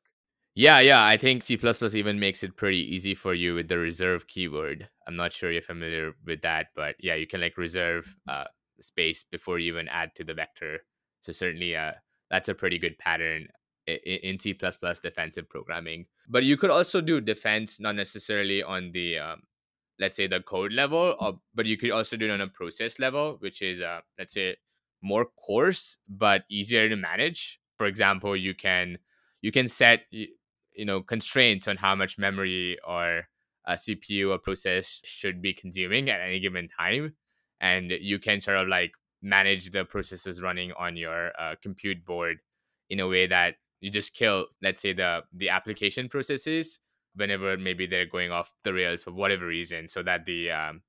Yeah, 0.56 0.80
yeah, 0.80 1.06
I 1.06 1.18
think 1.18 1.44
C++ 1.44 1.54
even 1.94 2.20
makes 2.20 2.42
it 2.42 2.58
pretty 2.58 2.80
easy 2.80 3.14
for 3.14 3.36
you 3.36 3.54
with 3.54 3.68
the 3.68 3.78
reserve 3.78 4.26
keyword. 4.26 4.90
I'm 5.08 5.16
not 5.16 5.32
sure 5.32 5.52
you're 5.52 5.62
familiar 5.62 6.14
with 6.26 6.42
that, 6.42 6.70
but 6.76 6.96
yeah, 7.00 7.14
you 7.14 7.28
can 7.28 7.42
like 7.42 7.58
reserve 7.58 8.12
uh, 8.28 8.46
space 8.82 9.24
before 9.24 9.60
you 9.60 9.72
even 9.72 9.88
add 9.88 10.16
to 10.16 10.24
the 10.24 10.34
vector. 10.34 10.80
So 11.22 11.32
certainly, 11.32 11.76
uh, 11.76 11.92
that's 12.32 12.50
a 12.50 12.56
pretty 12.56 12.80
good 12.80 12.98
pattern 12.98 13.50
in 13.86 14.40
C++ 14.40 14.58
defensive 15.04 15.48
programming. 15.48 16.08
But 16.28 16.44
you 16.44 16.58
could 16.58 16.72
also 16.72 17.02
do 17.02 17.22
defense, 17.22 17.80
not 17.80 17.96
necessarily 17.96 18.64
on 18.64 18.92
the 18.94 19.20
um, 19.20 19.42
let's 20.00 20.16
say 20.16 20.28
the 20.28 20.40
code 20.42 20.72
level, 20.72 21.16
or, 21.20 21.40
but 21.54 21.66
you 21.66 21.78
could 21.78 21.92
also 21.92 22.18
do 22.18 22.26
it 22.26 22.32
on 22.32 22.42
a 22.42 22.48
process 22.48 23.00
level, 23.00 23.38
which 23.40 23.62
is 23.62 23.82
uh, 23.82 24.00
let's 24.18 24.34
say 24.34 24.56
more 25.02 25.26
coarse 25.26 25.98
but 26.08 26.44
easier 26.50 26.90
to 26.90 26.96
manage. 26.96 27.60
For 27.78 27.86
example, 27.86 28.36
you 28.36 28.54
can 28.56 28.98
you 29.42 29.52
can 29.52 29.68
set 29.68 30.02
you 30.12 30.86
know 30.86 31.02
constraints 31.02 31.68
on 31.68 31.78
how 31.78 31.96
much 31.96 32.18
memory 32.18 32.78
or 32.88 33.28
a 33.66 33.74
CPU 33.74 34.32
or 34.32 34.40
process 34.40 35.02
should 35.06 35.42
be 35.42 35.54
consuming 35.54 36.10
at 36.10 36.22
any 36.22 36.40
given 36.40 36.68
time, 36.70 37.16
and 37.60 37.92
you 37.92 38.20
can 38.20 38.42
sort 38.42 38.58
of 38.58 38.68
like 38.68 38.92
manage 39.22 39.72
the 39.72 39.84
processes 39.86 40.42
running 40.42 40.72
on 40.80 40.96
your 40.96 41.32
uh, 41.40 41.56
compute 41.62 42.06
board 42.06 42.38
in 42.90 43.00
a 43.00 43.08
way 43.08 43.28
that 43.28 43.56
you 43.82 43.90
just 43.90 44.14
kill, 44.14 44.46
let's 44.62 44.82
say 44.82 44.94
the 44.94 45.22
the 45.34 45.50
application 45.50 46.10
processes 46.10 46.80
whenever 47.20 47.58
maybe 47.58 47.86
they're 47.86 48.06
going 48.06 48.32
off 48.32 48.52
the 48.64 48.74
rails 48.74 49.04
for 49.04 49.12
whatever 49.12 49.46
reason, 49.46 49.88
so 49.88 50.02
that 50.04 50.26
the 50.26 50.52
um, 50.52 50.82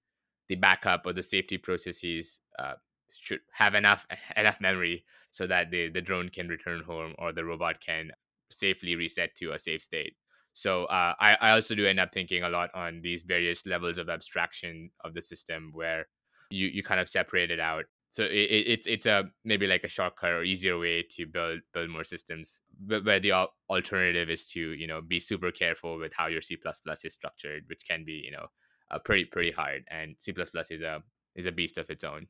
the 0.49 0.57
backup 0.57 1.05
or 1.05 1.13
the 1.13 1.23
safety 1.23 1.59
processes 1.59 2.41
uh, 2.59 2.75
should 3.21 3.41
have 3.53 3.75
enough 3.75 4.07
enough 4.37 4.61
memory 4.61 5.05
so 5.31 5.47
that 5.47 5.71
the 5.71 5.91
the 5.91 6.01
drone 6.01 6.29
can 6.29 6.49
return 6.49 6.83
home 6.83 7.15
or 7.19 7.33
the 7.33 7.45
robot 7.45 7.81
can 7.81 8.11
safely 8.51 8.97
reset 8.97 9.35
to 9.37 9.53
a 9.53 9.59
safe 9.59 9.83
state. 9.83 10.15
So 10.53 10.85
uh, 10.87 11.15
I, 11.21 11.37
I 11.41 11.51
also 11.53 11.75
do 11.75 11.87
end 11.87 12.01
up 12.01 12.13
thinking 12.13 12.43
a 12.43 12.49
lot 12.49 12.71
on 12.75 13.01
these 13.03 13.23
various 13.23 13.67
levels 13.67 13.99
of 13.99 14.09
abstraction 14.09 14.91
of 15.05 15.15
the 15.15 15.23
system 15.23 15.71
where 15.73 16.09
you, 16.51 16.67
you 16.67 16.83
kind 16.83 17.01
of 17.01 17.09
separate 17.09 17.51
it 17.51 17.61
out. 17.61 17.85
So 18.09 18.25
it, 18.25 18.33
it, 18.33 18.69
it's 18.69 18.87
it's 18.89 19.07
a 19.07 19.31
maybe 19.45 19.69
like 19.69 19.85
a 19.85 19.89
shortcut 19.89 20.31
or 20.31 20.43
easier 20.43 20.79
way 20.79 21.05
to 21.11 21.27
build 21.27 21.61
build 21.73 21.91
more 21.91 22.03
systems, 22.03 22.61
where 22.87 23.21
the 23.21 23.33
alternative 23.69 24.31
is 24.31 24.49
to 24.49 24.61
you 24.61 24.87
know 24.87 25.01
be 25.01 25.21
super 25.21 25.51
careful 25.51 25.99
with 25.99 26.13
how 26.15 26.27
your 26.27 26.43
C 26.43 26.57
is 27.05 27.15
structured, 27.15 27.65
which 27.69 27.83
can 27.89 28.05
be 28.05 28.23
you 28.25 28.33
know 28.33 28.47
uh, 28.91 28.99
pretty 28.99 29.25
pretty 29.25 29.51
hard. 29.51 29.85
And 29.91 30.17
C 30.19 30.33
is 30.37 30.83
a 30.83 31.03
is 31.35 31.47
a 31.47 31.53
beast 31.53 31.79
of 31.79 31.91
its 31.91 32.05
own. 32.05 32.27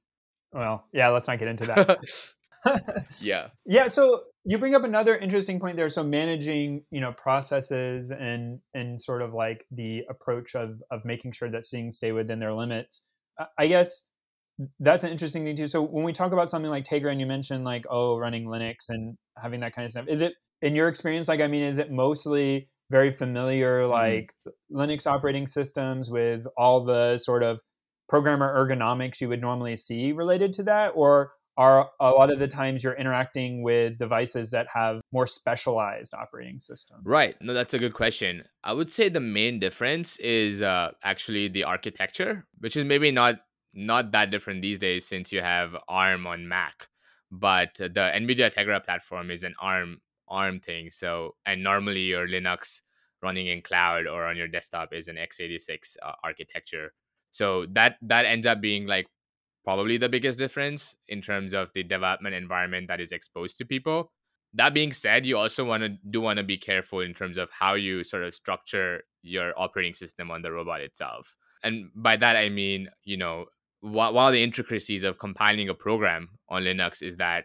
Well, 0.52 0.86
yeah, 0.92 1.08
let's 1.08 1.28
not 1.28 1.38
get 1.38 1.48
into 1.48 1.66
that. 1.66 2.00
yeah. 3.20 3.48
Yeah, 3.66 3.86
so 3.86 4.24
you 4.44 4.58
bring 4.58 4.74
up 4.74 4.84
another 4.84 5.16
interesting 5.16 5.60
point 5.60 5.76
there 5.76 5.88
so 5.88 6.02
managing, 6.02 6.84
you 6.90 7.00
know, 7.00 7.12
processes 7.12 8.10
and 8.10 8.60
and 8.74 9.00
sort 9.00 9.22
of 9.22 9.32
like 9.32 9.64
the 9.70 10.04
approach 10.10 10.54
of 10.54 10.82
of 10.90 11.04
making 11.04 11.32
sure 11.32 11.50
that 11.50 11.64
things 11.64 11.96
stay 11.96 12.12
within 12.12 12.38
their 12.38 12.52
limits. 12.52 13.06
I 13.58 13.68
guess 13.68 14.09
that's 14.78 15.04
an 15.04 15.10
interesting 15.10 15.44
thing 15.44 15.56
too. 15.56 15.68
So 15.68 15.82
when 15.82 16.04
we 16.04 16.12
talk 16.12 16.32
about 16.32 16.48
something 16.48 16.70
like 16.70 16.84
Tegra 16.84 17.10
and 17.10 17.20
you 17.20 17.26
mentioned 17.26 17.64
like 17.64 17.84
oh 17.90 18.18
running 18.18 18.44
Linux 18.44 18.88
and 18.88 19.16
having 19.40 19.60
that 19.60 19.74
kind 19.74 19.84
of 19.84 19.90
stuff, 19.90 20.06
is 20.08 20.20
it 20.20 20.34
in 20.62 20.74
your 20.74 20.88
experience 20.88 21.28
like 21.28 21.40
I 21.40 21.46
mean 21.46 21.62
is 21.62 21.78
it 21.78 21.90
mostly 21.90 22.68
very 22.90 23.10
familiar 23.10 23.82
mm-hmm. 23.82 23.92
like 23.92 24.34
mm-hmm. 24.46 24.76
Linux 24.76 25.06
operating 25.06 25.46
systems 25.46 26.10
with 26.10 26.46
all 26.56 26.84
the 26.84 27.18
sort 27.18 27.42
of 27.42 27.60
programmer 28.08 28.54
ergonomics 28.54 29.20
you 29.20 29.28
would 29.28 29.40
normally 29.40 29.76
see 29.76 30.12
related 30.12 30.52
to 30.52 30.64
that 30.64 30.92
or 30.94 31.30
are 31.56 31.90
a 32.00 32.10
lot 32.10 32.30
of 32.30 32.38
the 32.38 32.48
times 32.48 32.82
you're 32.82 32.94
interacting 32.94 33.62
with 33.62 33.98
devices 33.98 34.50
that 34.50 34.66
have 34.72 35.00
more 35.12 35.26
specialized 35.26 36.12
operating 36.14 36.58
systems 36.58 37.02
right 37.04 37.36
no 37.40 37.52
that's 37.52 37.72
a 37.72 37.78
good 37.78 37.94
question 37.94 38.42
i 38.64 38.72
would 38.72 38.90
say 38.90 39.08
the 39.08 39.20
main 39.20 39.60
difference 39.60 40.16
is 40.18 40.60
uh, 40.60 40.90
actually 41.04 41.46
the 41.48 41.62
architecture 41.62 42.46
which 42.58 42.76
is 42.76 42.84
maybe 42.84 43.12
not 43.12 43.36
not 43.74 44.12
that 44.12 44.30
different 44.30 44.62
these 44.62 44.78
days 44.78 45.06
since 45.06 45.32
you 45.32 45.40
have 45.40 45.76
arm 45.88 46.26
on 46.26 46.46
mac 46.48 46.88
but 47.30 47.74
the 47.74 47.88
nvidia 48.14 48.52
tegra 48.52 48.84
platform 48.84 49.30
is 49.30 49.42
an 49.44 49.54
arm 49.60 50.00
arm 50.28 50.60
thing 50.60 50.90
so 50.90 51.34
and 51.46 51.62
normally 51.62 52.02
your 52.02 52.26
linux 52.26 52.80
running 53.22 53.48
in 53.48 53.60
cloud 53.62 54.06
or 54.06 54.24
on 54.24 54.36
your 54.36 54.48
desktop 54.48 54.92
is 54.92 55.08
an 55.08 55.16
x86 55.16 55.96
uh, 56.02 56.12
architecture 56.24 56.92
so 57.30 57.66
that 57.72 57.96
that 58.02 58.24
ends 58.24 58.46
up 58.46 58.60
being 58.60 58.86
like 58.86 59.06
probably 59.64 59.96
the 59.98 60.08
biggest 60.08 60.38
difference 60.38 60.96
in 61.08 61.20
terms 61.20 61.52
of 61.52 61.72
the 61.74 61.82
development 61.82 62.34
environment 62.34 62.88
that 62.88 63.00
is 63.00 63.12
exposed 63.12 63.58
to 63.58 63.64
people. 63.64 64.10
That 64.54 64.74
being 64.74 64.92
said, 64.92 65.26
you 65.26 65.38
also 65.38 65.64
want 65.64 65.82
to 65.82 65.90
do 66.10 66.20
want 66.20 66.38
to 66.38 66.42
be 66.42 66.58
careful 66.58 67.00
in 67.00 67.14
terms 67.14 67.38
of 67.38 67.50
how 67.50 67.74
you 67.74 68.02
sort 68.02 68.24
of 68.24 68.34
structure 68.34 69.02
your 69.22 69.52
operating 69.56 69.94
system 69.94 70.30
on 70.30 70.42
the 70.42 70.50
robot 70.50 70.80
itself. 70.80 71.36
And 71.62 71.90
by 71.94 72.16
that 72.16 72.36
I 72.36 72.48
mean, 72.48 72.88
you 73.04 73.16
know, 73.16 73.46
one 73.80 74.14
of 74.14 74.32
the 74.32 74.42
intricacies 74.42 75.02
of 75.02 75.18
compiling 75.18 75.68
a 75.68 75.74
program 75.74 76.28
on 76.48 76.62
Linux 76.62 77.02
is 77.02 77.16
that 77.16 77.44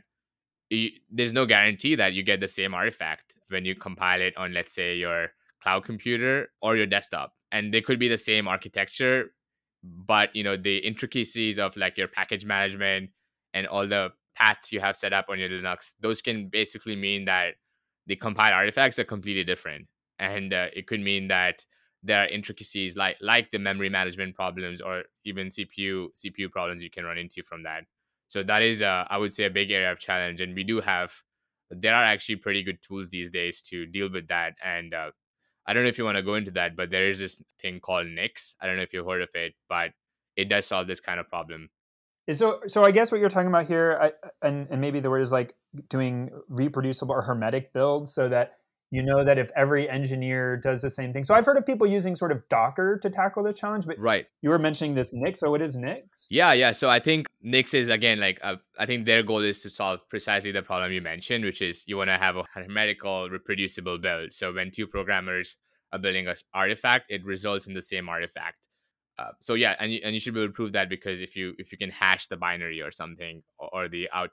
you, 0.70 0.90
there's 1.12 1.34
no 1.34 1.46
guarantee 1.46 1.96
that 1.96 2.14
you 2.14 2.24
get 2.24 2.40
the 2.40 2.48
same 2.48 2.74
artifact 2.74 3.34
when 3.50 3.66
you 3.66 3.76
compile 3.76 4.22
it 4.22 4.36
on, 4.36 4.54
let's 4.54 4.74
say, 4.74 4.96
your 4.96 5.30
cloud 5.62 5.86
computer 5.86 6.50
or 6.62 6.76
your 6.76 6.86
desktop. 6.86 7.34
And 7.52 7.74
they 7.74 7.82
could 7.82 8.00
be 8.00 8.08
the 8.08 8.18
same 8.18 8.48
architecture, 8.48 9.32
but 9.86 10.36
you 10.36 10.44
know 10.44 10.58
the 10.58 10.78
intricacies 10.78 11.60
of 11.60 11.76
like 11.78 11.98
your 11.98 12.08
package 12.08 12.46
management 12.46 13.10
and 13.54 13.68
all 13.68 13.88
the 13.88 14.10
paths 14.36 14.72
you 14.72 14.80
have 14.80 14.96
set 14.96 15.14
up 15.14 15.28
on 15.30 15.40
your 15.40 15.50
linux 15.50 15.94
those 16.02 16.22
can 16.22 16.48
basically 16.50 16.96
mean 16.96 17.26
that 17.26 17.54
the 18.08 18.16
compiled 18.16 18.54
artifacts 18.54 19.00
are 19.00 19.04
completely 19.04 19.44
different 19.44 19.88
and 20.20 20.54
uh, 20.54 20.68
it 20.74 20.88
could 20.88 21.00
mean 21.00 21.28
that 21.28 21.66
there 22.06 22.20
are 22.24 22.28
intricacies 22.28 22.96
like 22.96 23.18
like 23.22 23.52
the 23.52 23.60
memory 23.60 23.90
management 23.90 24.36
problems 24.36 24.82
or 24.82 25.04
even 25.24 25.48
cpu 25.48 26.08
cpu 26.16 26.50
problems 26.50 26.84
you 26.84 26.90
can 26.90 27.06
run 27.06 27.18
into 27.18 27.44
from 27.44 27.64
that 27.64 27.84
so 28.28 28.44
that 28.44 28.62
is 28.62 28.82
uh, 28.82 29.06
i 29.10 29.18
would 29.18 29.34
say 29.34 29.46
a 29.46 29.50
big 29.50 29.72
area 29.72 29.92
of 29.92 30.00
challenge 30.00 30.42
and 30.42 30.56
we 30.56 30.64
do 30.64 30.82
have 30.82 31.12
there 31.70 31.96
are 31.96 32.04
actually 32.04 32.36
pretty 32.36 32.62
good 32.62 32.82
tools 32.82 33.10
these 33.10 33.32
days 33.32 33.62
to 33.62 33.86
deal 33.86 34.10
with 34.10 34.28
that 34.28 34.54
and 34.64 34.94
uh, 34.94 35.12
I 35.68 35.74
don't 35.74 35.84
know 35.84 35.90
if 35.90 35.98
you 35.98 36.06
want 36.06 36.18
to 36.18 36.24
go 36.24 36.36
into 36.36 36.52
that, 36.52 36.76
but 36.76 36.92
there 36.92 37.10
is 37.10 37.20
this 37.20 37.42
thing 37.60 37.80
called 37.80 38.08
Nix. 38.08 38.56
I 38.62 38.68
don't 38.68 38.76
know 38.76 38.84
if 38.84 38.94
you've 38.94 39.06
heard 39.06 39.24
of 39.24 39.30
it, 39.34 39.54
but 39.68 39.92
it 40.36 40.46
does 40.46 40.68
solve 40.68 40.88
this 40.88 41.00
kind 41.00 41.20
of 41.20 41.28
problem. 41.28 41.70
So, 42.32 42.62
so 42.68 42.84
I 42.84 42.92
guess 42.92 43.12
what 43.12 43.20
you're 43.20 43.30
talking 43.30 43.50
about 43.50 43.66
here, 43.66 43.98
I, 44.02 44.12
and 44.42 44.68
and 44.70 44.82
maybe 44.82 45.00
the 45.00 45.10
word 45.10 45.22
is 45.22 45.32
like 45.32 45.54
doing 45.90 46.32
reproducible 46.50 47.14
or 47.14 47.22
hermetic 47.22 47.72
builds, 47.72 48.14
so 48.14 48.30
that 48.30 48.54
you 48.96 49.04
know 49.04 49.26
that 49.26 49.38
if 49.38 49.52
every 49.58 49.90
engineer 49.90 50.56
does 50.56 50.82
the 50.82 50.90
same 50.90 51.12
thing. 51.12 51.26
So 51.26 51.36
I've 51.36 51.46
heard 51.46 51.58
of 51.58 51.66
people 51.66 51.86
using 51.86 52.16
sort 52.16 52.32
of 52.32 52.48
Docker 52.48 52.98
to 53.00 53.10
tackle 53.10 53.44
the 53.44 53.52
challenge, 53.52 53.86
but 53.86 54.00
right. 54.00 54.26
you 54.42 54.50
were 54.50 54.58
mentioning 54.58 54.96
this 54.96 55.14
Nix. 55.14 55.42
So 55.42 55.52
what 55.52 55.62
is 55.62 55.76
Nix? 55.76 56.28
Yeah, 56.32 56.54
yeah. 56.54 56.72
So 56.72 56.90
I 56.90 57.00
think 57.00 57.28
Nix 57.42 57.74
is 57.74 57.90
again 57.90 58.22
like 58.22 58.40
uh, 58.42 58.56
I 58.80 58.86
think 58.86 59.06
their 59.06 59.22
goal 59.22 59.40
is 59.40 59.62
to 59.64 59.70
solve 59.70 60.00
precisely 60.10 60.54
the 60.54 60.62
problem 60.62 60.94
you 60.94 61.02
mentioned, 61.02 61.44
which 61.44 61.62
is 61.62 61.84
you 61.88 61.98
want 61.98 62.10
to 62.10 62.18
have 62.18 62.38
a 62.38 62.44
hermetical, 62.54 63.30
reproducible 63.30 63.98
build. 63.98 64.32
So 64.32 64.54
when 64.54 64.72
two 64.72 64.88
programmers 64.88 65.58
are 65.92 66.00
building 66.00 66.28
a 66.30 66.36
artifact, 66.54 67.12
it 67.12 67.26
results 67.26 67.68
in 67.68 67.74
the 67.74 67.82
same 67.82 68.08
artifact. 68.08 68.70
Uh, 69.20 69.32
so 69.42 69.56
yeah, 69.56 69.76
and 69.80 69.92
you, 69.92 70.00
and 70.04 70.14
you 70.14 70.22
should 70.22 70.34
be 70.34 70.40
able 70.40 70.50
to 70.50 70.54
prove 70.54 70.72
that 70.72 70.90
because 70.90 71.20
if 71.20 71.36
you 71.36 71.54
if 71.58 71.74
you 71.74 71.78
can 71.78 71.90
hash 71.90 72.28
the 72.28 72.38
binary 72.38 72.82
or 72.82 72.92
something 72.92 73.44
or, 73.60 73.70
or 73.74 73.90
the 73.90 74.10
out 74.14 74.30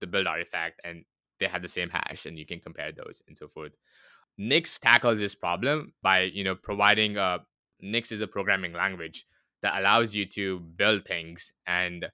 the 0.00 0.06
build 0.06 0.26
artifact 0.26 0.80
and 0.84 1.04
they 1.38 1.46
have 1.46 1.62
the 1.62 1.68
same 1.68 1.90
hash 1.90 2.26
and 2.26 2.38
you 2.38 2.46
can 2.46 2.60
compare 2.60 2.92
those 2.92 3.22
and 3.28 3.36
so 3.36 3.48
forth. 3.48 3.72
Nix 4.36 4.78
tackles 4.78 5.18
this 5.18 5.34
problem 5.34 5.92
by 6.02 6.22
you 6.22 6.44
know 6.44 6.54
providing 6.54 7.16
a 7.16 7.38
Nix 7.80 8.10
is 8.12 8.20
a 8.20 8.26
programming 8.26 8.72
language 8.72 9.26
that 9.62 9.78
allows 9.78 10.14
you 10.14 10.26
to 10.26 10.60
build 10.60 11.04
things 11.04 11.52
and 11.66 12.06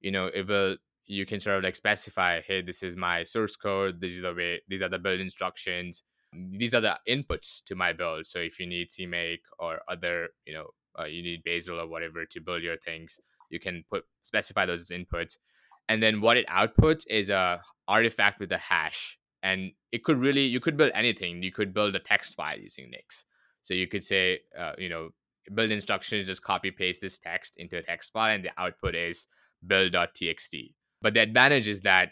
you 0.00 0.10
know 0.10 0.26
it 0.32 0.46
will 0.46 0.76
you 1.06 1.24
can 1.24 1.40
sort 1.40 1.56
of 1.56 1.64
like 1.64 1.76
specify 1.76 2.40
hey 2.46 2.60
this 2.62 2.82
is 2.82 2.96
my 2.96 3.22
source 3.22 3.56
code. 3.56 4.00
This 4.00 4.12
is 4.12 4.22
the 4.22 4.34
way 4.34 4.60
these 4.68 4.82
are 4.82 4.88
the 4.88 4.98
build 4.98 5.20
instructions. 5.20 6.02
These 6.32 6.74
are 6.74 6.80
the 6.80 6.98
inputs 7.08 7.64
to 7.64 7.74
my 7.74 7.92
build. 7.92 8.26
So 8.26 8.38
if 8.38 8.60
you 8.60 8.66
need 8.66 8.90
cmake 8.90 9.46
or 9.58 9.80
other 9.88 10.28
you 10.46 10.54
know 10.54 10.66
uh, 10.98 11.04
you 11.04 11.22
need 11.22 11.44
bazel 11.44 11.80
or 11.80 11.86
whatever 11.86 12.24
to 12.26 12.40
build 12.40 12.62
your 12.62 12.76
things 12.76 13.18
you 13.50 13.60
can 13.60 13.84
put 13.90 14.04
specify 14.22 14.66
those 14.66 14.88
inputs 14.88 15.36
and 15.88 16.02
then 16.02 16.20
what 16.20 16.36
it 16.36 16.46
outputs 16.48 17.04
is 17.08 17.30
a 17.30 17.60
artifact 17.86 18.38
with 18.40 18.52
a 18.52 18.58
hash 18.58 19.18
and 19.42 19.72
it 19.92 20.04
could 20.04 20.18
really 20.18 20.44
you 20.44 20.60
could 20.60 20.76
build 20.76 20.92
anything. 20.94 21.42
You 21.42 21.52
could 21.52 21.72
build 21.72 21.94
a 21.94 22.00
text 22.00 22.34
file 22.34 22.58
using 22.58 22.90
nix. 22.90 23.24
So 23.62 23.74
you 23.74 23.86
could 23.86 24.04
say 24.04 24.40
uh, 24.58 24.72
you 24.78 24.88
know 24.88 25.10
build 25.54 25.70
instructions 25.70 26.26
just 26.26 26.42
copy 26.42 26.70
paste 26.70 27.00
this 27.00 27.18
text 27.18 27.54
into 27.56 27.78
a 27.78 27.82
text 27.82 28.12
file 28.12 28.34
and 28.34 28.44
the 28.44 28.50
output 28.58 28.94
is 28.94 29.26
build.txt 29.66 30.74
but 31.00 31.14
the 31.14 31.20
advantage 31.20 31.66
is 31.66 31.80
that 31.80 32.10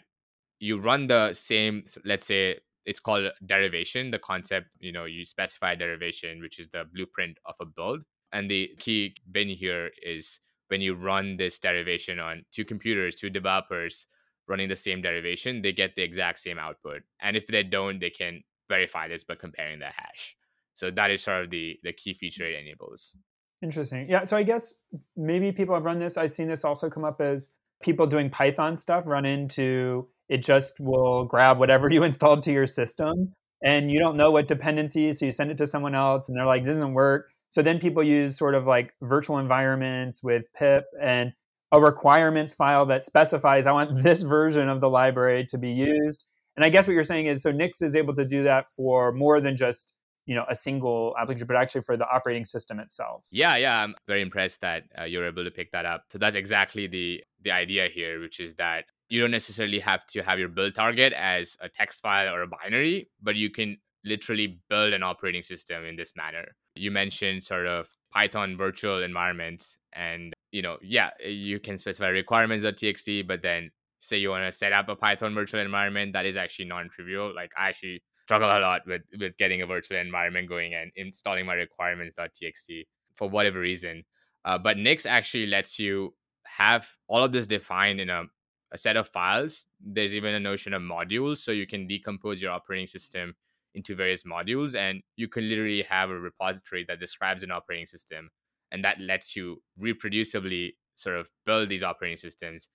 you 0.59 0.79
run 0.79 1.05
the 1.05 1.33
same 1.33 1.83
let's 2.03 2.25
say 2.25 2.57
it's 2.85 2.99
called 2.99 3.29
derivation 3.45 4.09
the 4.09 4.17
concept 4.17 4.67
you 4.79 4.91
know 4.91 5.05
you 5.05 5.23
specify 5.23 5.75
derivation 5.75 6.41
which 6.41 6.57
is 6.57 6.67
the 6.69 6.83
blueprint 6.93 7.37
of 7.45 7.55
a 7.61 7.65
build. 7.65 8.01
And 8.33 8.51
the 8.51 8.71
key 8.79 9.15
bin 9.31 9.49
here 9.49 9.91
is 10.05 10.39
when 10.69 10.81
you 10.81 10.95
run 10.95 11.37
this 11.37 11.59
derivation 11.59 12.19
on 12.19 12.43
two 12.51 12.65
computers, 12.65 13.15
two 13.15 13.29
developers 13.29 14.07
running 14.47 14.69
the 14.69 14.75
same 14.75 15.01
derivation, 15.01 15.61
they 15.61 15.73
get 15.73 15.95
the 15.95 16.03
exact 16.03 16.39
same 16.39 16.57
output. 16.57 17.01
And 17.21 17.35
if 17.35 17.47
they 17.47 17.63
don't, 17.63 17.99
they 17.99 18.09
can 18.09 18.43
verify 18.69 19.07
this 19.07 19.23
by 19.23 19.35
comparing 19.35 19.79
the 19.79 19.85
hash. 19.85 20.35
So 20.73 20.91
that 20.91 21.11
is 21.11 21.23
sort 21.23 21.43
of 21.45 21.49
the 21.49 21.79
the 21.83 21.93
key 21.93 22.13
feature 22.13 22.45
it 22.45 22.59
enables. 22.59 23.15
Interesting. 23.63 24.07
Yeah. 24.09 24.23
So 24.23 24.37
I 24.37 24.43
guess 24.43 24.75
maybe 25.15 25.51
people 25.51 25.73
have 25.73 25.85
run 25.85 25.97
this. 25.97 26.17
I've 26.17 26.31
seen 26.31 26.47
this 26.47 26.63
also 26.63 26.89
come 26.89 27.03
up 27.03 27.19
as 27.19 27.53
people 27.81 28.05
doing 28.05 28.29
Python 28.29 28.77
stuff 28.77 29.03
run 29.07 29.25
into 29.25 30.07
it 30.29 30.43
just 30.43 30.79
will 30.79 31.25
grab 31.25 31.57
whatever 31.57 31.89
you 31.91 32.03
installed 32.03 32.43
to 32.43 32.51
your 32.51 32.67
system 32.67 33.33
and 33.63 33.91
you 33.91 33.99
don't 33.99 34.17
know 34.17 34.31
what 34.31 34.47
dependencies, 34.47 35.19
so 35.19 35.25
you 35.25 35.31
send 35.31 35.49
it 35.49 35.57
to 35.57 35.67
someone 35.67 35.95
else 35.95 36.29
and 36.29 36.37
they're 36.37 36.45
like, 36.45 36.63
this 36.63 36.75
doesn't 36.75 36.93
work. 36.93 37.31
So 37.49 37.61
then 37.61 37.79
people 37.79 38.03
use 38.03 38.37
sort 38.37 38.55
of 38.55 38.67
like 38.67 38.93
virtual 39.01 39.37
environments 39.37 40.23
with 40.23 40.45
pip 40.53 40.85
and 41.01 41.33
a 41.71 41.81
requirements 41.81 42.53
file 42.53 42.85
that 42.87 43.05
specifies 43.05 43.65
I 43.65 43.71
want 43.71 44.03
this 44.03 44.23
version 44.23 44.69
of 44.69 44.81
the 44.81 44.89
library 44.89 45.45
to 45.49 45.57
be 45.57 45.71
used. 45.71 46.25
And 46.55 46.65
I 46.65 46.69
guess 46.69 46.87
what 46.87 46.93
you're 46.93 47.03
saying 47.03 47.27
is 47.27 47.43
so 47.43 47.51
Nix 47.51 47.81
is 47.81 47.95
able 47.95 48.15
to 48.15 48.25
do 48.25 48.43
that 48.43 48.71
for 48.71 49.11
more 49.11 49.39
than 49.39 49.55
just 49.55 49.95
you 50.25 50.35
know 50.35 50.45
a 50.49 50.55
single 50.55 51.15
application, 51.17 51.47
but 51.47 51.55
actually 51.55 51.81
for 51.81 51.97
the 51.97 52.07
operating 52.07 52.45
system 52.45 52.79
itself. 52.79 53.25
Yeah, 53.31 53.55
yeah, 53.55 53.81
I'm 53.81 53.95
very 54.07 54.21
impressed 54.21 54.61
that 54.61 54.83
uh, 54.99 55.03
you're 55.03 55.25
able 55.25 55.43
to 55.43 55.51
pick 55.51 55.71
that 55.71 55.85
up. 55.85 56.03
So 56.09 56.17
that's 56.17 56.35
exactly 56.35 56.87
the 56.87 57.23
the 57.41 57.51
idea 57.51 57.87
here, 57.87 58.19
which 58.19 58.39
is 58.39 58.55
that 58.55 58.85
you 59.09 59.21
don't 59.21 59.31
necessarily 59.31 59.79
have 59.79 60.05
to 60.07 60.21
have 60.21 60.37
your 60.37 60.49
build 60.49 60.75
target 60.75 61.13
as 61.13 61.57
a 61.61 61.69
text 61.69 62.01
file 62.01 62.33
or 62.33 62.41
a 62.41 62.47
binary, 62.47 63.09
but 63.21 63.35
you 63.35 63.49
can 63.49 63.77
literally 64.03 64.59
build 64.69 64.93
an 64.93 65.03
operating 65.03 65.43
system 65.43 65.85
in 65.85 65.95
this 65.95 66.13
manner. 66.15 66.55
You 66.75 66.91
mentioned 66.91 67.43
sort 67.43 67.67
of 67.67 67.89
Python 68.13 68.57
virtual 68.57 69.03
environments, 69.03 69.77
and 69.93 70.33
you 70.51 70.61
know, 70.61 70.77
yeah, 70.81 71.09
you 71.25 71.59
can 71.59 71.77
specify 71.77 72.07
requirements.txt, 72.07 73.27
but 73.27 73.41
then 73.41 73.71
say 73.99 74.17
you 74.17 74.29
want 74.29 74.51
to 74.51 74.57
set 74.57 74.73
up 74.73 74.89
a 74.89 74.95
Python 74.95 75.33
virtual 75.33 75.59
environment, 75.59 76.13
that 76.13 76.25
is 76.25 76.37
actually 76.37 76.65
non-trivial. 76.65 77.33
Like 77.35 77.51
I 77.57 77.69
actually 77.69 78.03
struggle 78.23 78.49
a 78.49 78.59
lot 78.59 78.81
with 78.85 79.01
with 79.19 79.37
getting 79.37 79.61
a 79.61 79.65
virtual 79.65 79.97
environment 79.97 80.49
going 80.49 80.73
and 80.73 80.91
installing 80.95 81.45
my 81.45 81.53
requirements.txt 81.53 82.83
for 83.15 83.29
whatever 83.29 83.59
reason. 83.59 84.03
Uh, 84.45 84.57
but 84.57 84.77
Nix 84.77 85.05
actually 85.05 85.47
lets 85.47 85.79
you 85.79 86.13
have 86.43 86.87
all 87.07 87.23
of 87.23 87.31
this 87.31 87.47
defined 87.47 87.99
in 87.99 88.09
a, 88.09 88.23
a 88.71 88.77
set 88.77 88.95
of 88.95 89.07
files. 89.07 89.65
There's 89.81 90.15
even 90.15 90.33
a 90.33 90.39
notion 90.39 90.73
of 90.73 90.81
modules, 90.81 91.39
so 91.39 91.51
you 91.51 91.67
can 91.67 91.87
decompose 91.87 92.41
your 92.41 92.51
operating 92.51 92.87
system 92.87 93.35
into 93.77 93.95
various 93.95 94.23
modules 94.23 94.75
and 94.75 95.01
you 95.15 95.27
can 95.27 95.47
literally 95.47 95.83
have 95.83 96.09
a 96.09 96.19
repository 96.19 96.83
that 96.87 96.99
describes 96.99 97.43
an 97.43 97.51
operating 97.51 97.85
system 97.85 98.29
and 98.71 98.83
that 98.83 98.99
lets 98.99 99.35
you 99.35 99.61
reproducibly 99.81 100.71
sort 100.95 101.15
of 101.15 101.29
build 101.45 101.69
these 101.69 101.83
operating 101.83 102.17
systems. 102.17 102.67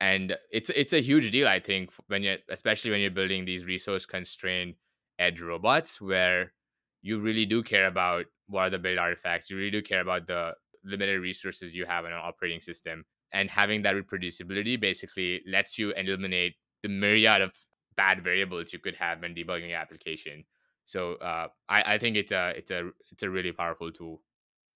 And 0.00 0.36
it's 0.50 0.70
it's 0.70 0.92
a 0.92 1.02
huge 1.02 1.32
deal 1.32 1.48
i 1.48 1.58
think 1.58 1.90
when 2.06 2.22
you 2.22 2.36
especially 2.48 2.92
when 2.92 3.00
you're 3.00 3.10
building 3.10 3.44
these 3.44 3.64
resource 3.64 4.06
constrained 4.06 4.74
edge 5.18 5.40
robots 5.40 6.00
where 6.00 6.52
you 7.02 7.18
really 7.18 7.46
do 7.46 7.64
care 7.64 7.88
about 7.88 8.26
what 8.46 8.60
are 8.60 8.70
the 8.70 8.78
build 8.78 8.98
artifacts 8.98 9.50
you 9.50 9.56
really 9.56 9.72
do 9.72 9.82
care 9.82 10.00
about 10.00 10.28
the 10.28 10.52
limited 10.84 11.20
resources 11.20 11.74
you 11.74 11.86
have 11.86 12.04
in 12.04 12.12
an 12.12 12.20
operating 12.22 12.60
system. 12.60 13.04
And 13.32 13.50
having 13.50 13.82
that 13.82 13.94
reproducibility 13.94 14.80
basically 14.80 15.42
lets 15.46 15.78
you 15.78 15.92
eliminate 15.92 16.54
the 16.82 16.88
myriad 16.88 17.42
of 17.42 17.52
bad 17.98 18.24
variables 18.24 18.72
you 18.72 18.78
could 18.78 18.94
have 18.94 19.20
when 19.20 19.34
debugging 19.34 19.68
your 19.68 19.78
application. 19.78 20.44
So 20.86 21.14
uh, 21.16 21.48
I, 21.68 21.94
I 21.94 21.98
think 21.98 22.16
it's 22.16 22.32
a 22.32 22.54
it's 22.56 22.70
a 22.70 22.90
it's 23.12 23.22
a 23.22 23.28
really 23.28 23.52
powerful 23.52 23.92
tool. 23.92 24.22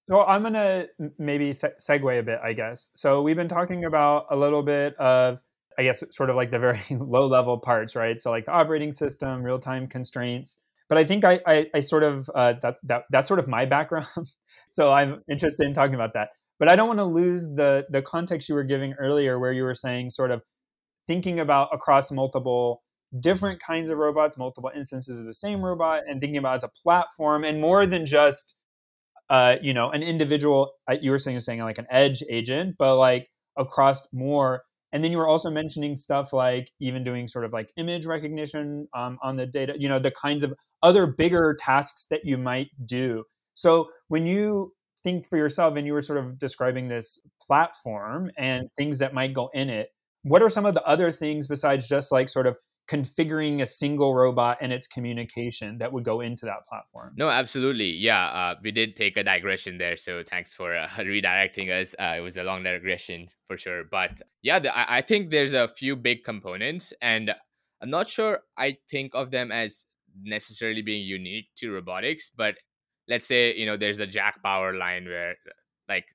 Well, 0.08 0.26
I'm 0.28 0.42
gonna 0.42 0.88
maybe 1.18 1.54
se- 1.54 1.78
segue 1.80 2.18
a 2.18 2.22
bit, 2.22 2.40
I 2.42 2.52
guess. 2.52 2.90
So 2.94 3.22
we've 3.22 3.36
been 3.36 3.48
talking 3.48 3.84
about 3.84 4.26
a 4.30 4.36
little 4.36 4.62
bit 4.62 4.94
of, 4.96 5.40
I 5.78 5.84
guess, 5.84 6.04
sort 6.10 6.28
of 6.28 6.36
like 6.36 6.50
the 6.50 6.58
very 6.58 6.80
low 6.90 7.28
level 7.28 7.58
parts, 7.58 7.96
right? 7.96 8.20
So 8.20 8.30
like 8.30 8.44
the 8.44 8.52
operating 8.52 8.92
system, 8.92 9.42
real 9.42 9.58
time 9.58 9.86
constraints. 9.86 10.60
But 10.90 10.98
I 10.98 11.04
think 11.04 11.24
I 11.24 11.40
I, 11.46 11.70
I 11.72 11.80
sort 11.80 12.02
of 12.02 12.28
uh, 12.34 12.54
that's 12.60 12.80
that 12.80 13.04
that's 13.08 13.28
sort 13.28 13.40
of 13.40 13.48
my 13.48 13.64
background. 13.76 14.06
so 14.68 14.92
I'm 14.92 15.22
interested 15.30 15.66
in 15.66 15.72
talking 15.72 15.94
about 15.94 16.12
that. 16.14 16.30
But 16.58 16.68
I 16.68 16.76
don't 16.76 16.88
want 16.88 17.00
to 17.00 17.04
lose 17.04 17.48
the 17.54 17.86
the 17.88 18.02
context 18.02 18.48
you 18.48 18.54
were 18.54 18.64
giving 18.64 18.92
earlier, 18.94 19.38
where 19.38 19.52
you 19.52 19.62
were 19.62 19.74
saying 19.74 20.10
sort 20.10 20.30
of 20.30 20.42
thinking 21.06 21.40
about 21.40 21.70
across 21.72 22.12
multiple 22.12 22.82
different 23.20 23.60
kinds 23.60 23.90
of 23.90 23.98
robots, 23.98 24.38
multiple 24.38 24.70
instances 24.74 25.20
of 25.20 25.26
the 25.26 25.34
same 25.34 25.64
robot, 25.64 26.02
and 26.08 26.20
thinking 26.20 26.38
about 26.38 26.54
as 26.54 26.64
a 26.64 26.70
platform 26.82 27.44
and 27.44 27.60
more 27.60 27.86
than 27.86 28.06
just 28.06 28.58
uh, 29.30 29.56
you 29.62 29.74
know 29.74 29.90
an 29.90 30.02
individual. 30.02 30.72
Uh, 30.88 30.96
you 31.00 31.10
were 31.10 31.18
saying 31.18 31.38
saying 31.40 31.60
like 31.60 31.78
an 31.78 31.86
edge 31.90 32.22
agent, 32.30 32.76
but 32.78 32.96
like 32.96 33.28
across 33.56 34.06
more. 34.12 34.62
And 34.94 35.02
then 35.02 35.10
you 35.10 35.16
were 35.16 35.28
also 35.28 35.50
mentioning 35.50 35.96
stuff 35.96 36.34
like 36.34 36.70
even 36.78 37.02
doing 37.02 37.26
sort 37.26 37.46
of 37.46 37.52
like 37.54 37.72
image 37.78 38.04
recognition 38.04 38.88
um, 38.94 39.18
on 39.22 39.36
the 39.36 39.46
data. 39.46 39.74
You 39.78 39.88
know 39.88 39.98
the 39.98 40.10
kinds 40.10 40.44
of 40.44 40.52
other 40.82 41.06
bigger 41.06 41.56
tasks 41.58 42.06
that 42.10 42.22
you 42.24 42.36
might 42.38 42.68
do. 42.84 43.24
So 43.54 43.88
when 44.08 44.26
you 44.26 44.72
think 45.02 45.26
for 45.26 45.36
yourself 45.36 45.76
and 45.76 45.86
you 45.86 45.92
were 45.92 46.02
sort 46.02 46.18
of 46.18 46.38
describing 46.38 46.88
this 46.88 47.20
platform 47.40 48.30
and 48.36 48.68
things 48.76 48.98
that 49.00 49.12
might 49.12 49.32
go 49.32 49.50
in 49.52 49.68
it 49.68 49.88
what 50.22 50.42
are 50.42 50.48
some 50.48 50.66
of 50.66 50.74
the 50.74 50.84
other 50.84 51.10
things 51.10 51.46
besides 51.46 51.88
just 51.88 52.12
like 52.12 52.28
sort 52.28 52.46
of 52.46 52.56
configuring 52.88 53.62
a 53.62 53.66
single 53.66 54.14
robot 54.14 54.58
and 54.60 54.72
its 54.72 54.86
communication 54.86 55.78
that 55.78 55.92
would 55.92 56.04
go 56.04 56.20
into 56.20 56.44
that 56.46 56.64
platform. 56.68 57.14
No, 57.16 57.28
absolutely. 57.30 57.90
Yeah, 57.90 58.26
uh, 58.26 58.54
we 58.62 58.70
did 58.70 58.96
take 58.96 59.16
a 59.16 59.22
digression 59.22 59.78
there. 59.78 59.96
So 59.96 60.22
thanks 60.28 60.52
for 60.52 60.76
uh, 60.76 60.88
redirecting 60.98 61.70
us. 61.70 61.94
Uh, 61.98 62.14
it 62.18 62.20
was 62.20 62.36
a 62.36 62.42
long 62.42 62.64
digression 62.64 63.26
for 63.46 63.56
sure. 63.56 63.84
But 63.90 64.20
yeah, 64.42 64.58
the, 64.58 64.72
I, 64.76 65.00
think 65.00 65.30
there's 65.30 65.52
a 65.52 65.68
few 65.68 65.94
big 65.94 66.24
components, 66.24 66.92
and 67.00 67.32
I'm 67.80 67.90
not 67.90 68.10
sure 68.10 68.40
I 68.56 68.76
think 68.90 69.12
of 69.14 69.30
them 69.30 69.52
as 69.52 69.84
necessarily 70.22 70.82
being 70.82 71.06
unique 71.06 71.46
to 71.56 71.70
robotics. 71.70 72.30
But 72.36 72.56
let's 73.08 73.26
say, 73.26 73.54
you 73.54 73.66
know, 73.66 73.76
there's 73.76 74.00
a 74.00 74.06
jack 74.06 74.42
power 74.42 74.74
line 74.74 75.04
where 75.06 75.36
like 75.88 76.06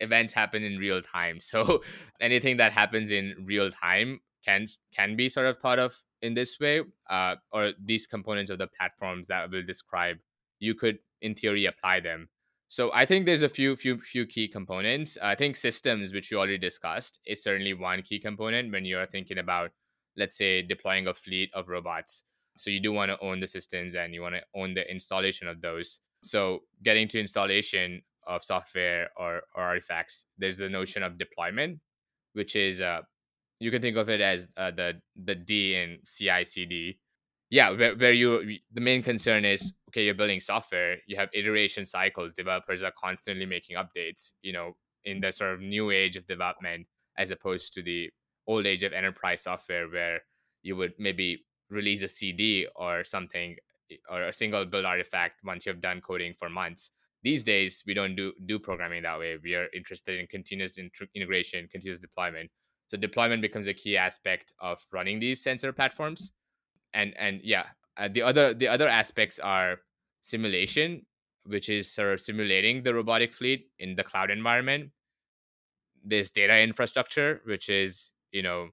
events 0.00 0.32
happen 0.32 0.62
in 0.62 0.78
real 0.78 1.02
time. 1.02 1.40
So 1.42 1.82
anything 2.20 2.56
that 2.56 2.72
happens 2.72 3.10
in 3.10 3.34
real 3.46 3.70
time 3.70 4.20
can 4.46 4.66
can 4.94 5.16
be 5.16 5.28
sort 5.28 5.46
of 5.46 5.56
thought 5.58 5.78
of 5.78 5.98
in 6.22 6.34
this 6.34 6.58
way, 6.60 6.82
uh, 7.10 7.34
or 7.52 7.72
these 7.84 8.06
components 8.06 8.50
of 8.50 8.58
the 8.58 8.68
platforms 8.78 9.28
that 9.28 9.50
we'll 9.50 9.66
describe, 9.66 10.16
you 10.60 10.74
could 10.74 10.98
in 11.20 11.34
theory 11.34 11.66
apply 11.66 12.00
them. 12.00 12.28
So 12.68 12.90
I 12.92 13.06
think 13.06 13.26
there's 13.26 13.42
a 13.42 13.48
few 13.48 13.76
few 13.76 13.98
few 14.00 14.26
key 14.26 14.48
components. 14.48 15.18
I 15.22 15.34
think 15.34 15.56
systems, 15.56 16.12
which 16.12 16.30
you 16.30 16.38
already 16.38 16.58
discussed, 16.58 17.20
is 17.26 17.42
certainly 17.42 17.74
one 17.74 18.02
key 18.02 18.18
component 18.18 18.72
when 18.72 18.84
you're 18.84 19.06
thinking 19.06 19.38
about, 19.38 19.70
let's 20.16 20.36
say, 20.36 20.62
deploying 20.62 21.06
a 21.06 21.14
fleet 21.14 21.50
of 21.54 21.68
robots. 21.68 22.22
So 22.58 22.70
you 22.70 22.80
do 22.80 22.92
want 22.92 23.10
to 23.10 23.18
own 23.20 23.40
the 23.40 23.48
systems 23.48 23.94
and 23.94 24.14
you 24.14 24.22
want 24.22 24.34
to 24.34 24.42
own 24.54 24.74
the 24.74 24.90
installation 24.90 25.46
of 25.46 25.60
those. 25.60 26.00
So 26.22 26.60
getting 26.82 27.06
to 27.08 27.20
installation 27.20 28.02
of 28.26 28.42
software 28.42 29.10
or, 29.16 29.42
or 29.54 29.62
artifacts, 29.62 30.26
there's 30.38 30.58
the 30.58 30.68
notion 30.68 31.02
of 31.02 31.18
deployment, 31.18 31.80
which 32.32 32.56
is 32.56 32.80
uh, 32.80 33.02
you 33.60 33.70
can 33.70 33.82
think 33.82 33.96
of 33.96 34.08
it 34.08 34.20
as 34.20 34.48
uh, 34.56 34.70
the 34.70 35.00
the 35.16 35.34
D 35.34 35.74
in 35.74 35.98
CI/CD. 36.06 36.98
Yeah, 37.48 37.70
where, 37.70 37.94
where 37.96 38.12
you 38.12 38.58
the 38.72 38.80
main 38.80 39.02
concern 39.02 39.44
is 39.44 39.72
okay, 39.90 40.04
you're 40.04 40.14
building 40.14 40.40
software, 40.40 40.98
you 41.06 41.16
have 41.16 41.28
iteration 41.32 41.86
cycles. 41.86 42.32
Developers 42.34 42.82
are 42.82 42.92
constantly 42.98 43.46
making 43.46 43.76
updates. 43.76 44.32
You 44.42 44.52
know, 44.52 44.76
in 45.04 45.20
the 45.20 45.32
sort 45.32 45.54
of 45.54 45.60
new 45.60 45.90
age 45.90 46.16
of 46.16 46.26
development, 46.26 46.86
as 47.16 47.30
opposed 47.30 47.72
to 47.74 47.82
the 47.82 48.10
old 48.46 48.66
age 48.66 48.82
of 48.82 48.92
enterprise 48.92 49.42
software, 49.42 49.88
where 49.88 50.20
you 50.62 50.76
would 50.76 50.94
maybe 50.98 51.44
release 51.70 52.02
a 52.02 52.08
CD 52.08 52.66
or 52.76 53.04
something 53.04 53.56
or 54.10 54.24
a 54.24 54.32
single 54.32 54.64
build 54.64 54.84
artifact 54.84 55.40
once 55.44 55.64
you've 55.64 55.80
done 55.80 56.00
coding 56.00 56.34
for 56.34 56.48
months. 56.48 56.90
These 57.22 57.44
days, 57.44 57.82
we 57.86 57.94
don't 57.94 58.14
do 58.16 58.32
do 58.46 58.58
programming 58.58 59.02
that 59.02 59.18
way. 59.18 59.36
We 59.42 59.54
are 59.54 59.66
interested 59.74 60.18
in 60.20 60.26
continuous 60.26 60.78
integration, 60.78 61.68
continuous 61.70 61.98
deployment. 61.98 62.50
So 62.88 62.96
deployment 62.96 63.42
becomes 63.42 63.66
a 63.66 63.74
key 63.74 63.96
aspect 63.96 64.54
of 64.60 64.84
running 64.92 65.18
these 65.18 65.42
sensor 65.42 65.72
platforms. 65.72 66.32
And 66.94 67.14
and 67.16 67.40
yeah, 67.42 67.66
uh, 67.96 68.08
the 68.08 68.22
other 68.22 68.54
the 68.54 68.68
other 68.68 68.88
aspects 68.88 69.38
are 69.38 69.80
simulation, 70.20 71.06
which 71.44 71.68
is 71.68 71.90
sort 71.92 72.12
of 72.12 72.20
simulating 72.20 72.82
the 72.82 72.94
robotic 72.94 73.32
fleet 73.32 73.70
in 73.78 73.96
the 73.96 74.04
cloud 74.04 74.30
environment. 74.30 74.90
There's 76.04 76.30
data 76.30 76.60
infrastructure, 76.60 77.40
which 77.44 77.68
is 77.68 78.10
you 78.32 78.42
know 78.42 78.70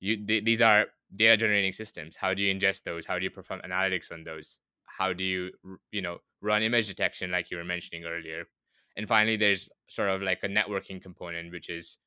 you 0.00 0.24
th- 0.24 0.44
these 0.44 0.62
are 0.62 0.86
data 1.14 1.36
generating 1.36 1.72
systems 1.72 2.16
how 2.16 2.34
do 2.34 2.42
you 2.42 2.52
ingest 2.52 2.82
those 2.82 3.06
how 3.06 3.18
do 3.18 3.24
you 3.24 3.30
perform 3.30 3.60
analytics 3.64 4.10
on 4.10 4.24
those 4.24 4.58
how 4.84 5.12
do 5.12 5.22
you 5.22 5.50
you 5.92 6.02
know 6.02 6.18
run 6.40 6.62
image 6.62 6.88
detection 6.88 7.30
like 7.30 7.50
you 7.50 7.56
were 7.56 7.64
mentioning 7.64 8.04
earlier 8.04 8.44
and 8.96 9.06
finally 9.06 9.36
there's 9.36 9.68
sort 9.88 10.10
of 10.10 10.20
like 10.22 10.40
a 10.42 10.48
networking 10.48 11.00
component 11.00 11.52
which 11.52 11.70
is 11.70 11.98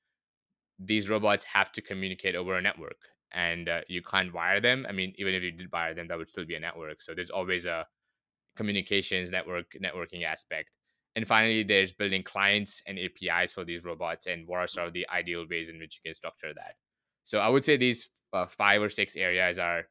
these 0.80 1.10
robots 1.10 1.44
have 1.44 1.72
to 1.74 1.82
communicate 1.82 2.36
over 2.36 2.56
a 2.56 2.62
network 2.62 2.98
and 3.32 3.70
uh, 3.70 3.82
you 3.88 4.02
can't 4.02 4.34
wire 4.34 4.60
them. 4.60 4.86
I 4.88 4.92
mean 4.92 5.14
even 5.18 5.34
if 5.34 5.44
you 5.44 5.52
did 5.52 5.72
wire 5.72 5.94
them 5.94 6.08
that 6.08 6.18
would 6.18 6.30
still 6.30 6.46
be 6.46 6.56
a 6.56 6.60
network. 6.60 7.02
So 7.02 7.14
there's 7.14 7.30
always 7.30 7.66
a 7.66 7.86
communications 8.56 9.30
network 9.30 9.74
networking 9.84 10.24
aspect. 10.24 10.70
And 11.16 11.28
finally 11.28 11.64
there's 11.64 11.92
building 11.92 12.24
clients 12.24 12.82
and 12.88 12.98
apis 12.98 13.54
for 13.54 13.66
these 13.66 13.84
robots 13.84 14.28
and 14.28 14.48
what 14.48 14.60
are 14.60 14.68
sort 14.68 14.88
of 14.88 14.94
the 14.94 15.08
ideal 15.10 15.46
ways 15.50 15.70
in 15.70 15.80
which 15.80 15.96
you 15.98 16.10
can 16.10 16.16
structure 16.16 16.54
that. 16.56 16.76
So 17.24 17.40
i 17.40 17.50
would 17.50 17.66
say 17.66 17.78
these 17.78 18.10
uh, 18.34 18.46
five 18.46 18.82
or 18.82 18.90
six 18.90 19.16
areas 19.16 19.60
are 19.60 19.84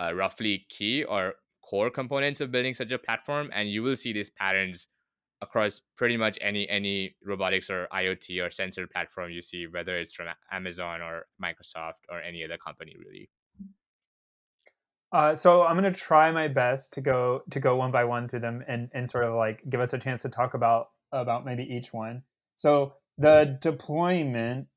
uh, 0.00 0.12
roughly 0.14 0.66
key 0.68 1.04
or 1.04 1.34
core 1.62 1.90
components 1.90 2.40
of 2.40 2.50
building 2.50 2.74
such 2.74 2.92
a 2.92 2.98
platform 2.98 3.50
and 3.52 3.68
you 3.68 3.82
will 3.82 3.96
see 3.96 4.12
these 4.12 4.30
patterns 4.30 4.88
across 5.40 5.80
pretty 5.96 6.16
much 6.16 6.38
any 6.40 6.68
any 6.68 7.14
robotics 7.24 7.70
or 7.70 7.86
iot 7.92 8.44
or 8.44 8.50
sensor 8.50 8.86
platform 8.86 9.30
you 9.30 9.40
see 9.40 9.66
whether 9.66 9.98
it's 9.98 10.12
from 10.12 10.26
amazon 10.50 11.00
or 11.00 11.26
microsoft 11.42 12.00
or 12.10 12.20
any 12.20 12.44
other 12.44 12.56
company 12.56 12.96
really. 12.98 13.30
Uh, 15.10 15.34
so 15.34 15.64
i'm 15.64 15.78
going 15.78 15.90
to 15.90 15.98
try 15.98 16.30
my 16.30 16.48
best 16.48 16.92
to 16.92 17.00
go 17.00 17.42
to 17.50 17.60
go 17.60 17.76
one 17.76 17.90
by 17.90 18.04
one 18.04 18.28
through 18.28 18.40
them 18.40 18.62
and 18.68 18.90
and 18.92 19.08
sort 19.08 19.24
of 19.24 19.34
like 19.34 19.62
give 19.70 19.80
us 19.80 19.92
a 19.92 19.98
chance 19.98 20.22
to 20.22 20.28
talk 20.28 20.54
about 20.54 20.88
about 21.12 21.44
maybe 21.44 21.62
each 21.64 21.92
one. 21.92 22.22
So 22.54 22.94
the 23.16 23.58
deployment 23.60 24.68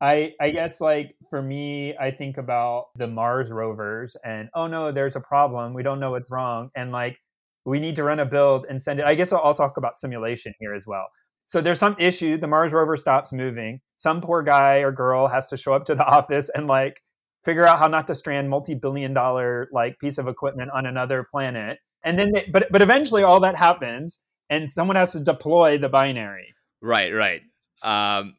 I 0.00 0.34
I 0.40 0.50
guess 0.50 0.80
like 0.80 1.16
for 1.30 1.40
me, 1.40 1.96
I 1.96 2.10
think 2.10 2.36
about 2.36 2.86
the 2.96 3.06
Mars 3.06 3.50
rovers 3.50 4.16
and 4.24 4.50
oh 4.54 4.66
no, 4.66 4.92
there's 4.92 5.16
a 5.16 5.20
problem. 5.20 5.72
We 5.74 5.82
don't 5.82 6.00
know 6.00 6.10
what's 6.10 6.30
wrong, 6.30 6.70
and 6.74 6.92
like 6.92 7.18
we 7.64 7.80
need 7.80 7.96
to 7.96 8.04
run 8.04 8.20
a 8.20 8.26
build 8.26 8.66
and 8.68 8.82
send 8.82 9.00
it. 9.00 9.06
I 9.06 9.14
guess 9.14 9.32
I'll, 9.32 9.54
talk 9.54 9.76
about 9.76 9.96
simulation 9.96 10.52
here 10.58 10.74
as 10.74 10.86
well. 10.86 11.06
So 11.46 11.60
there's 11.60 11.78
some 11.78 11.96
issue. 11.98 12.36
The 12.36 12.46
Mars 12.46 12.72
rover 12.72 12.96
stops 12.96 13.32
moving. 13.32 13.80
Some 13.96 14.20
poor 14.20 14.42
guy 14.42 14.78
or 14.78 14.92
girl 14.92 15.28
has 15.28 15.48
to 15.48 15.56
show 15.56 15.74
up 15.74 15.84
to 15.86 15.94
the 15.94 16.04
office 16.18 16.50
and 16.54 16.66
like 16.66 17.00
figure 17.44 17.66
out 17.66 17.78
how 17.78 17.86
not 17.86 18.06
to 18.08 18.14
strand 18.14 18.48
multi-billion 18.48 19.12
dollar 19.14 19.68
like 19.72 19.98
piece 19.98 20.18
of 20.18 20.28
equipment 20.28 20.70
on 20.72 20.86
another 20.86 21.26
planet. 21.30 21.78
And 22.02 22.18
then, 22.18 22.32
they, 22.32 22.46
but 22.52 22.66
but 22.70 22.82
eventually, 22.82 23.22
all 23.22 23.40
that 23.40 23.56
happens, 23.56 24.22
and 24.50 24.68
someone 24.68 24.96
has 24.96 25.12
to 25.12 25.24
deploy 25.24 25.78
the 25.78 25.88
binary. 25.88 26.54
Right, 26.82 27.14
right. 27.14 27.40
Um, 27.82 28.34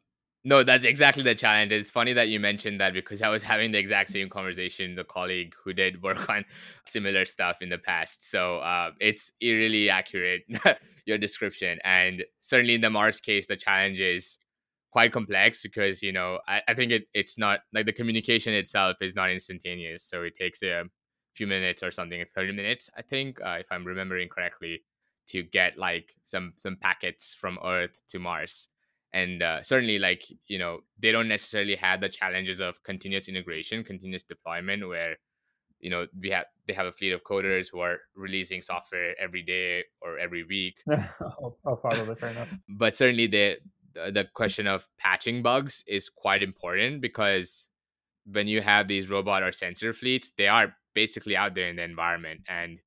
no, 0.46 0.62
that's 0.62 0.84
exactly 0.84 1.24
the 1.24 1.34
challenge. 1.34 1.72
It's 1.72 1.90
funny 1.90 2.12
that 2.12 2.28
you 2.28 2.38
mentioned 2.38 2.80
that 2.80 2.94
because 2.94 3.20
I 3.20 3.28
was 3.28 3.42
having 3.42 3.72
the 3.72 3.78
exact 3.78 4.10
same 4.10 4.28
conversation 4.28 4.90
with 4.90 5.00
a 5.00 5.04
colleague 5.04 5.56
who 5.64 5.72
did 5.72 6.00
work 6.04 6.30
on 6.30 6.44
similar 6.84 7.26
stuff 7.26 7.56
in 7.60 7.68
the 7.68 7.78
past. 7.78 8.30
So 8.30 8.58
uh, 8.58 8.92
it's 9.00 9.32
eerily 9.40 9.90
accurate, 9.90 10.42
your 11.04 11.18
description. 11.18 11.80
And 11.82 12.24
certainly 12.40 12.74
in 12.74 12.80
the 12.80 12.90
Mars 12.90 13.20
case, 13.20 13.46
the 13.46 13.56
challenge 13.56 13.98
is 13.98 14.38
quite 14.92 15.10
complex 15.10 15.62
because, 15.62 16.00
you 16.00 16.12
know, 16.12 16.38
I, 16.46 16.62
I 16.68 16.74
think 16.74 16.92
it, 16.92 17.08
it's 17.12 17.36
not 17.36 17.60
like 17.74 17.86
the 17.86 17.92
communication 17.92 18.54
itself 18.54 18.98
is 19.00 19.16
not 19.16 19.32
instantaneous. 19.32 20.04
So 20.04 20.22
it 20.22 20.36
takes 20.36 20.62
a 20.62 20.84
few 21.34 21.48
minutes 21.48 21.82
or 21.82 21.90
something, 21.90 22.24
30 22.36 22.52
minutes, 22.52 22.88
I 22.96 23.02
think, 23.02 23.40
uh, 23.44 23.56
if 23.58 23.66
I'm 23.72 23.84
remembering 23.84 24.28
correctly, 24.28 24.84
to 25.30 25.42
get 25.42 25.76
like 25.76 26.14
some 26.22 26.52
some 26.56 26.76
packets 26.76 27.34
from 27.34 27.58
Earth 27.64 28.00
to 28.10 28.20
Mars 28.20 28.68
and 29.12 29.42
uh, 29.42 29.62
certainly 29.62 29.98
like 29.98 30.24
you 30.46 30.58
know 30.58 30.80
they 30.98 31.12
don't 31.12 31.28
necessarily 31.28 31.76
have 31.76 32.00
the 32.00 32.08
challenges 32.08 32.60
of 32.60 32.82
continuous 32.82 33.28
integration 33.28 33.84
continuous 33.84 34.22
deployment 34.22 34.86
where 34.86 35.16
you 35.80 35.90
know 35.90 36.06
we 36.20 36.30
have 36.30 36.46
they 36.66 36.72
have 36.72 36.86
a 36.86 36.92
fleet 36.92 37.12
of 37.12 37.22
coders 37.22 37.68
who 37.70 37.80
are 37.80 37.98
releasing 38.14 38.60
software 38.60 39.14
every 39.20 39.42
day 39.42 39.84
or 40.00 40.18
every 40.18 40.44
week. 40.44 40.76
I'll, 40.90 41.56
I'll 41.64 41.76
follow 41.76 42.14
fair 42.14 42.30
enough. 42.30 42.48
But 42.68 42.96
certainly 42.96 43.26
the 43.26 43.58
the 43.94 44.26
question 44.34 44.66
of 44.66 44.86
patching 44.98 45.42
bugs 45.42 45.82
is 45.86 46.10
quite 46.10 46.42
important 46.42 47.00
because 47.00 47.68
when 48.30 48.46
you 48.46 48.60
have 48.60 48.88
these 48.88 49.08
robot 49.08 49.42
or 49.42 49.52
sensor 49.52 49.92
fleets 49.94 50.32
they 50.36 50.48
are 50.48 50.74
basically 50.94 51.36
out 51.36 51.54
there 51.54 51.68
in 51.68 51.76
the 51.76 51.82
environment 51.82 52.40
and 52.48 52.80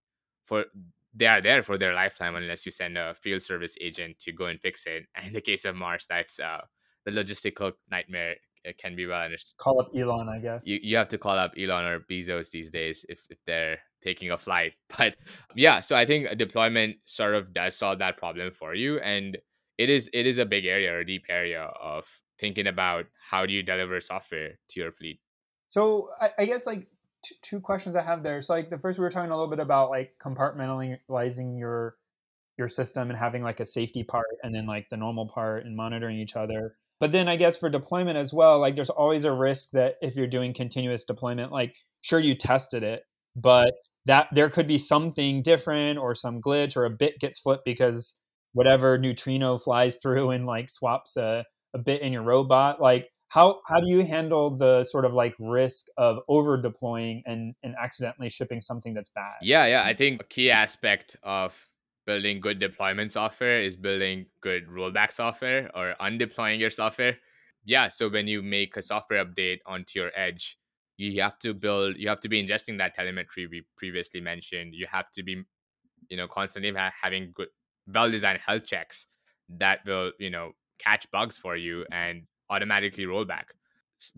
for 0.45 0.65
they 1.13 1.27
are 1.27 1.41
there 1.41 1.63
for 1.63 1.77
their 1.77 1.93
lifetime 1.93 2.35
unless 2.35 2.65
you 2.65 2.71
send 2.71 2.97
a 2.97 3.15
field 3.15 3.41
service 3.41 3.75
agent 3.81 4.19
to 4.19 4.31
go 4.31 4.45
and 4.45 4.59
fix 4.61 4.85
it. 4.85 5.03
And 5.15 5.25
in 5.27 5.33
the 5.33 5.41
case 5.41 5.65
of 5.65 5.75
Mars, 5.75 6.05
that's 6.09 6.39
uh, 6.39 6.61
the 7.05 7.11
logistical 7.11 7.73
nightmare 7.89 8.35
it 8.63 8.77
can 8.77 8.95
be 8.95 9.05
well 9.05 9.21
understood. 9.21 9.55
Call 9.57 9.79
up 9.79 9.89
Elon, 9.95 10.27
I 10.29 10.39
guess. 10.39 10.67
You 10.67 10.79
you 10.81 10.97
have 10.97 11.07
to 11.09 11.17
call 11.17 11.37
up 11.37 11.53
Elon 11.57 11.85
or 11.85 11.99
Bezos 12.01 12.49
these 12.49 12.69
days 12.69 13.05
if, 13.07 13.21
if 13.29 13.37
they're 13.45 13.79
taking 14.03 14.31
a 14.31 14.37
flight. 14.37 14.73
But 14.97 15.15
yeah, 15.55 15.79
so 15.79 15.95
I 15.95 16.05
think 16.05 16.37
deployment 16.37 16.97
sort 17.05 17.35
of 17.35 17.53
does 17.53 17.77
solve 17.77 17.99
that 17.99 18.17
problem 18.17 18.51
for 18.51 18.75
you. 18.75 18.99
And 18.99 19.37
it 19.77 19.89
is 19.89 20.09
it 20.13 20.27
is 20.27 20.37
a 20.37 20.45
big 20.45 20.65
area 20.65 20.91
or 20.91 20.99
a 20.99 21.05
deep 21.05 21.23
area 21.29 21.69
of 21.81 22.05
thinking 22.37 22.67
about 22.67 23.05
how 23.29 23.45
do 23.45 23.53
you 23.53 23.63
deliver 23.63 23.99
software 24.01 24.59
to 24.69 24.79
your 24.79 24.91
fleet. 24.91 25.19
So 25.67 26.09
I, 26.19 26.31
I 26.39 26.45
guess 26.45 26.65
like 26.65 26.87
two 27.41 27.59
questions 27.59 27.95
I 27.95 28.03
have 28.03 28.23
there. 28.23 28.41
So 28.41 28.53
like 28.53 28.69
the 28.69 28.77
first, 28.77 28.99
we 28.99 29.03
were 29.03 29.09
talking 29.09 29.31
a 29.31 29.35
little 29.35 29.49
bit 29.49 29.59
about 29.59 29.89
like 29.89 30.13
compartmentalizing 30.21 31.59
your 31.59 31.95
your 32.57 32.67
system 32.67 33.09
and 33.09 33.17
having 33.17 33.41
like 33.41 33.61
a 33.61 33.65
safety 33.65 34.03
part 34.03 34.25
and 34.43 34.53
then 34.53 34.65
like 34.67 34.89
the 34.89 34.97
normal 34.97 35.27
part 35.27 35.65
and 35.65 35.75
monitoring 35.75 36.17
each 36.17 36.35
other. 36.35 36.75
But 36.99 37.13
then 37.13 37.29
I 37.29 37.37
guess 37.37 37.55
for 37.55 37.69
deployment 37.69 38.17
as 38.17 38.33
well, 38.33 38.59
like 38.59 38.75
there's 38.75 38.89
always 38.89 39.23
a 39.23 39.31
risk 39.31 39.69
that 39.71 39.95
if 40.01 40.17
you're 40.17 40.27
doing 40.27 40.53
continuous 40.53 41.05
deployment, 41.05 41.53
like 41.53 41.75
sure 42.01 42.19
you 42.19 42.35
tested 42.35 42.83
it, 42.83 43.03
but 43.35 43.73
that 44.05 44.27
there 44.33 44.49
could 44.49 44.67
be 44.67 44.77
something 44.77 45.41
different 45.41 45.97
or 45.97 46.13
some 46.13 46.41
glitch 46.41 46.75
or 46.75 46.83
a 46.83 46.89
bit 46.89 47.19
gets 47.19 47.39
flipped 47.39 47.63
because 47.63 48.19
whatever 48.51 48.97
neutrino 48.97 49.57
flies 49.57 49.97
through 50.01 50.31
and 50.31 50.45
like 50.45 50.69
swaps 50.69 51.15
a, 51.15 51.45
a 51.73 51.79
bit 51.79 52.01
in 52.01 52.11
your 52.11 52.23
robot. 52.23 52.81
Like 52.81 53.07
how 53.29 53.61
how 53.67 53.79
do 53.79 53.89
you 53.89 54.05
handle 54.05 54.55
the 54.55 54.83
sort 54.83 55.05
of 55.05 55.13
like 55.13 55.35
risk 55.39 55.85
of 55.97 56.19
over 56.27 56.61
deploying 56.61 57.23
and 57.25 57.55
and 57.63 57.75
accidentally 57.81 58.29
shipping 58.29 58.59
something 58.59 58.93
that's 58.93 59.09
bad? 59.09 59.35
Yeah 59.41 59.65
yeah 59.67 59.83
i 59.83 59.93
think 59.93 60.21
a 60.21 60.25
key 60.25 60.51
aspect 60.51 61.15
of 61.23 61.67
building 62.05 62.41
good 62.41 62.59
deployment 62.59 63.13
software 63.13 63.61
is 63.61 63.75
building 63.75 64.25
good 64.41 64.67
rollback 64.67 65.11
software 65.11 65.69
or 65.75 65.93
undeploying 66.01 66.59
your 66.59 66.71
software. 66.71 67.17
Yeah 67.65 67.87
so 67.87 68.09
when 68.09 68.27
you 68.27 68.41
make 68.41 68.75
a 68.77 68.81
software 68.81 69.23
update 69.23 69.59
onto 69.65 69.99
your 69.99 70.11
edge 70.15 70.57
you 70.97 71.21
have 71.21 71.37
to 71.39 71.53
build 71.53 71.97
you 71.97 72.09
have 72.09 72.19
to 72.21 72.29
be 72.29 72.43
ingesting 72.43 72.77
that 72.79 72.95
telemetry 72.95 73.47
we 73.47 73.63
previously 73.77 74.19
mentioned. 74.21 74.73
You 74.73 74.87
have 74.91 75.11
to 75.11 75.23
be 75.23 75.43
you 76.09 76.17
know 76.17 76.27
constantly 76.27 76.73
ha- 76.73 76.91
having 76.99 77.31
good 77.33 77.49
well 77.93 78.09
designed 78.09 78.39
health 78.45 78.65
checks 78.65 79.07
that 79.49 79.79
will 79.85 80.11
you 80.19 80.29
know 80.29 80.53
catch 80.79 81.09
bugs 81.11 81.37
for 81.37 81.55
you 81.55 81.85
and 81.91 82.23
automatically 82.49 83.05
roll 83.05 83.25
back. 83.25 83.53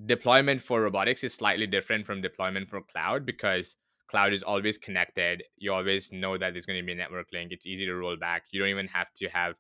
Deployment 0.06 0.62
for 0.62 0.82
robotics 0.82 1.24
is 1.24 1.34
slightly 1.34 1.68
different 1.68 2.06
from 2.06 2.22
deployment 2.22 2.70
for 2.70 2.82
cloud 2.82 3.26
because 3.26 3.78
cloud 4.08 4.34
is 4.34 4.44
always 4.44 4.78
connected. 4.78 5.44
You 5.58 5.74
always 5.74 6.12
know 6.12 6.38
that 6.38 6.54
there's 6.54 6.66
going 6.66 6.80
to 6.80 6.86
be 6.86 6.92
a 6.92 6.96
network 6.96 7.28
link. 7.34 7.52
It's 7.52 7.66
easy 7.66 7.86
to 7.86 7.96
roll 7.96 8.18
back. 8.18 8.44
You 8.52 8.60
don't 8.60 8.70
even 8.70 8.88
have 8.90 9.12
to 9.16 9.30
have, 9.30 9.56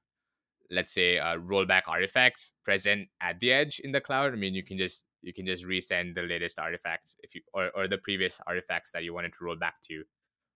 let's 0.69 0.93
say, 0.93 1.17
uh, 1.17 1.37
rollback 1.37 1.83
artifacts 1.87 2.53
present 2.63 3.07
at 3.21 3.39
the 3.39 3.51
edge 3.51 3.79
in 3.79 3.91
the 3.91 4.01
cloud. 4.01 4.33
I 4.33 4.35
mean, 4.35 4.53
you 4.53 4.63
can 4.63 4.77
just 4.77 5.05
you 5.23 5.33
can 5.33 5.45
just 5.45 5.65
resend 5.65 6.15
the 6.15 6.23
latest 6.23 6.59
artifacts 6.59 7.15
if 7.21 7.33
you 7.35 7.41
or, 7.53 7.69
or 7.75 7.87
the 7.87 7.97
previous 7.97 8.39
artifacts 8.45 8.91
that 8.91 9.03
you 9.03 9.13
wanted 9.13 9.33
to 9.33 9.43
roll 9.43 9.55
back 9.55 9.81
to. 9.83 10.03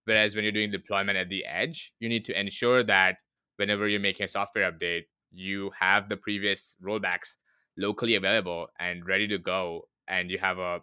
Whereas 0.06 0.36
when 0.36 0.44
you're 0.44 0.54
doing 0.54 0.72
deployment 0.72 1.18
at 1.18 1.30
the 1.30 1.46
edge, 1.46 1.92
you 2.00 2.10
need 2.10 2.26
to 2.26 2.40
ensure 2.40 2.84
that 2.84 3.18
whenever 3.58 3.88
you're 3.88 4.00
making 4.00 4.26
a 4.26 4.28
software 4.28 4.72
update, 4.72 5.06
you 5.32 5.72
have 5.80 6.10
the 6.10 6.18
previous 6.18 6.76
rollbacks 6.84 7.38
locally 7.78 8.16
available 8.16 8.68
and 8.80 9.06
ready 9.06 9.28
to 9.28 9.38
go, 9.38 9.88
and 10.08 10.30
you 10.30 10.38
have 10.38 10.60
a 10.60 10.82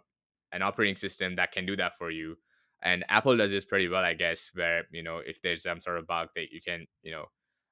an 0.51 0.61
operating 0.61 0.95
system 0.95 1.35
that 1.35 1.51
can 1.51 1.65
do 1.65 1.75
that 1.75 1.97
for 1.97 2.11
you. 2.11 2.37
And 2.83 3.03
Apple 3.09 3.35
does 3.37 3.49
this 3.49 3.65
pretty 3.65 3.87
well, 3.87 4.03
I 4.03 4.13
guess, 4.13 4.51
where 4.53 4.83
you 4.91 5.03
know 5.03 5.19
if 5.25 5.41
there's 5.41 5.63
some 5.63 5.81
sort 5.81 5.97
of 5.97 6.07
bug 6.07 6.29
that 6.35 6.51
you 6.51 6.61
can, 6.61 6.87
you 7.01 7.11
know, 7.11 7.25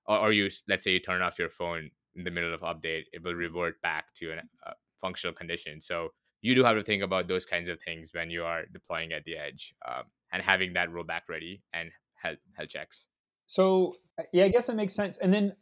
or, 0.05 0.17
or 0.17 0.31
you 0.31 0.49
let's 0.67 0.83
say 0.83 0.91
you 0.91 0.99
turn 0.99 1.21
off 1.21 1.39
your 1.39 1.49
phone 1.49 1.91
in 2.15 2.23
the 2.23 2.31
middle 2.31 2.53
of 2.53 2.61
update, 2.61 3.03
it 3.13 3.23
will 3.23 3.33
revert 3.33 3.81
back 3.81 4.13
to 4.15 4.31
a 4.31 4.35
uh, 4.67 4.73
functional 4.99 5.33
condition. 5.33 5.81
So 5.81 6.09
you 6.41 6.55
do 6.55 6.63
have 6.63 6.75
to 6.75 6.83
think 6.83 7.03
about 7.03 7.27
those 7.27 7.45
kinds 7.45 7.69
of 7.69 7.79
things 7.81 8.11
when 8.13 8.29
you 8.29 8.43
are 8.43 8.65
deploying 8.71 9.13
at 9.13 9.23
the 9.25 9.37
edge 9.37 9.73
um, 9.87 10.03
and 10.31 10.41
having 10.41 10.73
that 10.73 10.89
rollback 10.89 11.21
ready 11.29 11.61
and 11.73 11.91
health, 12.15 12.39
health 12.53 12.69
checks. 12.69 13.07
So 13.45 13.93
uh, 14.19 14.23
yeah, 14.33 14.45
I 14.45 14.49
guess 14.49 14.69
it 14.69 14.75
makes 14.75 14.93
sense. 14.93 15.17
And 15.17 15.33
then 15.33 15.53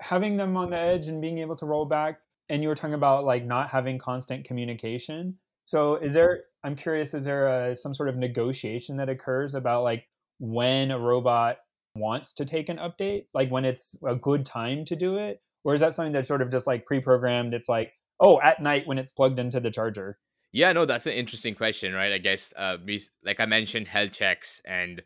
having 0.00 0.36
them 0.36 0.56
on 0.56 0.70
the 0.70 0.78
edge 0.78 1.08
and 1.08 1.20
being 1.20 1.38
able 1.38 1.56
to 1.56 1.66
roll 1.66 1.84
back, 1.84 2.20
and 2.48 2.62
you 2.62 2.68
were 2.68 2.74
talking 2.74 2.94
about 2.94 3.24
like 3.24 3.44
not 3.44 3.68
having 3.68 3.98
constant 3.98 4.44
communication. 4.44 5.38
So 5.64 5.96
is 5.96 6.14
there? 6.14 6.44
I'm 6.62 6.76
curious. 6.76 7.14
Is 7.14 7.24
there 7.24 7.48
a, 7.48 7.76
some 7.76 7.94
sort 7.94 8.08
of 8.08 8.16
negotiation 8.16 8.96
that 8.98 9.08
occurs 9.08 9.54
about 9.54 9.82
like 9.82 10.06
when 10.38 10.90
a 10.90 10.98
robot 10.98 11.58
wants 11.94 12.34
to 12.34 12.44
take 12.44 12.68
an 12.68 12.76
update, 12.76 13.26
like 13.34 13.50
when 13.50 13.64
it's 13.64 13.96
a 14.06 14.14
good 14.14 14.44
time 14.44 14.84
to 14.84 14.96
do 14.96 15.16
it, 15.16 15.40
or 15.64 15.74
is 15.74 15.80
that 15.80 15.94
something 15.94 16.12
that's 16.12 16.28
sort 16.28 16.42
of 16.42 16.50
just 16.50 16.66
like 16.66 16.86
pre-programmed? 16.86 17.54
It's 17.54 17.68
like 17.68 17.92
oh, 18.20 18.40
at 18.40 18.62
night 18.62 18.86
when 18.86 18.98
it's 18.98 19.12
plugged 19.12 19.38
into 19.38 19.60
the 19.60 19.70
charger. 19.70 20.18
Yeah, 20.52 20.72
no, 20.72 20.86
that's 20.86 21.06
an 21.06 21.12
interesting 21.12 21.54
question, 21.54 21.92
right? 21.92 22.12
I 22.12 22.18
guess 22.18 22.54
uh, 22.56 22.76
we, 22.84 23.02
like 23.24 23.40
I 23.40 23.46
mentioned, 23.46 23.88
health 23.88 24.12
checks, 24.12 24.62
and 24.64 25.02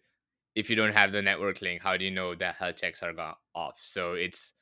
if 0.54 0.70
you 0.70 0.76
don't 0.76 0.92
have 0.92 1.12
the 1.12 1.22
network 1.22 1.60
link, 1.62 1.82
how 1.82 1.96
do 1.96 2.04
you 2.04 2.10
know 2.10 2.34
that 2.34 2.56
health 2.56 2.76
checks 2.76 3.02
are 3.02 3.12
gone 3.12 3.34
off? 3.54 3.80
So 3.82 4.12
it's 4.12 4.52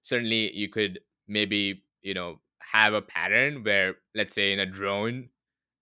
certainly 0.00 0.54
you 0.56 0.68
could 0.68 1.00
maybe 1.26 1.82
you 2.02 2.14
know 2.14 2.40
have 2.60 2.94
a 2.94 3.02
pattern 3.02 3.64
where, 3.64 3.96
let's 4.14 4.34
say, 4.34 4.52
in 4.52 4.60
a 4.60 4.66
drone, 4.66 5.30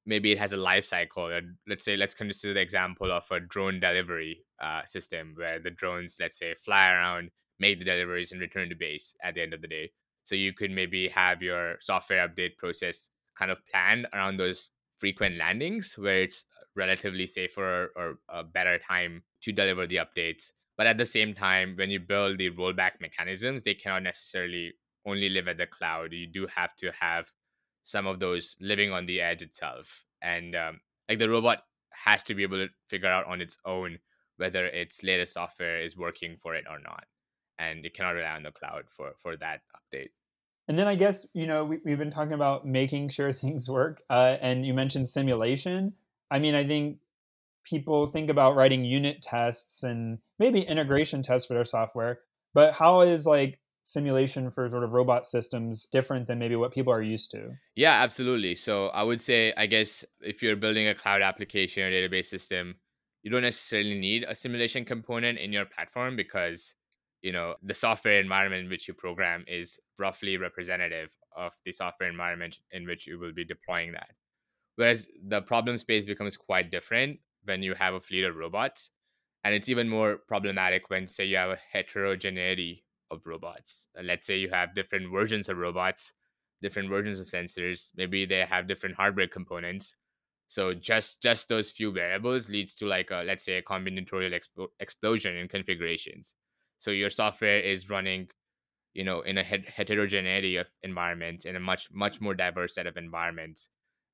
maybe 0.07 0.33
it 0.33 0.39
has 0.39 0.53
a 0.53 0.57
life 0.57 0.85
cycle. 0.85 1.31
Let's 1.67 1.85
say, 1.85 1.97
let's 1.97 2.15
consider 2.15 2.55
the 2.55 2.61
example 2.61 3.11
of 3.11 3.27
a 3.31 3.41
drone 3.41 3.81
delivery 3.81 4.45
uh, 4.63 4.85
system 4.85 5.35
where 5.37 5.59
the 5.59 5.71
drones, 5.71 6.17
let's 6.21 6.39
say, 6.39 6.55
fly 6.55 6.91
around, 6.91 7.31
make 7.59 7.79
the 7.79 7.85
deliveries, 7.85 8.33
and 8.33 8.41
return 8.41 8.69
to 8.69 8.77
base 8.77 9.15
at 9.23 9.35
the 9.35 9.43
end 9.43 9.55
of 9.55 9.63
the 9.63 9.69
day. 9.69 9.91
So 10.25 10.35
you 10.35 10.53
could 10.53 10.71
maybe 10.71 11.09
have 11.09 11.43
your 11.43 11.77
software 11.81 12.27
update 12.27 12.57
process 12.57 13.11
kind 13.39 13.51
of 13.51 13.67
planned 13.67 14.07
around 14.13 14.37
those 14.39 14.71
frequent 14.99 15.37
landings 15.37 15.95
where 15.99 16.23
it's 16.23 16.45
relatively 16.75 17.27
safer 17.27 17.93
or 17.97 18.19
a 18.29 18.43
better 18.43 18.79
time 18.79 19.23
to 19.43 19.53
deliver 19.53 19.87
the 19.87 19.97
updates. 19.97 20.51
But 20.77 20.87
at 20.87 20.99
the 20.99 21.07
same 21.07 21.35
time, 21.35 21.75
when 21.77 21.91
you 21.91 22.01
build 22.01 22.39
the 22.39 22.51
rollback 22.51 23.01
mechanisms, 23.01 23.63
they 23.63 23.75
cannot 23.75 24.03
necessarily 24.03 24.75
only 25.07 25.29
live 25.29 25.49
at 25.49 25.59
the 25.59 25.67
cloud. 25.67 26.13
You 26.13 26.27
do 26.27 26.47
have 26.55 26.75
to 26.77 26.93
have 27.01 27.31
some 27.83 28.07
of 28.07 28.19
those 28.19 28.57
living 28.61 28.93
on 28.93 29.07
the 29.07 29.21
edge 29.21 29.43
itself. 29.43 30.05
And 30.21 30.55
um, 30.57 30.81
like 31.09 31.19
the 31.19 31.31
robot 31.31 31.63
has 31.91 32.23
to 32.25 32.35
be 32.35 32.43
able 32.43 32.59
to 32.59 32.69
figure 32.89 33.11
out 33.11 33.27
on 33.27 33.41
its 33.41 33.57
own 33.65 33.99
whether 34.37 34.67
its 34.67 35.03
latest 35.03 35.35
software 35.35 35.81
is 35.81 35.97
working 35.97 36.37
for 36.37 36.55
it 36.55 36.65
or 36.69 36.79
not 36.79 37.05
and 37.59 37.85
it 37.85 37.95
cannot 37.95 38.11
rely 38.11 38.31
on 38.31 38.43
the 38.43 38.51
cloud 38.51 38.85
for 38.91 39.13
for 39.17 39.37
that 39.37 39.61
update 39.75 40.11
and 40.69 40.79
then 40.79 40.87
i 40.87 40.95
guess 40.95 41.29
you 41.35 41.47
know 41.47 41.65
we, 41.65 41.91
have 41.91 41.99
been 41.99 42.11
talking 42.11 42.35
about 42.35 42.67
making 42.67 43.09
sure 43.09 43.33
things 43.33 43.69
work 43.69 44.03
uh, 44.11 44.37
and 44.41 44.67
you 44.67 44.75
mentioned 44.75 45.09
simulation 45.09 45.93
i 46.31 46.39
mean 46.39 46.55
i 46.55 46.65
think 46.65 46.99
people 47.65 48.07
think 48.07 48.31
about 48.31 48.55
writing 48.55 48.85
unit 48.85 49.21
tests 49.23 49.83
and 49.83 50.19
maybe 50.39 50.61
integration 50.61 51.23
tests 51.23 51.47
for 51.47 51.55
their 51.55 51.65
software 51.65 52.21
but 52.55 52.75
how 52.75 53.01
is 53.01 53.27
like 53.27 53.59
simulation 53.87 54.51
for 54.51 54.69
sort 54.69 54.83
of 54.83 54.93
robot 54.93 55.29
systems 55.29 55.87
different 55.87 56.27
than 56.27 56.41
maybe 56.41 56.57
what 56.57 56.73
people 56.73 56.93
are 56.93 57.03
used 57.03 57.31
to? 57.31 57.53
Yeah 57.77 58.03
absolutely. 58.03 58.57
So 58.57 58.89
i 58.89 59.03
would 59.03 59.21
say 59.21 59.53
i 59.57 59.67
guess 59.67 60.05
if 60.21 60.43
you're 60.43 60.57
building 60.57 60.89
a 60.89 60.95
cloud 60.95 61.23
application 61.23 61.85
or 61.85 61.91
database 61.91 62.27
system 62.27 62.75
you 63.23 63.31
don't 63.31 63.43
necessarily 63.43 63.99
need 63.99 64.25
a 64.29 64.35
simulation 64.35 64.85
component 64.85 65.39
in 65.39 65.53
your 65.53 65.67
platform 65.67 66.17
because 66.17 66.75
you 67.23 67.33
know 67.33 67.55
the 67.63 67.75
software 67.75 68.21
environment 68.21 68.65
in 68.65 68.71
which 68.71 68.89
you 68.89 68.95
program 68.95 69.45
is 69.47 69.79
roughly 69.99 70.37
representative 70.37 71.11
of 71.37 71.53
the 71.65 71.73
software 71.73 72.09
environment 72.09 72.59
in 72.73 72.87
which 72.87 73.07
you 73.07 73.19
will 73.19 73.33
be 73.33 73.45
deploying 73.45 73.93
that. 73.93 74.11
Whereas 74.77 75.09
the 75.27 75.43
problem 75.43 75.79
space 75.79 76.05
becomes 76.05 76.37
quite 76.37 76.71
different 76.71 77.19
when 77.45 77.63
you 77.63 77.75
have 77.75 77.95
a 77.95 78.01
fleet 78.01 78.25
of 78.25 78.37
robots 78.37 78.91
and 79.45 79.55
it's 79.55 79.69
even 79.69 79.89
more 79.89 80.19
problematic 80.27 80.91
when 80.91 81.07
say 81.07 81.25
you 81.25 81.37
have 81.37 81.51
a 81.51 81.59
heterogeneity 81.73 82.85
of 83.11 83.27
robots 83.27 83.87
uh, 83.99 84.03
let's 84.03 84.27
say 84.27 84.39
you 84.39 84.51
have 84.51 84.75
different 84.75 85.11
versions 85.13 85.49
of 85.49 85.57
robots 85.57 86.13
different 86.63 86.89
versions 86.89 87.21
of 87.21 87.27
sensors 87.27 87.91
maybe 87.97 88.25
they 88.27 88.45
have 88.45 88.67
different 88.67 88.97
hardware 88.97 89.29
components. 89.29 89.95
So 90.49 90.75
just 90.75 91.21
just 91.23 91.49
those 91.49 91.71
few 91.71 91.93
variables 91.93 92.49
leads 92.49 92.75
to 92.77 92.87
like 92.87 93.11
a 93.11 93.23
let's 93.27 93.45
say 93.45 93.57
a 93.57 93.63
combinatorial 93.63 94.33
expo- 94.33 94.69
explosion 94.81 95.37
in 95.37 95.49
configurations. 95.49 96.35
So 96.79 96.91
your 96.91 97.11
software 97.11 97.61
is 97.61 97.91
running 97.91 98.29
you 98.95 99.05
know 99.05 99.21
in 99.23 99.39
a 99.39 99.45
heterogeneity 99.45 100.57
of 100.57 100.71
environments 100.83 101.45
in 101.45 101.57
a 101.57 101.61
much 101.61 101.91
much 101.93 102.21
more 102.21 102.35
diverse 102.35 102.75
set 102.75 102.87
of 102.87 102.97
environments. 102.97 103.69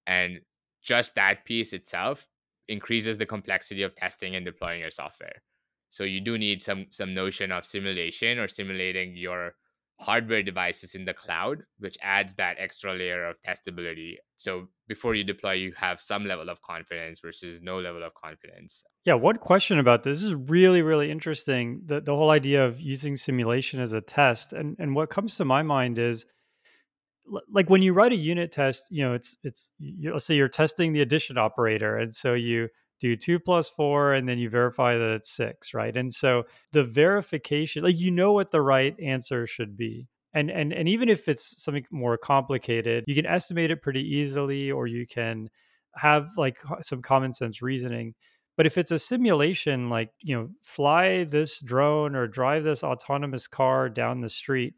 And 0.06 0.40
just 0.82 1.14
that 1.14 1.44
piece 1.44 1.72
itself 1.72 2.26
increases 2.68 3.18
the 3.18 3.26
complexity 3.26 3.82
of 3.82 3.94
testing 3.94 4.34
and 4.34 4.44
deploying 4.44 4.80
your 4.80 4.90
software 4.90 5.42
so 5.92 6.04
you 6.04 6.22
do 6.22 6.38
need 6.38 6.62
some 6.62 6.86
some 6.88 7.12
notion 7.12 7.52
of 7.52 7.66
simulation 7.66 8.38
or 8.38 8.48
simulating 8.48 9.14
your 9.14 9.52
hardware 10.00 10.42
devices 10.42 10.94
in 10.94 11.04
the 11.04 11.12
cloud, 11.12 11.64
which 11.80 11.98
adds 12.02 12.32
that 12.34 12.56
extra 12.58 12.94
layer 12.94 13.28
of 13.28 13.36
testability. 13.46 14.14
So 14.38 14.68
before 14.88 15.14
you 15.14 15.22
deploy, 15.22 15.52
you 15.52 15.74
have 15.76 16.00
some 16.00 16.24
level 16.24 16.48
of 16.48 16.62
confidence 16.62 17.20
versus 17.20 17.60
no 17.60 17.78
level 17.78 18.02
of 18.02 18.14
confidence. 18.14 18.82
Yeah, 19.04 19.14
one 19.14 19.36
question 19.36 19.78
about 19.78 20.02
this, 20.02 20.20
this 20.20 20.28
is 20.28 20.34
really, 20.34 20.80
really 20.80 21.10
interesting. 21.10 21.82
The 21.84 22.00
the 22.00 22.16
whole 22.16 22.30
idea 22.30 22.64
of 22.64 22.80
using 22.80 23.14
simulation 23.16 23.78
as 23.78 23.92
a 23.92 24.00
test. 24.00 24.54
And 24.54 24.76
and 24.78 24.96
what 24.96 25.10
comes 25.10 25.36
to 25.36 25.44
my 25.44 25.62
mind 25.62 25.98
is 25.98 26.24
like 27.52 27.68
when 27.68 27.82
you 27.82 27.92
write 27.92 28.12
a 28.12 28.16
unit 28.32 28.50
test, 28.50 28.86
you 28.88 29.04
know, 29.04 29.12
it's 29.12 29.36
it's 29.42 29.70
you, 29.78 30.12
let's 30.12 30.24
say 30.24 30.36
you're 30.36 30.48
testing 30.48 30.94
the 30.94 31.02
addition 31.02 31.36
operator, 31.36 31.98
and 31.98 32.14
so 32.14 32.32
you 32.32 32.68
do 33.08 33.16
two 33.16 33.38
plus 33.38 33.68
four 33.68 34.14
and 34.14 34.28
then 34.28 34.38
you 34.38 34.48
verify 34.48 34.96
that 34.96 35.14
it's 35.14 35.30
six 35.30 35.74
right? 35.74 35.96
And 35.96 36.12
so 36.12 36.44
the 36.72 36.84
verification 36.84 37.82
like 37.82 37.98
you 37.98 38.10
know 38.10 38.32
what 38.32 38.50
the 38.50 38.62
right 38.62 38.98
answer 39.00 39.46
should 39.46 39.76
be. 39.76 40.08
And 40.34 40.50
and 40.50 40.72
and 40.72 40.88
even 40.88 41.08
if 41.08 41.28
it's 41.28 41.62
something 41.62 41.84
more 41.90 42.16
complicated 42.16 43.04
you 43.06 43.14
can 43.14 43.26
estimate 43.26 43.70
it 43.70 43.82
pretty 43.82 44.02
easily 44.02 44.70
or 44.70 44.86
you 44.86 45.06
can 45.06 45.48
have 45.96 46.30
like 46.36 46.58
some 46.80 47.02
common 47.02 47.32
sense 47.32 47.60
reasoning. 47.60 48.14
But 48.56 48.66
if 48.66 48.78
it's 48.78 48.92
a 48.92 48.98
simulation 48.98 49.88
like 49.90 50.10
you 50.20 50.36
know 50.36 50.48
fly 50.62 51.24
this 51.24 51.60
drone 51.60 52.14
or 52.14 52.26
drive 52.26 52.64
this 52.64 52.84
autonomous 52.84 53.46
car 53.46 53.88
down 53.88 54.20
the 54.20 54.28
street 54.28 54.74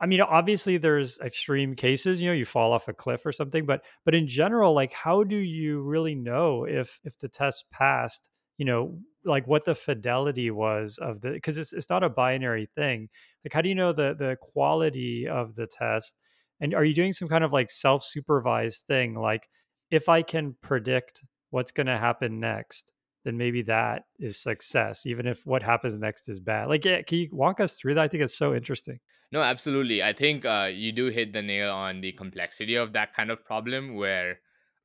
I 0.00 0.06
mean, 0.06 0.20
obviously 0.22 0.78
there's 0.78 1.18
extreme 1.20 1.74
cases, 1.74 2.20
you 2.22 2.28
know, 2.28 2.34
you 2.34 2.46
fall 2.46 2.72
off 2.72 2.88
a 2.88 2.94
cliff 2.94 3.26
or 3.26 3.32
something, 3.32 3.66
but 3.66 3.82
but 4.04 4.14
in 4.14 4.26
general, 4.26 4.74
like 4.74 4.92
how 4.92 5.24
do 5.24 5.36
you 5.36 5.82
really 5.82 6.14
know 6.14 6.64
if 6.64 6.98
if 7.04 7.18
the 7.18 7.28
test 7.28 7.66
passed, 7.70 8.30
you 8.56 8.64
know, 8.64 8.98
like 9.24 9.46
what 9.46 9.64
the 9.64 9.74
fidelity 9.74 10.50
was 10.50 10.98
of 10.98 11.20
the 11.20 11.30
because 11.30 11.58
it's 11.58 11.72
it's 11.72 11.90
not 11.90 12.02
a 12.02 12.08
binary 12.08 12.66
thing. 12.74 13.08
Like 13.44 13.52
how 13.52 13.60
do 13.60 13.68
you 13.68 13.74
know 13.74 13.92
the 13.92 14.14
the 14.18 14.36
quality 14.40 15.28
of 15.28 15.54
the 15.54 15.66
test? 15.66 16.16
And 16.60 16.74
are 16.74 16.84
you 16.84 16.94
doing 16.94 17.12
some 17.12 17.28
kind 17.28 17.44
of 17.44 17.52
like 17.52 17.70
self-supervised 17.70 18.84
thing 18.86 19.14
like 19.14 19.48
if 19.90 20.08
I 20.08 20.22
can 20.22 20.56
predict 20.62 21.22
what's 21.50 21.72
going 21.72 21.86
to 21.88 21.98
happen 21.98 22.40
next, 22.40 22.92
then 23.24 23.36
maybe 23.36 23.62
that 23.62 24.04
is 24.18 24.40
success, 24.40 25.04
even 25.04 25.26
if 25.26 25.44
what 25.44 25.62
happens 25.62 25.98
next 25.98 26.28
is 26.28 26.40
bad. 26.40 26.68
Like, 26.68 26.84
yeah, 26.84 27.02
can 27.02 27.18
you 27.18 27.28
walk 27.32 27.60
us 27.60 27.76
through 27.76 27.94
that? 27.94 28.02
I 28.04 28.08
think 28.08 28.22
it's 28.22 28.36
so 28.38 28.54
interesting. 28.54 29.00
No, 29.32 29.42
absolutely. 29.42 30.02
I 30.02 30.12
think 30.12 30.44
uh, 30.44 30.70
you 30.72 30.92
do 30.92 31.06
hit 31.06 31.32
the 31.32 31.42
nail 31.42 31.70
on 31.70 32.00
the 32.00 32.12
complexity 32.12 32.74
of 32.74 32.92
that 32.94 33.14
kind 33.14 33.30
of 33.30 33.44
problem. 33.44 33.94
Where, 33.94 34.40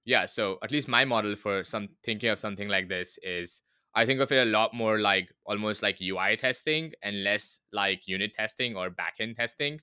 yeah, 0.05 0.25
so 0.25 0.57
at 0.63 0.71
least 0.71 0.87
my 0.87 1.03
model 1.05 1.35
for 1.35 1.63
some 1.63 1.89
thinking 2.03 2.29
of 2.29 2.39
something 2.39 2.67
like 2.67 2.87
this 2.87 3.17
is 3.23 3.61
I 3.95 4.05
think 4.05 4.19
of 4.19 4.31
it 4.31 4.47
a 4.47 4.51
lot 4.51 4.73
more 4.73 4.99
like 4.99 5.31
almost 5.45 5.81
like 5.81 5.99
UI 6.01 6.37
testing 6.37 6.91
and 7.01 7.23
less 7.23 7.59
like 7.71 8.07
unit 8.07 8.33
testing 8.33 8.75
or 8.75 8.89
backend 8.89 9.35
testing. 9.35 9.79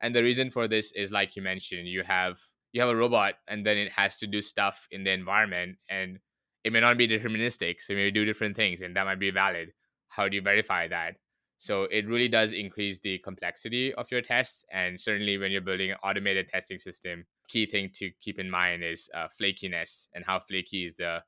And 0.00 0.14
the 0.14 0.22
reason 0.22 0.50
for 0.50 0.68
this 0.68 0.92
is 0.92 1.12
like 1.12 1.36
you 1.36 1.42
mentioned, 1.42 1.88
you 1.88 2.02
have 2.02 2.40
you 2.72 2.80
have 2.80 2.90
a 2.90 2.96
robot 2.96 3.34
and 3.48 3.64
then 3.64 3.78
it 3.78 3.92
has 3.92 4.18
to 4.18 4.26
do 4.26 4.42
stuff 4.42 4.88
in 4.90 5.04
the 5.04 5.10
environment 5.12 5.76
and 5.88 6.18
it 6.64 6.72
may 6.72 6.80
not 6.80 6.98
be 6.98 7.08
deterministic, 7.08 7.80
so 7.80 7.92
it 7.92 7.96
may 7.96 8.10
do 8.10 8.24
different 8.24 8.56
things 8.56 8.82
and 8.82 8.94
that 8.96 9.04
might 9.04 9.18
be 9.20 9.30
valid. 9.30 9.72
How 10.08 10.28
do 10.28 10.36
you 10.36 10.42
verify 10.42 10.88
that? 10.88 11.16
So 11.62 11.84
it 11.92 12.08
really 12.08 12.26
does 12.26 12.50
increase 12.50 12.98
the 12.98 13.18
complexity 13.18 13.94
of 13.94 14.10
your 14.10 14.20
tests. 14.20 14.64
And 14.72 15.00
certainly 15.00 15.38
when 15.38 15.52
you're 15.52 15.60
building 15.60 15.92
an 15.92 15.96
automated 16.02 16.48
testing 16.48 16.80
system, 16.80 17.24
key 17.46 17.66
thing 17.66 17.90
to 17.94 18.10
keep 18.20 18.40
in 18.40 18.50
mind 18.50 18.82
is 18.82 19.08
uh, 19.14 19.28
flakiness 19.40 20.08
and 20.12 20.24
how 20.26 20.40
flaky 20.40 20.86
is 20.86 20.96
the 20.96 21.22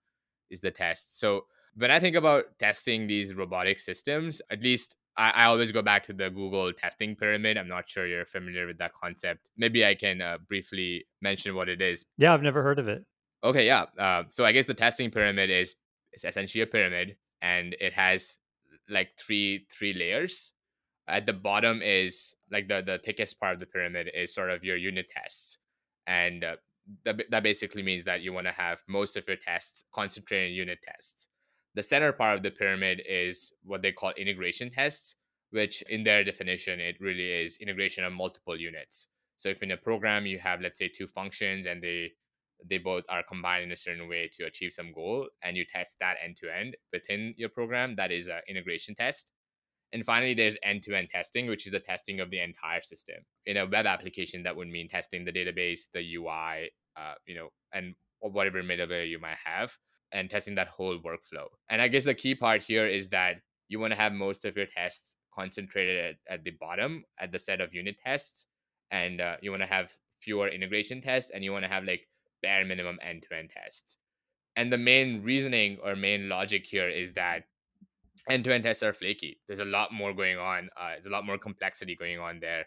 is 0.51 0.61
the 0.61 0.73
test. 0.73 1.21
So 1.21 1.45
when 1.77 1.93
I 1.93 2.01
think 2.01 2.17
about 2.17 2.59
testing 2.59 3.07
these 3.07 3.33
robotic 3.33 3.79
systems, 3.79 4.43
at 4.51 4.61
least 4.61 4.97
I, 5.17 5.31
I, 5.31 5.45
always 5.45 5.71
go 5.71 5.83
back 5.83 6.03
to 6.05 6.13
the 6.13 6.31
Google 6.31 6.73
testing 6.73 7.15
pyramid. 7.15 7.57
I'm 7.57 7.69
not 7.69 7.89
sure 7.89 8.05
you're 8.05 8.27
familiar 8.27 8.67
with 8.67 8.79
that 8.79 8.93
concept. 8.93 9.51
Maybe 9.57 9.87
I 9.87 9.95
can 9.95 10.21
uh, 10.21 10.39
briefly 10.49 11.07
mention 11.23 11.55
what 11.55 11.69
it 11.69 11.81
is. 11.81 12.05
Yeah, 12.19 12.35
I've 12.35 12.43
never 12.43 12.65
heard 12.65 12.81
of 12.81 12.89
it. 12.89 13.05
Okay, 13.45 13.67
yeah. 13.67 13.85
Uh, 13.97 14.25
so 14.31 14.45
I 14.45 14.51
guess 14.51 14.67
the 14.67 14.75
testing 14.75 15.13
pyramid 15.13 15.51
is 15.51 15.77
it's 16.13 16.25
essentially 16.25 16.63
a 16.63 16.67
pyramid, 16.67 17.15
and 17.41 17.77
it 17.81 17.93
has 17.93 18.37
like 18.89 19.11
three 19.19 19.67
three 19.71 19.95
layers. 19.95 20.53
At 21.07 21.27
the 21.27 21.33
bottom 21.35 21.83
is 21.83 22.35
like 22.51 22.69
the 22.69 22.83
the 22.83 22.99
thickest 23.05 23.39
part 23.39 23.55
of 23.55 23.61
the 23.61 23.67
pyramid 23.67 24.11
is 24.15 24.35
sort 24.35 24.51
of 24.51 24.65
your 24.65 24.77
unit 24.77 25.07
tests, 25.15 25.59
and 26.07 26.45
uh, 26.45 26.57
that 27.05 27.23
that 27.31 27.43
basically 27.43 27.83
means 27.83 28.05
that 28.05 28.23
you 28.23 28.33
want 28.33 28.47
to 28.47 28.53
have 28.53 28.83
most 28.89 29.17
of 29.17 29.29
your 29.29 29.37
tests 29.37 29.85
concentrated 29.93 30.51
in 30.51 30.57
unit 30.57 30.79
tests 30.87 31.29
the 31.75 31.83
center 31.83 32.13
part 32.13 32.37
of 32.37 32.43
the 32.43 32.51
pyramid 32.51 33.03
is 33.09 33.53
what 33.65 33.83
they 33.83 33.93
call 33.93 34.13
integration 34.17 34.71
tests, 34.71 35.17
which 35.51 35.83
in 35.91 36.05
their 36.05 36.23
definition, 36.25 36.81
it 36.81 36.97
really 37.01 37.29
is 37.29 37.59
integration 37.59 38.05
of 38.05 38.13
multiple 38.13 38.59
units. 38.59 39.09
So 39.37 39.49
if 39.49 39.63
in 39.63 39.73
a 39.73 39.77
program 39.77 40.25
you 40.25 40.39
have, 40.39 40.61
let's 40.61 40.79
say, 40.79 40.89
two 40.89 41.09
functions 41.09 41.67
and 41.67 41.83
they 41.83 42.13
they 42.69 42.79
both 42.79 43.05
are 43.09 43.23
combined 43.23 43.65
in 43.65 43.73
a 43.73 43.77
certain 43.77 44.09
way 44.09 44.31
to 44.35 44.45
achieve 44.45 44.73
some 44.73 44.93
goal, 44.93 45.29
and 45.43 45.57
you 45.57 45.65
test 45.65 45.97
that 46.01 46.17
end 46.23 46.37
to 46.37 46.49
end 46.49 46.77
within 46.93 47.35
your 47.37 47.49
program, 47.49 47.97
that 47.97 48.13
is 48.13 48.29
an 48.29 48.41
integration 48.49 48.95
test. 48.95 49.33
And 49.93 50.05
finally, 50.05 50.35
there's 50.35 50.57
end-to-end 50.65 51.11
testing, 51.11 51.47
which 51.47 51.67
is 51.67 51.73
the 51.73 51.79
testing 51.79 52.19
of 52.19 52.29
the 52.29 52.41
entire 52.41 52.83
system. 52.83 53.17
In 53.47 53.57
a 53.57 53.67
web 53.67 53.87
application, 53.87 54.43
that 54.43 54.57
would 54.57 54.67
mean 54.67 54.89
testing 54.89 55.25
the 55.25 55.31
database, 55.31 55.83
the 55.93 56.17
UI, 56.17 56.71
uh, 56.97 57.15
you 57.27 57.37
know, 57.37 57.51
and 57.73 57.95
whatever 58.19 58.63
middleware 58.63 59.09
you 59.09 59.21
might 59.21 59.37
have 59.45 59.77
and 60.13 60.31
testing 60.31 60.55
that 60.55 60.69
whole 60.69 60.99
workflow. 60.99 61.47
And 61.69 61.83
I 61.83 61.89
guess 61.89 62.05
the 62.05 62.15
key 62.15 62.35
part 62.35 62.63
here 62.63 62.87
is 62.87 63.09
that 63.09 63.37
you 63.69 63.81
want 63.81 63.93
to 63.93 63.99
have 63.99 64.13
most 64.13 64.45
of 64.45 64.57
your 64.57 64.67
tests 64.67 65.17
concentrated 65.35 66.17
at, 66.29 66.35
at 66.35 66.45
the 66.45 66.53
bottom 66.61 67.05
at 67.19 67.33
the 67.33 67.39
set 67.39 67.61
of 67.61 67.75
unit 67.75 67.97
tests, 68.05 68.47
and 68.91 69.21
uh, 69.21 69.37
you 69.43 69.51
want 69.51 69.63
to 69.63 69.69
have 69.69 69.91
fewer 70.21 70.49
integration 70.49 71.03
tests, 71.03 71.31
and 71.35 71.43
you 71.43 71.53
want 71.53 71.65
to 71.65 71.69
have 71.69 71.85
like 71.85 72.07
bare 72.45 72.65
minimum 72.65 72.99
end 73.03 73.25
to 73.29 73.37
end 73.37 73.51
tests. 73.51 73.97
And 74.57 74.73
the 74.73 74.79
main 74.79 75.23
reasoning 75.23 75.79
or 75.83 75.97
main 75.97 76.29
logic 76.29 76.65
here 76.67 76.89
is 76.89 77.13
that 77.15 77.45
end 78.29 78.45
to 78.45 78.55
end 78.55 78.65
tests 78.65 78.83
are 78.83 78.93
flaky. 78.93 79.41
There's 79.49 79.61
a 79.61 79.65
lot 79.65 79.93
more 79.93 80.13
going 80.13 80.39
on. 80.39 80.69
Uh, 80.77 80.91
there's 80.91 81.07
a 81.07 81.11
lot 81.11 81.27
more 81.27 81.39
complexity 81.39 81.97
going 81.97 82.21
on 82.21 82.41
there. 82.41 82.67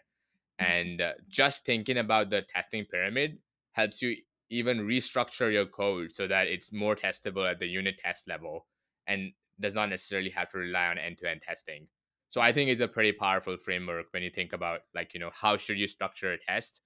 And 0.58 1.00
uh, 1.00 1.12
just 1.28 1.64
thinking 1.64 1.98
about 1.98 2.30
the 2.30 2.42
testing 2.52 2.84
pyramid 2.84 3.38
helps 3.72 4.02
you 4.02 4.16
even 4.50 4.80
restructure 4.80 5.52
your 5.52 5.66
code 5.66 6.14
so 6.14 6.26
that 6.26 6.46
it's 6.46 6.72
more 6.72 6.96
testable 6.96 7.48
at 7.48 7.58
the 7.58 7.66
unit 7.66 7.96
test 8.02 8.28
level 8.28 8.66
and 9.06 9.32
does 9.60 9.74
not 9.74 9.88
necessarily 9.88 10.30
have 10.30 10.50
to 10.50 10.58
rely 10.58 10.86
on 10.86 10.98
end-to-end 10.98 11.42
testing 11.46 11.86
so 12.28 12.40
i 12.40 12.52
think 12.52 12.70
it's 12.70 12.80
a 12.80 12.88
pretty 12.88 13.12
powerful 13.12 13.56
framework 13.56 14.06
when 14.12 14.22
you 14.22 14.30
think 14.30 14.52
about 14.52 14.80
like 14.94 15.12
you 15.14 15.20
know 15.20 15.30
how 15.34 15.56
should 15.56 15.78
you 15.78 15.86
structure 15.86 16.32
a 16.32 16.38
test 16.38 16.80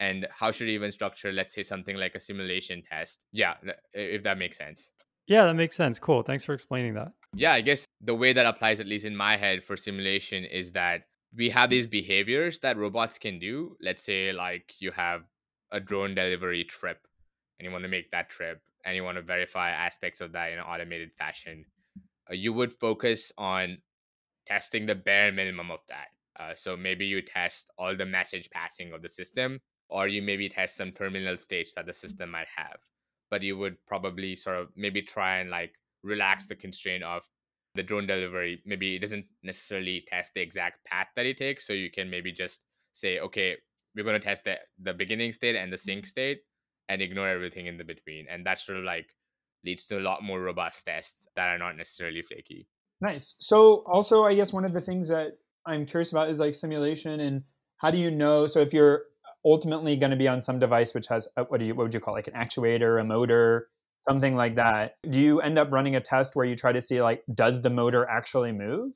and 0.00 0.26
how 0.30 0.50
should 0.50 0.68
you 0.68 0.74
even 0.74 0.92
structure 0.92 1.32
let's 1.32 1.54
say 1.54 1.62
something 1.62 1.96
like 1.96 2.14
a 2.14 2.20
simulation 2.20 2.82
test? 2.82 3.24
Yeah 3.32 3.54
if 3.92 4.22
that 4.24 4.38
makes 4.38 4.58
sense. 4.58 4.90
Yeah 5.26 5.44
that 5.46 5.54
makes 5.54 5.76
sense. 5.76 5.98
Cool. 5.98 6.22
Thanks 6.22 6.44
for 6.44 6.54
explaining 6.54 6.94
that. 6.94 7.12
Yeah 7.34 7.52
i 7.52 7.60
guess 7.60 7.84
the 8.00 8.14
way 8.14 8.32
that 8.32 8.46
applies 8.46 8.80
at 8.80 8.86
least 8.86 9.04
in 9.04 9.16
my 9.16 9.36
head 9.36 9.64
for 9.64 9.76
simulation 9.76 10.44
is 10.44 10.72
that 10.72 11.02
we 11.36 11.50
have 11.50 11.70
these 11.70 11.86
behaviors 11.86 12.60
that 12.60 12.76
robots 12.76 13.18
can 13.18 13.38
do. 13.38 13.76
Let's 13.80 14.04
say 14.04 14.32
like 14.32 14.74
you 14.78 14.92
have 14.92 15.22
a 15.72 15.80
drone 15.80 16.14
delivery 16.14 16.64
trip 16.64 16.98
and 17.58 17.66
you 17.66 17.72
want 17.72 17.82
to 17.84 17.88
make 17.88 18.10
that 18.12 18.30
trip 18.30 18.62
and 18.84 18.94
you 18.94 19.02
want 19.02 19.16
to 19.16 19.22
verify 19.22 19.70
aspects 19.70 20.20
of 20.20 20.32
that 20.32 20.52
in 20.52 20.58
an 20.58 20.64
automated 20.64 21.10
fashion, 21.18 21.64
uh, 22.30 22.34
you 22.34 22.52
would 22.52 22.72
focus 22.72 23.32
on 23.38 23.78
testing 24.46 24.86
the 24.86 24.94
bare 24.94 25.32
minimum 25.32 25.70
of 25.70 25.80
that. 25.88 26.08
Uh, 26.38 26.54
so 26.54 26.76
maybe 26.76 27.06
you 27.06 27.22
test 27.22 27.70
all 27.78 27.96
the 27.96 28.06
message 28.06 28.50
passing 28.50 28.92
of 28.92 29.02
the 29.02 29.08
system, 29.08 29.60
or 29.88 30.08
you 30.08 30.22
maybe 30.22 30.48
test 30.48 30.76
some 30.76 30.92
terminal 30.92 31.36
states 31.36 31.72
that 31.74 31.86
the 31.86 31.92
mm-hmm. 31.92 32.06
system 32.06 32.30
might 32.30 32.48
have. 32.56 32.78
But 33.30 33.42
you 33.42 33.56
would 33.58 33.76
probably 33.86 34.36
sort 34.36 34.56
of 34.56 34.68
maybe 34.76 35.02
try 35.02 35.38
and 35.38 35.50
like 35.50 35.72
relax 36.02 36.46
the 36.46 36.54
constraint 36.54 37.02
of 37.02 37.22
the 37.74 37.82
drone 37.82 38.06
delivery. 38.06 38.62
Maybe 38.64 38.96
it 38.96 39.00
doesn't 39.00 39.26
necessarily 39.42 40.04
test 40.08 40.34
the 40.34 40.40
exact 40.40 40.84
path 40.84 41.08
that 41.16 41.26
it 41.26 41.38
takes. 41.38 41.66
So 41.66 41.72
you 41.72 41.90
can 41.90 42.10
maybe 42.10 42.32
just 42.32 42.60
say, 42.92 43.18
okay, 43.18 43.56
we're 43.94 44.04
going 44.04 44.20
to 44.20 44.24
test 44.24 44.44
the, 44.44 44.56
the 44.82 44.92
beginning 44.92 45.32
state 45.32 45.56
and 45.56 45.72
the 45.72 45.78
sink 45.78 46.02
mm-hmm. 46.02 46.08
state 46.08 46.38
and 46.88 47.00
ignore 47.00 47.28
everything 47.28 47.66
in 47.66 47.78
the 47.78 47.84
between. 47.84 48.26
And 48.30 48.46
that 48.46 48.58
sort 48.58 48.78
of 48.78 48.84
like 48.84 49.06
leads 49.64 49.86
to 49.86 49.98
a 49.98 50.00
lot 50.00 50.22
more 50.22 50.40
robust 50.40 50.84
tests 50.84 51.26
that 51.36 51.48
are 51.48 51.58
not 51.58 51.76
necessarily 51.76 52.22
flaky. 52.22 52.68
Nice. 53.00 53.36
So 53.40 53.84
also 53.86 54.24
I 54.24 54.34
guess 54.34 54.52
one 54.52 54.64
of 54.64 54.72
the 54.72 54.80
things 54.80 55.08
that 55.08 55.32
I'm 55.66 55.86
curious 55.86 56.12
about 56.12 56.28
is 56.28 56.40
like 56.40 56.54
simulation 56.54 57.20
and 57.20 57.42
how 57.78 57.90
do 57.90 57.98
you 57.98 58.10
know 58.10 58.46
so 58.46 58.60
if 58.60 58.72
you're 58.72 59.04
ultimately 59.44 59.96
going 59.96 60.10
to 60.10 60.16
be 60.16 60.28
on 60.28 60.40
some 60.40 60.58
device 60.58 60.94
which 60.94 61.06
has 61.08 61.28
a, 61.36 61.44
what 61.44 61.60
do 61.60 61.66
you 61.66 61.74
what 61.74 61.84
would 61.84 61.94
you 61.94 62.00
call 62.00 62.14
it, 62.14 62.18
like 62.18 62.28
an 62.28 62.34
actuator, 62.34 63.00
a 63.00 63.04
motor, 63.04 63.68
something 63.98 64.34
like 64.34 64.54
that. 64.56 64.96
Do 65.08 65.20
you 65.20 65.40
end 65.40 65.58
up 65.58 65.72
running 65.72 65.96
a 65.96 66.00
test 66.00 66.36
where 66.36 66.46
you 66.46 66.54
try 66.54 66.72
to 66.72 66.80
see 66.80 67.02
like 67.02 67.22
does 67.32 67.62
the 67.62 67.70
motor 67.70 68.08
actually 68.08 68.52
move? 68.52 68.92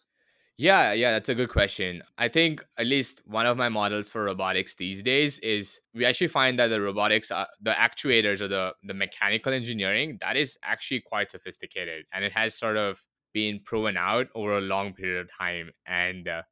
Yeah, 0.61 0.93
yeah, 0.93 1.13
that's 1.13 1.29
a 1.29 1.37
good 1.37 1.51
question. 1.51 2.03
I 2.19 2.27
think 2.27 2.65
at 2.77 2.87
least 2.87 3.23
one 3.27 3.47
of 3.47 3.57
my 3.57 3.69
models 3.69 4.11
for 4.11 4.25
robotics 4.25 4.75
these 4.75 5.03
days 5.03 5.39
is 5.39 5.81
we 5.95 6.05
actually 6.05 6.27
find 6.27 6.59
that 6.59 6.67
the 6.67 6.81
robotics, 6.81 7.31
uh, 7.31 7.45
the 7.61 7.71
actuators 7.71 8.41
or 8.41 8.49
the 8.49 8.73
the 8.83 8.95
mechanical 8.95 9.53
engineering, 9.53 10.19
that 10.21 10.37
is 10.37 10.59
actually 10.65 11.01
quite 11.01 11.31
sophisticated, 11.31 12.07
and 12.13 12.25
it 12.25 12.33
has 12.33 12.59
sort 12.59 12.77
of 12.77 13.05
been 13.33 13.61
proven 13.65 13.97
out 13.97 14.27
over 14.35 14.59
a 14.59 14.61
long 14.61 14.95
period 14.95 15.21
of 15.21 15.31
time. 15.33 15.71
And 15.87 16.27
uh, 16.27 16.43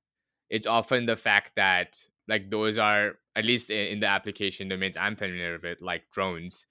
it's 0.50 0.68
often 0.68 1.06
the 1.06 1.16
fact 1.16 1.52
that 1.56 1.96
like 2.28 2.50
those 2.50 2.78
are 2.78 3.12
at 3.34 3.44
least 3.44 3.70
in, 3.70 4.00
the 4.00 4.06
application 4.06 4.68
domains 4.68 4.96
I'm 4.96 5.16
familiar 5.16 5.58
with, 5.62 5.80
like 5.80 6.02
drones. 6.12 6.66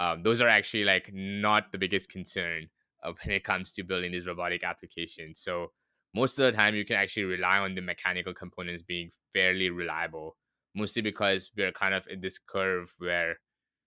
Um, 0.00 0.22
those 0.22 0.40
are 0.40 0.48
actually 0.48 0.84
like 0.84 1.10
not 1.12 1.72
the 1.72 1.78
biggest 1.78 2.08
concern 2.10 2.68
when 3.02 3.34
it 3.34 3.44
comes 3.44 3.72
to 3.72 3.82
building 3.82 4.12
these 4.12 4.26
robotic 4.26 4.64
applications. 4.64 5.40
So 5.40 5.72
most 6.14 6.38
of 6.38 6.44
the 6.44 6.52
time 6.52 6.74
you 6.74 6.84
can 6.84 6.96
actually 6.96 7.24
rely 7.24 7.58
on 7.58 7.74
the 7.74 7.80
mechanical 7.80 8.34
components 8.34 8.82
being 8.82 9.10
fairly 9.32 9.70
reliable 9.70 10.36
mostly 10.74 11.02
because 11.02 11.50
we're 11.56 11.72
kind 11.72 11.94
of 11.94 12.06
in 12.08 12.20
this 12.20 12.38
curve 12.38 12.92
where 12.98 13.36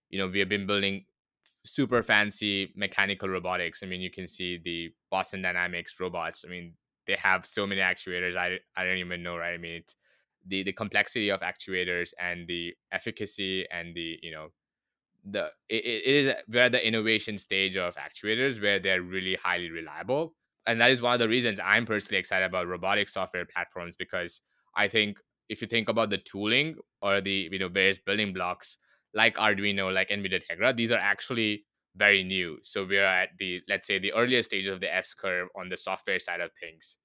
you 0.10 0.20
know 0.20 0.28
we 0.28 0.40
have 0.40 0.50
been 0.50 0.68
building 0.68 1.06
super 1.64 2.04
fancy 2.04 2.72
mechanical 2.76 3.30
robotics 3.30 3.82
i 3.84 3.86
mean 3.86 4.02
you 4.02 4.12
can 4.12 4.28
see 4.28 4.60
the 4.64 4.92
boston 5.10 5.42
dynamics 5.42 5.96
robots 6.00 6.44
i 6.46 6.50
mean 6.50 6.74
they 7.08 7.16
have 7.16 7.46
so 7.46 7.66
many 7.66 7.82
actuators 7.82 8.36
i, 8.36 8.58
I 8.76 8.84
don't 8.84 8.98
even 8.98 9.24
know 9.24 9.38
right 9.38 9.54
i 9.54 9.58
mean 9.58 9.74
it's 9.74 9.96
the 10.48 10.64
the 10.64 10.74
complexity 10.74 11.30
of 11.30 11.42
actuators 11.42 12.14
and 12.20 12.48
the 12.48 12.74
efficacy 12.92 13.66
and 13.72 13.96
the 13.96 14.18
you 14.22 14.32
know 14.32 14.48
the 15.24 15.52
it, 15.70 15.86
it 15.86 16.06
is 16.06 16.34
we're 16.48 16.64
at 16.64 16.72
the 16.72 16.86
innovation 16.86 17.38
stage 17.38 17.78
of 17.78 17.96
actuators 17.96 18.62
where 18.62 18.80
they're 18.80 19.02
really 19.04 19.36
highly 19.36 19.70
reliable 19.70 20.34
and 20.66 20.80
that 20.80 20.92
is 20.92 21.02
one 21.02 21.14
of 21.14 21.20
the 21.20 21.30
reasons 21.30 21.60
I'm 21.64 21.86
personally 21.86 22.20
excited 22.20 22.46
about 22.46 22.68
robotic 22.68 23.10
software 23.10 23.46
platforms 23.46 23.96
because 23.96 24.42
I 24.76 24.88
think 24.88 25.18
if 25.50 25.62
you 25.62 25.68
think 25.68 25.90
about 25.90 26.10
the 26.10 26.18
tooling 26.18 26.76
or 27.02 27.22
the 27.22 27.50
you 27.52 27.60
know 27.60 27.70
various 27.70 28.00
building 28.00 28.34
blocks 28.34 28.78
like 29.14 29.36
Arduino, 29.36 29.94
like 29.94 30.10
NVIDIA 30.10 30.42
Tegra, 30.50 30.76
these 30.76 30.92
are 30.92 30.98
actually 30.98 31.66
very 31.96 32.24
new. 32.24 32.58
So 32.64 32.86
we're 32.86 33.04
at 33.04 33.30
the 33.38 33.62
let's 33.68 33.88
say 33.88 34.00
the 34.00 34.14
earlier 34.14 34.42
stages 34.44 34.70
of 34.70 34.80
the 34.80 34.94
S 34.94 35.14
curve 35.14 35.50
on 35.56 35.70
the 35.70 35.78
software 35.78 36.20
side 36.20 36.42
of 36.42 36.52
things. 36.60 36.98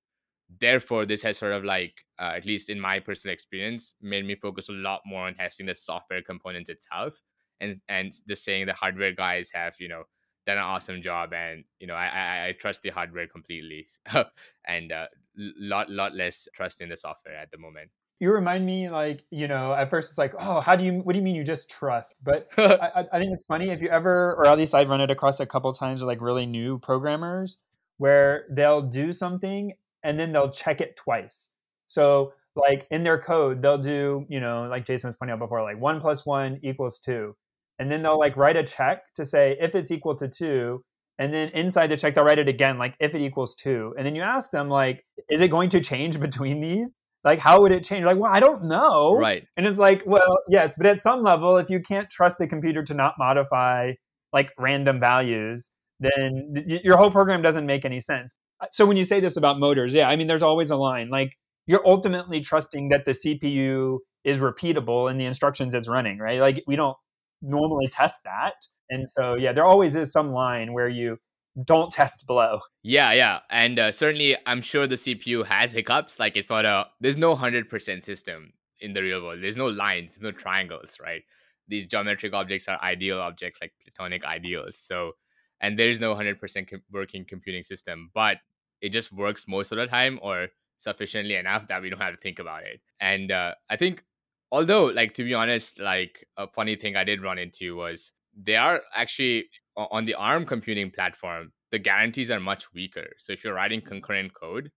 Therefore, 0.49 1.07
this 1.07 1.23
has 1.23 1.39
sort 1.39 1.53
of 1.53 1.65
like, 1.65 2.05
uh, 2.19 2.33
at 2.37 2.47
least 2.47 2.71
in 2.71 2.81
my 2.81 3.01
personal 3.01 3.33
experience, 3.33 3.95
made 4.01 4.25
me 4.25 4.37
focus 4.37 4.69
a 4.69 4.73
lot 4.73 5.01
more 5.05 5.27
on 5.27 5.35
testing 5.35 5.67
the 5.67 5.75
software 5.75 6.23
components 6.23 6.71
itself, 6.71 7.21
and 7.61 7.81
and 7.89 8.13
just 8.29 8.45
saying 8.45 8.67
the 8.67 8.73
hardware 8.73 9.13
guys 9.13 9.51
have 9.53 9.75
you 9.81 9.89
know 9.89 10.05
done 10.47 10.59
an 10.59 10.63
awesome 10.63 11.03
job, 11.03 11.33
and 11.33 11.65
you 11.81 11.87
know 11.87 11.95
I 11.95 12.07
I, 12.07 12.47
I 12.47 12.53
trust 12.53 12.83
the 12.83 12.91
hardware 12.91 13.27
completely, 13.27 13.89
and 14.67 14.93
a 14.93 14.95
uh, 14.95 15.07
lot 15.37 15.91
lot 15.91 16.15
less 16.15 16.49
trust 16.55 16.81
in 16.81 16.91
the 16.91 16.97
software 16.97 17.37
at 17.37 17.51
the 17.51 17.59
moment. 17.59 17.91
You 18.21 18.33
remind 18.33 18.65
me, 18.65 18.89
like 18.89 19.25
you 19.31 19.49
know, 19.49 19.75
at 19.75 19.91
first 19.91 20.13
it's 20.13 20.19
like, 20.19 20.35
oh, 20.39 20.61
how 20.61 20.77
do 20.77 20.85
you? 20.85 20.93
What 21.01 21.15
do 21.15 21.19
you 21.19 21.25
mean 21.25 21.35
you 21.35 21.45
just 21.45 21.71
trust? 21.71 22.25
But 22.25 22.49
I, 22.57 23.05
I 23.13 23.19
think 23.19 23.33
it's 23.33 23.45
funny 23.45 23.71
if 23.71 23.83
you 23.83 23.89
ever, 23.89 24.37
or 24.37 24.47
at 24.47 24.57
least 24.57 24.77
I've 24.77 24.89
run 24.89 25.01
it 25.01 25.11
across 25.11 25.41
a 25.41 25.47
couple 25.47 25.73
times 25.73 26.01
with 26.01 26.09
like 26.09 26.21
really 26.21 26.47
new 26.47 26.79
programmers 26.79 27.59
where 27.99 28.47
they'll 28.51 28.83
do 28.83 29.13
something 29.13 29.73
and 30.07 30.19
then 30.21 30.33
they'll 30.33 30.51
check 30.51 30.81
it 30.81 30.97
twice. 30.97 31.51
So 31.87 32.33
like 32.55 32.87
in 32.91 33.03
their 33.03 33.19
code, 33.19 33.61
they'll 33.61 33.77
do, 33.77 34.25
you 34.29 34.41
know, 34.41 34.69
like 34.71 34.87
Jason 34.87 35.09
was 35.09 35.17
pointing 35.17 35.35
out 35.35 35.41
before, 35.41 35.63
like 35.63 35.81
one 35.81 36.01
plus 36.01 36.25
one 36.25 36.61
equals 36.63 37.01
two. 37.01 37.35
And 37.79 37.91
then 37.91 38.03
they'll 38.03 38.19
like 38.19 38.37
write 38.37 38.57
a 38.57 38.63
check 38.63 39.03
to 39.17 39.27
say 39.27 39.57
if 39.61 39.75
it's 39.75 39.91
equal 39.91 40.17
to 40.17 40.29
two 40.29 40.83
and 41.19 41.35
then 41.35 41.49
inside 41.49 41.89
the 41.89 41.97
check 41.97 42.15
they'll 42.15 42.25
write 42.25 42.39
it 42.39 42.49
again 42.49 42.79
like 42.79 42.95
if 43.01 43.15
it 43.15 43.21
equals 43.21 43.57
two. 43.57 43.95
And 43.99 44.07
then 44.07 44.15
you 44.15 44.23
ask 44.23 44.51
them 44.53 44.71
like 44.71 45.05
is 45.29 45.41
it 45.41 45.51
going 45.51 45.69
to 45.71 45.81
change 45.81 46.21
between 46.29 46.61
these? 46.61 47.03
Like 47.25 47.41
how 47.41 47.61
would 47.61 47.73
it 47.73 47.83
change? 47.83 48.05
Like 48.05 48.17
well 48.17 48.33
i 48.33 48.39
don't 48.39 48.65
know. 48.65 49.17
Right. 49.17 49.45
And 49.57 49.67
it's 49.67 49.79
like 49.79 50.03
well 50.07 50.39
yes 50.49 50.77
but 50.79 50.87
at 50.87 51.01
some 51.01 51.25
level 51.25 51.59
if 51.59 51.69
you 51.69 51.81
can't 51.81 52.09
trust 52.09 52.39
the 52.39 52.47
computer 52.47 52.85
to 52.85 52.95
not 52.95 53.15
modify 53.19 53.93
like 54.33 54.53
random 54.57 55.01
values 55.01 55.73
then 56.01 56.65
your 56.67 56.97
whole 56.97 57.11
program 57.11 57.43
doesn't 57.43 57.67
make 57.67 57.85
any 57.85 58.01
sense. 58.01 58.37
Uh, 58.61 58.67
so 58.71 58.87
when 58.87 58.97
you 58.97 59.05
say 59.05 59.21
this 59.21 59.37
about 59.37 59.59
motors, 59.59 59.93
yeah, 59.93 60.09
I 60.09 60.17
mean, 60.17 60.27
there's 60.27 60.43
always 60.43 60.71
a 60.71 60.77
line. 60.77 61.11
Like 61.11 61.37
you're 61.67 61.87
ultimately 61.87 62.41
trusting 62.41 62.89
that 62.91 63.05
the 63.05 63.13
CPU 63.13 63.99
is 64.25 64.39
repeatable 64.39 65.11
in 65.11 65.19
the 65.19 65.25
instructions 65.25 65.75
it's 65.75 65.89
running, 65.89 66.19
right? 66.19 66.41
Like 66.41 66.63
we 66.67 66.77
don't 66.77 66.97
normally 67.43 67.89
test 67.89 68.25
that. 68.25 68.55
And 68.91 69.09
so, 69.09 69.35
yeah, 69.35 69.53
there 69.53 69.65
always 69.65 69.97
is 69.97 70.13
some 70.13 70.33
line 70.33 70.73
where 70.73 70.89
you 70.89 71.19
don't 71.65 71.91
test 71.91 72.27
below. 72.27 72.61
Yeah, 72.83 73.13
yeah, 73.13 73.41
and 73.51 73.79
uh, 73.79 73.93
certainly, 73.93 74.37
I'm 74.47 74.61
sure 74.61 74.87
the 74.87 74.97
CPU 74.97 75.45
has 75.47 75.73
hiccups. 75.73 76.21
Like 76.21 76.37
it's 76.37 76.51
not 76.51 76.65
a 76.65 76.87
there's 77.01 77.17
no 77.17 77.35
hundred 77.35 77.69
percent 77.71 78.05
system 78.05 78.53
in 78.81 78.93
the 78.93 79.03
real 79.03 79.23
world. 79.23 79.43
There's 79.43 79.57
no 79.57 79.67
lines, 79.67 80.11
there's 80.11 80.21
no 80.23 80.33
triangles, 80.33 80.99
right? 81.03 81.23
These 81.69 81.87
geometric 81.87 82.35
objects 82.35 82.69
are 82.69 82.81
ideal 82.83 83.21
objects, 83.21 83.61
like 83.61 83.73
platonic 83.83 84.25
ideals. 84.25 84.77
So, 84.77 85.13
and 85.61 85.79
there's 85.79 86.01
no 86.01 86.15
hundred 86.15 86.41
percent 86.41 86.71
working 86.93 87.25
computing 87.25 87.63
system, 87.63 88.11
but 88.15 88.39
it 88.81 88.91
just 88.91 89.13
works 89.13 89.47
most 89.49 89.73
of 89.73 89.79
the 89.79 89.87
time, 89.87 90.19
or 90.23 90.49
sufficiently 90.77 91.37
enough 91.37 91.67
that 91.69 91.81
we 91.81 91.89
don't 91.89 92.01
have 92.01 92.15
to 92.15 92.21
think 92.21 92.39
about 92.39 92.63
it. 92.63 92.81
And 93.01 93.33
uh, 93.33 93.55
I 93.71 93.77
think, 93.77 94.05
although, 94.53 94.85
like 94.87 95.15
to 95.15 95.25
be 95.25 95.35
honest, 95.35 95.81
like 95.81 96.27
a 96.37 96.47
funny 96.47 96.77
thing 96.77 96.97
I 96.97 97.05
did 97.05 97.23
run 97.23 97.39
into 97.39 97.77
was 97.77 98.13
they 98.37 98.57
are 98.57 98.83
actually 98.95 99.49
on 99.77 100.05
the 100.05 100.15
ARM 100.15 100.45
computing 100.47 100.91
platform, 100.91 101.53
the 101.71 101.79
guarantees 101.79 102.31
are 102.31 102.41
much 102.41 102.73
weaker. 102.73 103.09
So 103.19 103.33
if 103.33 103.43
you're 103.43 103.55
writing 103.55 103.81
concurrent 103.81 104.33
code 104.35 104.71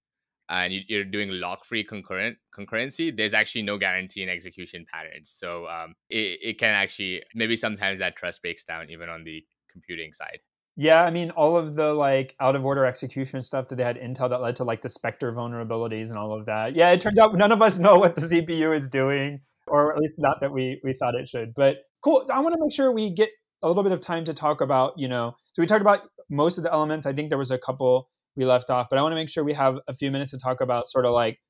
and 0.50 0.74
you're 0.88 1.06
doing 1.06 1.30
lock-free 1.32 1.84
concurrent 1.84 2.38
concurrency, 2.58 3.16
there's 3.16 3.34
actually 3.34 3.62
no 3.62 3.78
guarantee 3.78 4.24
in 4.24 4.30
execution 4.30 4.86
patterns. 4.92 5.32
So 5.32 5.68
um, 5.68 5.94
it, 6.10 6.40
it 6.42 6.60
can 6.60 6.74
actually 6.74 7.24
maybe 7.36 7.56
sometimes 7.56 8.00
that 8.00 8.16
trust 8.16 8.42
breaks 8.42 8.64
down 8.64 8.90
even 8.90 9.10
on 9.10 9.24
the 9.24 9.46
computing 9.72 10.14
side. 10.14 10.40
Yeah, 10.82 11.04
I 11.04 11.12
mean, 11.12 11.32
all 11.32 11.58
of 11.58 11.76
the 11.76 11.94
like 11.94 12.38
out 12.40 12.56
of 12.56 12.66
order 12.66 12.86
execution 12.86 13.42
stuff 13.42 13.68
that 13.68 13.76
they 13.76 13.84
had 13.84 14.00
Intel 14.00 14.30
that 14.30 14.42
led 14.42 14.56
to 14.56 14.64
like 14.64 14.82
the 14.82 14.88
Spectre 14.88 15.34
vulnerabilities 15.34 16.08
and 16.08 16.18
all 16.18 16.32
of 16.32 16.46
that. 16.46 16.74
Yeah, 16.74 16.92
it 16.92 17.02
turns 17.02 17.20
out 17.20 17.36
none 17.36 17.52
of 17.52 17.62
us 17.62 17.80
know 17.80 18.00
what 18.00 18.16
the 18.16 18.22
CPU 18.22 18.74
is 18.74 18.88
doing, 18.88 19.42
or 19.68 19.92
at 19.92 20.00
least 20.00 20.22
not 20.22 20.40
that 20.40 20.54
we 20.54 20.80
we 20.82 20.94
thought 20.94 21.16
it 21.16 21.28
should. 21.28 21.54
But 21.54 21.80
cool. 22.02 22.26
I 22.34 22.40
want 22.40 22.54
to 22.54 22.62
make 22.62 22.72
sure 22.72 22.94
we 22.94 23.14
get 23.14 23.30
a 23.62 23.68
little 23.68 23.84
bit 23.84 23.92
of 23.92 24.00
time 24.00 24.24
to 24.24 24.34
talk 24.34 24.62
about, 24.62 24.94
you 24.96 25.10
know, 25.10 25.36
so 25.52 25.62
we 25.62 25.66
talked 25.66 25.82
about 25.82 26.04
most 26.30 26.58
of 26.58 26.64
the 26.64 26.72
elements. 26.72 27.06
I 27.06 27.12
think 27.12 27.28
there 27.28 27.38
was 27.38 27.52
a 27.52 27.58
couple 27.58 28.08
we 28.38 28.46
left 28.46 28.70
off, 28.70 28.88
but 28.90 28.98
I 28.98 29.02
want 29.02 29.12
to 29.12 29.18
make 29.18 29.30
sure 29.30 29.44
we 29.44 29.52
have 29.56 29.80
a 29.90 29.94
few 29.94 30.12
minutes 30.12 30.32
to 30.32 30.38
talk 30.38 30.62
about 30.62 30.88
sort 30.88 31.06
of 31.06 31.12
like 31.12 31.42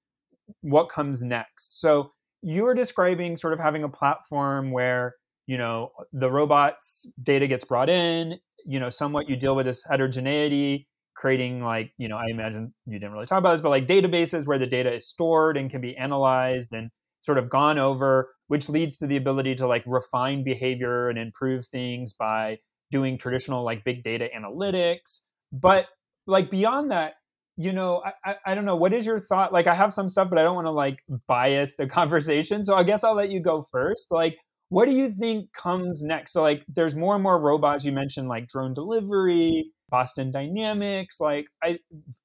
what 0.61 0.89
comes 0.89 1.23
next. 1.23 1.79
So 1.79 2.13
you 2.41 2.63
were 2.63 2.73
describing 2.73 3.35
sort 3.35 3.53
of 3.53 3.59
having 3.59 3.83
a 3.83 3.89
platform 3.89 4.71
where, 4.71 5.13
you 5.45 5.59
know, 5.59 5.91
the 6.13 6.31
robots 6.31 7.13
data 7.21 7.45
gets 7.45 7.63
brought 7.63 7.91
in, 7.91 8.39
you 8.65 8.79
know, 8.79 8.89
somewhat 8.89 9.29
you 9.29 9.35
deal 9.35 9.55
with 9.55 9.65
this 9.65 9.85
heterogeneity, 9.89 10.87
creating 11.15 11.61
like, 11.61 11.91
you 11.97 12.07
know, 12.07 12.17
I 12.17 12.25
imagine 12.29 12.73
you 12.85 12.99
didn't 12.99 13.11
really 13.11 13.25
talk 13.25 13.39
about 13.39 13.51
this, 13.51 13.61
but 13.61 13.69
like 13.69 13.87
databases 13.87 14.47
where 14.47 14.57
the 14.57 14.67
data 14.67 14.93
is 14.93 15.07
stored 15.07 15.57
and 15.57 15.69
can 15.69 15.81
be 15.81 15.95
analyzed 15.97 16.73
and 16.73 16.89
sort 17.19 17.37
of 17.37 17.49
gone 17.49 17.77
over, 17.77 18.29
which 18.47 18.69
leads 18.69 18.97
to 18.97 19.07
the 19.07 19.17
ability 19.17 19.55
to 19.55 19.67
like 19.67 19.83
refine 19.85 20.43
behavior 20.43 21.09
and 21.09 21.19
improve 21.19 21.65
things 21.65 22.13
by 22.13 22.57
doing 22.91 23.17
traditional 23.17 23.63
like 23.63 23.83
big 23.83 24.03
data 24.03 24.29
analytics. 24.35 25.25
But 25.51 25.87
like 26.25 26.49
beyond 26.49 26.91
that, 26.91 27.15
you 27.57 27.73
know, 27.73 28.01
I, 28.23 28.37
I, 28.45 28.55
don't 28.55 28.63
know. 28.63 28.77
What 28.77 28.93
is 28.93 29.05
your 29.05 29.19
thought? 29.19 29.51
Like, 29.51 29.67
I 29.67 29.75
have 29.75 29.91
some 29.91 30.07
stuff, 30.07 30.29
but 30.29 30.39
I 30.39 30.43
don't 30.43 30.55
want 30.55 30.67
to 30.67 30.71
like 30.71 31.03
bias 31.27 31.75
the 31.75 31.87
conversation. 31.99 32.63
So 32.63 32.75
I 32.75 32.83
guess 32.83 33.03
I'll 33.03 33.15
let 33.15 33.31
you 33.31 33.41
go 33.41 33.63
first. 33.69 34.13
Like, 34.13 34.37
what 34.69 34.87
do 34.87 34.93
you 34.93 35.09
think 35.09 35.51
comes 35.53 36.03
next? 36.03 36.31
So, 36.31 36.41
like, 36.41 36.63
there's 36.67 36.95
more 36.95 37.15
and 37.15 37.23
more 37.23 37.39
robots. 37.39 37.83
You 37.83 37.91
mentioned 37.91 38.27
like 38.27 38.47
drone 38.47 38.73
delivery, 38.73 39.71
Boston 39.89 40.31
Dynamics, 40.31 41.19
like 41.19 41.47
I, 41.63 41.79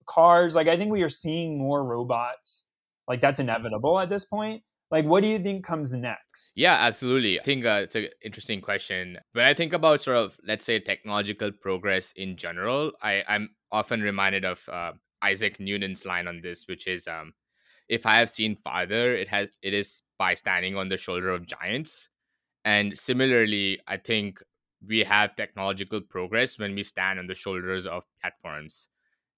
cars. 0.06 0.54
Like, 0.54 0.68
I 0.68 0.76
think 0.76 0.92
we 0.92 1.02
are 1.02 1.08
seeing 1.08 1.58
more 1.58 1.84
robots. 1.84 2.68
Like, 3.08 3.20
that's 3.20 3.38
inevitable 3.38 3.98
at 3.98 4.08
this 4.08 4.24
point 4.24 4.62
like 4.90 5.04
what 5.04 5.22
do 5.22 5.26
you 5.26 5.38
think 5.38 5.64
comes 5.64 5.92
next 5.94 6.52
yeah 6.56 6.74
absolutely 6.74 7.40
i 7.40 7.42
think 7.42 7.64
uh, 7.64 7.80
it's 7.82 7.96
an 7.96 8.08
interesting 8.22 8.60
question 8.60 9.18
when 9.32 9.44
i 9.44 9.52
think 9.52 9.72
about 9.72 10.00
sort 10.00 10.16
of 10.16 10.38
let's 10.46 10.64
say 10.64 10.78
technological 10.78 11.50
progress 11.50 12.12
in 12.16 12.36
general 12.36 12.92
I, 13.02 13.24
i'm 13.28 13.50
often 13.72 14.02
reminded 14.02 14.44
of 14.44 14.68
uh, 14.68 14.92
isaac 15.22 15.58
newton's 15.58 16.04
line 16.04 16.28
on 16.28 16.40
this 16.42 16.66
which 16.68 16.86
is 16.86 17.06
um, 17.08 17.32
if 17.88 18.06
i 18.06 18.16
have 18.16 18.30
seen 18.30 18.56
farther 18.56 19.14
it 19.14 19.28
has 19.28 19.50
it 19.62 19.74
is 19.74 20.02
by 20.18 20.34
standing 20.34 20.76
on 20.76 20.88
the 20.88 20.96
shoulder 20.96 21.30
of 21.30 21.46
giants 21.46 22.08
and 22.64 22.96
similarly 22.98 23.78
i 23.86 23.96
think 23.96 24.40
we 24.86 25.00
have 25.00 25.36
technological 25.36 26.00
progress 26.00 26.58
when 26.58 26.74
we 26.74 26.82
stand 26.82 27.18
on 27.18 27.26
the 27.26 27.34
shoulders 27.34 27.86
of 27.86 28.04
platforms. 28.20 28.88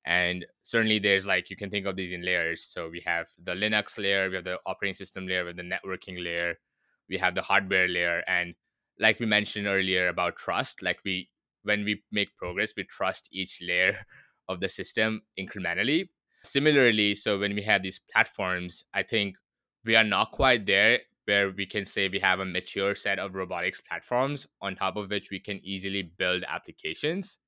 And 0.05 0.47
certainly 0.63 0.99
there's 0.99 1.27
like 1.27 1.51
you 1.51 1.57
can 1.57 1.71
think 1.71 1.87
of 1.87 1.97
these 1.97 2.13
in 2.13 2.25
layers. 2.25 2.63
So 2.63 2.89
we 2.89 3.03
have 3.07 3.29
the 3.43 3.53
linux 3.53 3.99
layer 3.99 4.29
we 4.29 4.37
have 4.37 4.45
the 4.45 4.59
operating 4.67 4.95
system 4.95 5.27
layer 5.27 5.45
with 5.45 5.57
the 5.57 5.63
networking 5.63 6.23
layer 6.23 6.55
we 7.09 7.19
have 7.19 7.35
the 7.35 7.43
hardware 7.43 7.89
layer. 7.89 8.23
And 8.27 8.55
like 8.99 9.21
we 9.21 9.27
mentioned 9.27 9.67
earlier 9.67 10.09
about 10.09 10.37
trust 10.37 10.83
like 10.83 10.99
we 11.05 11.29
when 11.63 11.85
we 11.85 12.03
make 12.13 12.37
progress 12.37 12.73
we 12.77 12.85
trust 12.85 13.29
each 13.33 13.59
layer 13.61 13.93
of 14.49 14.61
the 14.61 14.69
system 14.69 15.23
incrementally. 15.39 16.09
Similarly 16.45 17.17
so 17.17 17.39
when 17.39 17.57
we 17.57 17.63
have 17.63 17.83
these 17.83 18.01
platforms 18.13 18.85
i 18.95 19.03
think 19.03 19.35
we 19.85 19.97
are 19.97 20.05
not 20.05 20.31
quite 20.31 20.65
there 20.65 21.01
where 21.27 21.51
we 21.51 21.67
can 21.67 21.85
say 21.85 22.09
we 22.09 22.19
have 22.19 22.41
a 22.41 22.45
mature 22.45 22.95
set 22.95 23.19
of 23.19 23.35
robotics 23.35 23.81
platforms 23.81 24.47
on 24.63 24.75
top 24.75 24.97
of 24.97 25.11
which 25.11 25.31
we 25.31 25.39
can 25.39 25.61
easily 25.63 26.03
build 26.03 26.45
applications 26.49 27.39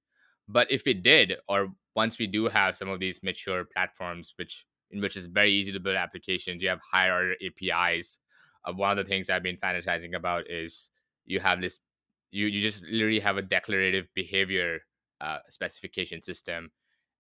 but 0.49 0.71
if 0.71 0.85
we 0.87 0.95
did 0.95 1.35
or 1.47 1.69
once 1.95 2.19
we 2.19 2.27
do 2.27 2.49
have 2.49 2.77
some 2.77 2.89
of 2.89 3.01
these 3.01 3.23
mature 3.23 3.65
platforms, 3.65 4.33
which 4.37 4.65
in 4.91 5.01
which 5.03 5.17
it's 5.17 5.27
very 5.27 5.53
easy 5.53 5.71
to 5.73 5.81
build 5.81 5.97
applications, 5.97 6.63
you 6.63 6.69
have 6.71 6.81
higher 6.81 7.13
order 7.13 7.35
APIs. 7.45 8.19
Uh, 8.65 8.73
one 8.73 8.91
of 8.91 8.97
the 8.97 9.09
things 9.09 9.29
I've 9.29 9.43
been 9.43 9.59
fantasizing 9.59 10.15
about 10.15 10.51
is 10.51 10.91
you 11.27 11.41
have 11.41 11.61
this, 11.61 11.81
you 12.31 12.47
you 12.47 12.63
just 12.63 12.85
literally 12.85 13.21
have 13.21 13.37
a 13.37 13.43
declarative 13.43 14.07
behavior 14.15 14.81
uh, 15.21 15.39
specification 15.49 16.23
system, 16.23 16.71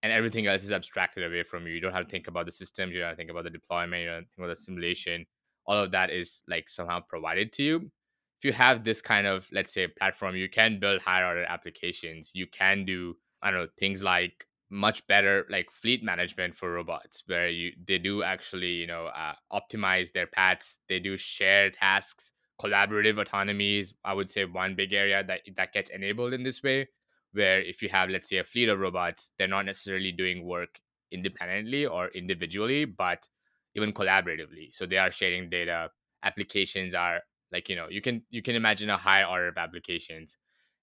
and 0.03 0.13
everything 0.13 0.47
else 0.47 0.65
is 0.65 0.73
abstracted 0.73 1.25
away 1.25 1.43
from 1.43 1.67
you. 1.67 1.75
You 1.75 1.81
don't 1.81 1.93
have 1.93 2.07
to 2.07 2.11
think 2.11 2.29
about 2.29 2.47
the 2.47 2.53
systems. 2.53 2.95
You 2.95 3.01
don't 3.01 3.09
have 3.09 3.17
to 3.17 3.21
think 3.21 3.31
about 3.31 3.45
the 3.45 3.51
deployment. 3.51 4.01
You 4.01 4.09
don't 4.09 4.15
have 4.17 4.25
to 4.25 4.31
think 4.31 4.39
about 4.39 4.57
the 4.57 4.57
simulation. 4.57 5.27
All 5.69 5.79
of 5.85 5.93
that 5.93 6.11
is 6.11 6.43
like 6.49 6.69
somehow 6.69 7.01
provided 7.01 7.53
to 7.55 7.63
you. 7.63 7.93
If 8.41 8.45
you 8.45 8.53
have 8.53 8.85
this 8.85 9.03
kind 9.03 9.27
of 9.27 9.49
let's 9.53 9.73
say 9.73 9.87
platform, 9.89 10.37
you 10.37 10.49
can 10.49 10.81
build 10.81 11.03
higher 11.03 11.27
order 11.27 11.45
applications. 11.45 12.33
You 12.35 12.47
can 12.49 12.85
do 12.85 13.17
I 13.43 13.51
don't 13.53 13.61
know 13.61 13.69
things 13.79 14.03
like 14.03 14.49
much 14.71 15.07
better 15.07 15.47
like 15.49 15.71
fleet 15.71 16.03
management 16.05 16.55
for 16.57 16.73
robots 16.73 17.23
where 17.27 17.49
you 17.49 17.73
they 17.87 17.99
do 17.99 18.23
actually 18.23 18.73
you 18.73 18.87
know 18.87 19.07
uh, 19.07 19.33
optimize 19.53 20.13
their 20.13 20.27
paths 20.27 20.79
they 20.89 20.99
do 21.01 21.17
share 21.17 21.71
tasks 21.71 22.33
collaborative 22.61 23.19
autonomy 23.19 23.79
is 23.79 23.95
i 24.05 24.13
would 24.13 24.31
say 24.31 24.45
one 24.45 24.75
big 24.75 24.93
area 24.93 25.25
that 25.25 25.41
that 25.57 25.73
gets 25.73 25.91
enabled 25.91 26.35
in 26.35 26.43
this 26.43 26.63
way 26.63 26.87
where 27.33 27.63
if 27.63 27.83
you 27.83 27.89
have 27.89 28.11
let's 28.11 28.29
say 28.29 28.37
a 28.39 28.45
fleet 28.45 28.69
of 28.69 28.79
robots 28.79 29.31
they're 29.39 29.49
not 29.49 29.65
necessarily 29.65 30.13
doing 30.13 30.45
work 30.45 30.81
independently 31.11 31.87
or 31.87 32.09
individually 32.09 32.85
but 32.85 33.31
even 33.79 33.93
collaboratively. 33.93 34.75
So 34.75 34.87
they 34.87 34.99
are 34.99 35.11
sharing 35.11 35.49
data 35.49 35.91
applications 36.23 36.95
are 36.95 37.21
like 37.53 37.69
you 37.69 37.77
know 37.77 37.87
you 37.89 38.01
can 38.01 38.23
you 38.31 38.43
can 38.43 38.57
imagine 38.57 38.91
a 38.91 38.97
high 38.97 39.25
order 39.25 39.49
of 39.49 39.57
applications. 39.57 40.37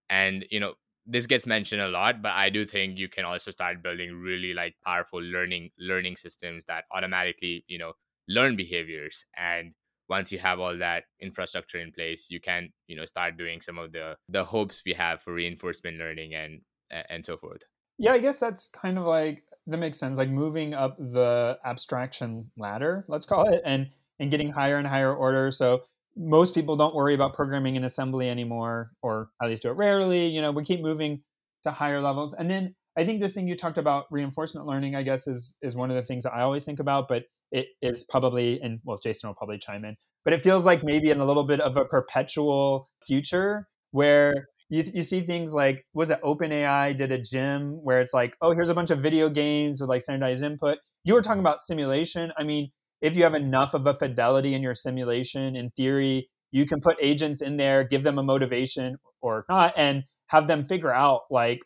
And 0.10 0.46
you 0.50 0.60
know 0.60 0.74
this 1.06 1.28
gets 1.28 1.46
mentioned 1.46 1.82
a 1.82 1.88
lot 1.88 2.20
but 2.24 2.32
i 2.32 2.50
do 2.50 2.66
think 2.66 2.98
you 2.98 3.08
can 3.08 3.26
also 3.26 3.52
start 3.52 3.84
building 3.84 4.12
really 4.12 4.56
like 4.56 4.74
powerful 4.84 5.22
learning 5.22 5.70
learning 5.78 6.16
systems 6.16 6.66
that 6.66 6.86
automatically 6.92 7.64
you 7.68 7.78
know 7.78 7.94
learn 8.28 8.56
behaviors. 8.56 9.26
And 9.38 9.74
once 10.10 10.32
you 10.32 10.40
have 10.40 10.60
all 10.60 10.76
that 10.78 11.04
infrastructure 11.20 11.80
in 11.80 11.92
place 11.92 12.28
you 12.30 12.40
can 12.40 12.70
you 12.88 12.96
know 12.96 13.06
start 13.06 13.38
doing 13.38 13.62
some 13.62 13.78
of 13.78 13.92
the 13.92 14.16
the 14.30 14.44
hopes 14.44 14.82
we 14.86 14.94
have 14.94 15.22
for 15.22 15.34
reinforcement 15.34 15.98
learning 15.98 16.34
and 16.34 16.62
and 17.10 17.26
so 17.26 17.38
forth. 17.38 17.64
Yeah 17.98 18.14
i 18.14 18.20
guess 18.20 18.40
that's 18.40 18.68
kind 18.68 18.98
of 18.98 19.06
like 19.06 19.44
that 19.68 19.78
makes 19.78 19.98
sense 19.98 20.18
like 20.18 20.30
moving 20.30 20.74
up 20.74 20.98
the 20.98 21.58
abstraction 21.66 22.50
ladder 22.58 23.06
let's 23.08 23.26
call 23.26 23.48
it 23.48 23.62
and 23.66 23.90
and 24.20 24.32
getting 24.32 24.52
higher 24.52 24.78
and 24.78 24.88
higher 24.88 25.14
order 25.14 25.52
so 25.52 25.82
most 26.18 26.54
people 26.54 26.76
don't 26.76 26.96
worry 26.96 27.14
about 27.14 27.34
programming 27.34 27.76
in 27.76 27.84
assembly 27.84 28.30
anymore, 28.30 28.92
or 29.02 29.30
at 29.42 29.50
least 29.50 29.64
do 29.64 29.70
it 29.70 29.74
rarely. 29.74 30.28
You 30.28 30.42
know, 30.42 30.52
we 30.52 30.64
keep 30.64 30.82
moving 30.82 31.22
to 31.64 31.72
higher 31.72 32.00
levels. 32.00 32.34
And 32.34 32.50
then 32.50 32.76
I 32.98 33.06
think 33.06 33.22
this 33.22 33.34
thing 33.34 33.48
you 33.48 33.56
talked 33.56 33.78
about, 33.78 34.06
reinforcement 34.10 34.66
learning, 34.66 34.96
I 34.96 35.04
guess 35.04 35.28
is 35.28 35.58
is 35.62 35.76
one 35.76 35.90
of 35.90 35.96
the 35.96 36.04
things 36.04 36.24
that 36.24 36.34
I 36.34 36.42
always 36.42 36.64
think 36.64 36.80
about, 36.80 37.08
but 37.08 37.24
it 37.52 37.68
is 37.82 38.04
probably 38.04 38.62
and 38.62 38.80
well, 38.84 39.00
Jason 39.02 39.30
will 39.30 39.36
probably 39.36 39.58
chime 39.58 39.84
in, 39.84 39.98
but 40.24 40.34
it 40.34 40.42
feels 40.42 40.66
like 40.66 40.84
maybe 40.84 41.10
in 41.10 41.20
a 41.20 41.26
little 41.26 41.44
bit 41.44 41.60
of 41.60 41.76
a 41.76 41.86
perpetual 41.86 42.88
future 43.06 43.68
where 43.92 44.48
you, 44.70 44.84
you 44.94 45.04
see 45.04 45.22
things 45.22 45.54
like 45.54 45.86
was 45.94 46.10
it 46.10 46.22
OpenAI 46.22 46.96
did 46.98 47.12
a 47.12 47.22
gym 47.22 47.72
where 47.84 48.00
it's 48.00 48.14
like, 48.14 48.36
oh, 48.42 48.52
here's 48.52 48.70
a 48.70 48.76
bunch 48.76 48.92
of 48.92 49.00
video 49.00 49.30
games 49.30 49.80
with 49.80 49.90
like 49.90 50.02
standardized 50.02 50.44
input. 50.44 50.80
You 51.04 51.14
were 51.14 51.22
talking 51.22 51.40
about 51.40 51.62
simulation. 51.62 52.32
I 52.38 52.44
mean, 52.44 52.72
if 53.02 53.16
you 53.16 53.24
have 53.24 53.36
enough 53.36 53.74
of 53.74 53.86
a 53.86 53.94
fidelity 53.94 54.54
in 54.56 54.64
your 54.64 54.74
simulation, 54.74 55.56
in 55.56 55.70
theory, 55.72 56.30
you 56.52 56.66
can 56.66 56.82
put 56.82 56.98
agents 57.02 57.42
in 57.42 57.58
there, 57.58 57.84
give 57.84 58.04
them 58.04 58.18
a 58.18 58.24
motivation 58.24 58.98
or 59.22 59.46
not, 59.50 59.74
and 59.78 60.04
have 60.28 60.48
them 60.48 60.66
figure 60.66 60.94
out 60.94 61.22
like 61.30 61.60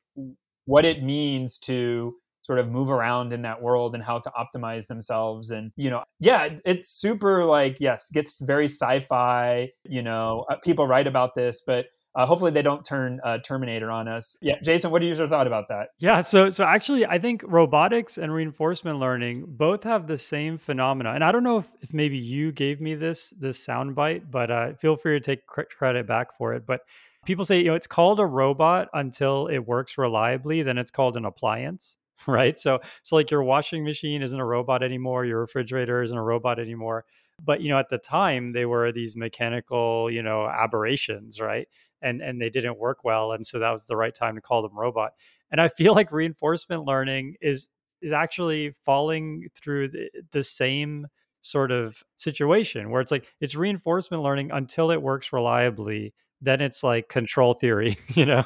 what 0.66 0.86
it 0.86 1.04
means 1.04 1.58
to 1.60 2.14
sort 2.41 2.60
of 2.60 2.70
move 2.70 2.89
around 2.89 3.32
in 3.32 3.43
that 3.43 3.62
world 3.62 3.93
and 3.93 4.04
how 4.04 4.20
to 4.20 4.32
optimize 4.32 4.88
themselves 4.88 5.52
and 5.52 5.72
you 5.76 5.89
know 5.89 6.04
yeah 6.20 6.50
it's 6.66 6.89
super 6.89 7.43
like 7.43 7.78
yes 7.80 8.10
gets 8.12 8.43
very 8.43 8.66
sci-fi 8.66 9.70
you 9.84 10.02
know 10.02 10.45
uh, 10.50 10.56
people 10.64 10.88
write 10.88 11.06
about 11.06 11.36
this 11.36 11.62
but 11.68 11.86
uh, 12.16 12.26
hopefully 12.26 12.51
they 12.51 12.62
don't 12.62 12.84
turn 12.84 13.20
uh, 13.24 13.38
Terminator 13.38 13.91
on 13.91 14.07
us. 14.07 14.38
Yeah, 14.41 14.55
Jason, 14.64 14.91
what 14.91 15.01
are 15.01 15.05
your 15.05 15.28
thought 15.28 15.47
about 15.47 15.68
that? 15.70 15.89
Yeah, 15.99 16.22
so 16.22 16.49
so 16.49 16.64
actually, 16.64 17.05
I 17.05 17.20
think 17.20 17.43
robotics 17.45 18.18
and 18.18 18.34
reinforcement 18.34 18.99
learning 18.99 19.45
both 19.47 19.84
have 19.84 20.07
the 20.07 20.18
same 20.18 20.57
phenomena, 20.57 21.12
and 21.14 21.24
I 21.24 21.32
don't 21.32 21.43
know 21.43 21.57
if, 21.57 21.70
if 21.82 21.93
maybe 21.93 22.18
you 22.18 22.51
gave 22.51 22.82
me 22.82 22.95
this 22.95 23.30
this 23.39 23.66
soundbite, 23.66 24.32
but 24.32 24.51
uh, 24.51 24.74
feel 24.74 24.95
free 24.95 25.20
to 25.20 25.24
take 25.24 25.45
credit 25.45 26.07
back 26.07 26.36
for 26.36 26.53
it. 26.53 26.66
But 26.66 26.82
people 27.26 27.45
say 27.45 27.60
you 27.60 27.66
know 27.66 27.76
it's 27.76 27.88
called 27.88 28.20
a 28.20 28.26
robot 28.26 28.89
until 28.93 29.47
it 29.47 29.60
works 29.60 29.97
reliably, 29.97 30.64
then 30.64 30.78
it's 30.78 30.91
called 30.91 31.16
an 31.16 31.26
appliance 31.26 31.97
right 32.28 32.60
so 32.60 32.80
so 33.03 33.16
like 33.16 33.32
your 33.32 33.43
washing 33.43 33.84
machine 33.84 34.22
isn't 34.22 34.39
a 34.39 34.45
robot 34.45 34.84
anymore 34.84 35.26
your 35.26 35.39
refrigerator 35.39 36.01
isn't 36.01 36.18
a 36.18 36.24
robot 36.24 36.60
anymore 36.60 37.05
but 37.43 37.62
you 37.62 37.70
know 37.70 37.80
at 37.80 37.89
the 37.89 37.97
time 37.97 38.51
they 38.51 38.66
were 38.66 38.91
these 38.91 39.16
mechanical 39.16 40.10
you 40.12 40.22
know 40.22 40.45
aberrations 40.45 41.39
right 41.39 41.68
and 42.02 42.22
and 42.22 42.41
they 42.41 42.50
didn't 42.50 42.78
work 42.78 43.04
well 43.04 43.32
and 43.32 43.45
so 43.45 43.60
that 43.60 43.72
was 43.72 43.86
the 43.86 43.95
right 43.95 44.16
time 44.16 44.36
to 44.36 44.41
call 44.41 44.62
them 44.62 44.78
robot. 44.78 45.12
And 45.52 45.60
i 45.60 45.68
feel 45.68 45.93
like 46.00 46.12
reinforcement 46.12 46.86
learning 46.86 47.36
is 47.41 47.70
is 48.02 48.12
actually 48.14 48.72
falling 48.86 49.50
through 49.62 49.89
the, 49.89 50.10
the 50.32 50.43
same 50.43 51.08
sort 51.41 51.72
of 51.72 52.04
situation 52.18 52.89
where 52.89 53.02
it's 53.02 53.12
like 53.12 53.26
it's 53.39 53.56
reinforcement 53.56 54.22
learning 54.24 54.52
until 54.52 54.91
it 54.91 55.02
works 55.02 55.32
reliably 55.32 56.14
then 56.41 56.62
it's 56.62 56.84
like 56.84 57.10
control 57.10 57.54
theory 57.54 57.97
you 58.10 58.26
know? 58.26 58.43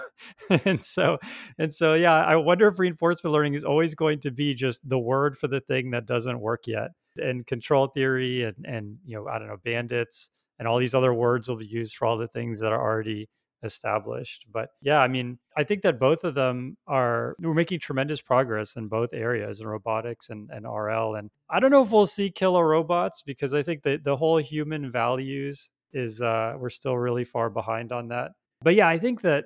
And 0.66 0.84
so 0.84 1.18
and 1.58 1.74
so 1.74 1.94
yeah 1.94 2.14
i 2.14 2.36
wonder 2.36 2.68
if 2.68 2.78
reinforcement 2.78 3.34
learning 3.34 3.56
is 3.56 3.64
always 3.64 3.96
going 3.96 4.20
to 4.22 4.32
be 4.32 4.54
just 4.54 4.88
the 4.88 5.00
word 5.00 5.38
for 5.38 5.48
the 5.48 5.62
thing 5.62 5.92
that 5.92 6.06
doesn't 6.06 6.40
work 6.40 6.68
yet 6.68 6.92
and 7.18 7.46
control 7.48 7.88
theory 7.88 8.44
and 8.44 8.66
and 8.66 8.98
you 9.06 9.16
know 9.16 9.28
i 9.28 9.40
don't 9.40 9.48
know 9.48 9.58
bandits 9.64 10.30
and 10.60 10.68
all 10.68 10.78
these 10.78 10.96
other 10.96 11.14
words 11.14 11.50
will 11.50 11.58
be 11.58 11.66
used 11.66 11.96
for 11.96 12.06
all 12.06 12.18
the 12.18 12.28
things 12.28 12.60
that 12.60 12.72
are 12.72 12.82
already 12.82 13.28
established 13.64 14.46
but 14.52 14.70
yeah 14.82 15.00
i 15.00 15.08
mean 15.08 15.38
i 15.58 15.64
think 15.64 15.82
that 15.82 16.00
both 16.00 16.24
of 16.24 16.36
them 16.36 16.76
are 16.88 17.36
we're 17.40 17.54
making 17.54 17.80
tremendous 17.80 18.22
progress 18.22 18.76
in 18.76 18.88
both 18.88 19.14
areas 19.14 19.60
in 19.60 19.68
robotics 19.68 20.30
and, 20.30 20.50
and 20.52 20.66
rl 20.66 21.16
and 21.16 21.30
i 21.50 21.60
don't 21.60 21.72
know 21.72 21.82
if 21.82 21.92
we'll 21.92 22.06
see 22.06 22.30
killer 22.30 22.68
robots 22.68 23.22
because 23.22 23.54
i 23.54 23.64
think 23.64 23.84
that 23.84 24.04
the 24.04 24.18
whole 24.18 24.38
human 24.38 24.92
values 24.92 25.70
is 25.94 26.22
uh, 26.22 26.56
we're 26.58 26.70
still 26.70 26.98
really 26.98 27.24
far 27.24 27.50
behind 27.50 27.92
on 27.92 28.10
that. 28.10 28.32
But 28.62 28.76
yeah, 28.76 28.88
I 28.88 28.98
think 28.98 29.22
that 29.22 29.46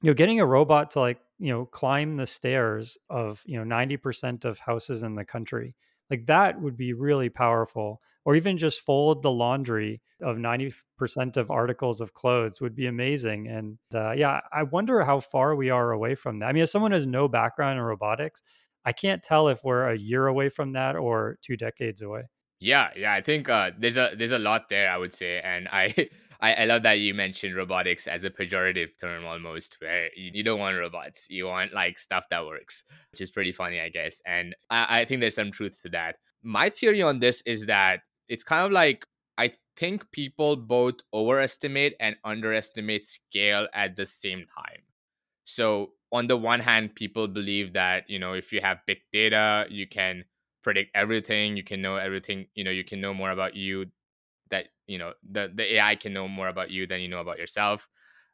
you 0.00 0.10
know 0.10 0.14
getting 0.14 0.40
a 0.40 0.46
robot 0.46 0.92
to 0.92 1.00
like 1.00 1.18
you 1.38 1.52
know 1.52 1.66
climb 1.66 2.16
the 2.16 2.26
stairs 2.26 2.96
of 3.10 3.42
you 3.44 3.62
know 3.62 3.76
90% 3.76 4.44
of 4.44 4.58
houses 4.58 5.02
in 5.02 5.14
the 5.14 5.24
country 5.24 5.74
like 6.12 6.26
that 6.26 6.60
would 6.60 6.76
be 6.76 6.92
really 6.92 7.30
powerful 7.30 8.00
or 8.26 8.36
even 8.36 8.58
just 8.58 8.82
fold 8.82 9.22
the 9.22 9.30
laundry 9.30 10.02
of 10.20 10.36
90% 10.36 11.36
of 11.36 11.50
articles 11.50 12.00
of 12.02 12.12
clothes 12.12 12.60
would 12.60 12.76
be 12.76 12.86
amazing 12.86 13.48
and 13.48 13.78
uh, 13.94 14.12
yeah 14.12 14.40
i 14.52 14.62
wonder 14.62 15.02
how 15.02 15.18
far 15.18 15.56
we 15.56 15.70
are 15.70 15.90
away 15.90 16.14
from 16.14 16.38
that 16.38 16.46
i 16.46 16.52
mean 16.52 16.62
as 16.62 16.70
someone 16.70 16.90
who 16.90 16.96
has 16.96 17.06
no 17.06 17.28
background 17.28 17.78
in 17.78 17.84
robotics 17.84 18.42
i 18.84 18.92
can't 18.92 19.22
tell 19.22 19.48
if 19.48 19.64
we're 19.64 19.88
a 19.88 19.98
year 19.98 20.26
away 20.26 20.50
from 20.50 20.72
that 20.72 20.96
or 20.96 21.38
two 21.42 21.56
decades 21.56 22.02
away 22.02 22.24
yeah, 22.64 22.90
yeah, 22.96 23.12
I 23.12 23.22
think 23.22 23.48
uh, 23.48 23.72
there's 23.76 23.96
a 23.96 24.12
there's 24.16 24.30
a 24.30 24.38
lot 24.38 24.68
there. 24.68 24.88
I 24.88 24.96
would 24.96 25.12
say, 25.12 25.40
and 25.40 25.66
I, 25.72 26.08
I, 26.42 26.54
I 26.54 26.64
love 26.64 26.82
that 26.82 26.98
you 26.98 27.14
mentioned 27.14 27.56
robotics 27.56 28.08
as 28.08 28.24
a 28.24 28.30
pejorative 28.30 28.90
term 29.00 29.24
almost, 29.24 29.76
where 29.80 30.08
you, 30.16 30.32
you, 30.34 30.42
don't 30.42 30.58
want 30.58 30.76
robots, 30.76 31.28
you 31.30 31.46
want 31.46 31.72
like 31.72 31.98
stuff 31.98 32.28
that 32.30 32.44
works, 32.44 32.82
which 33.12 33.20
is 33.20 33.30
pretty 33.30 33.52
funny, 33.52 33.80
I 33.80 33.88
guess. 33.88 34.20
And 34.26 34.54
I, 34.68 35.00
I 35.00 35.04
think 35.04 35.20
there's 35.20 35.36
some 35.36 35.52
truth 35.52 35.80
to 35.82 35.88
that. 35.90 36.16
My 36.42 36.68
theory 36.68 37.00
on 37.00 37.20
this 37.20 37.42
is 37.42 37.66
that 37.66 38.00
it's 38.28 38.42
kind 38.42 38.66
of 38.66 38.72
like 38.72 39.06
I 39.38 39.52
think 39.76 40.10
people 40.10 40.56
both 40.56 40.96
overestimate 41.14 41.94
and 42.00 42.16
underestimate 42.24 43.04
scale 43.04 43.68
at 43.72 43.96
the 43.96 44.04
same 44.04 44.44
time. 44.52 44.82
So 45.44 45.92
on 46.10 46.26
the 46.26 46.36
one 46.36 46.60
hand, 46.60 46.94
people 46.96 47.28
believe 47.28 47.72
that 47.74 48.10
you 48.10 48.18
know 48.18 48.32
if 48.34 48.52
you 48.52 48.60
have 48.60 48.78
big 48.86 48.98
data, 49.12 49.66
you 49.70 49.86
can 49.86 50.24
predict 50.62 50.90
everything 50.94 51.56
you 51.56 51.64
can 51.64 51.82
know 51.82 51.96
everything 51.96 52.46
you 52.54 52.64
know 52.64 52.70
you 52.70 52.84
can 52.84 53.00
know 53.00 53.12
more 53.12 53.30
about 53.30 53.56
you 53.56 53.86
that 54.52 54.68
you 54.86 54.98
know 54.98 55.12
the 55.28 55.50
the 55.52 55.76
ai 55.76 55.96
can 55.96 56.12
know 56.12 56.28
more 56.28 56.48
about 56.48 56.70
you 56.70 56.86
than 56.86 57.00
you 57.00 57.08
know 57.08 57.20
about 57.20 57.38
yourself. 57.38 57.88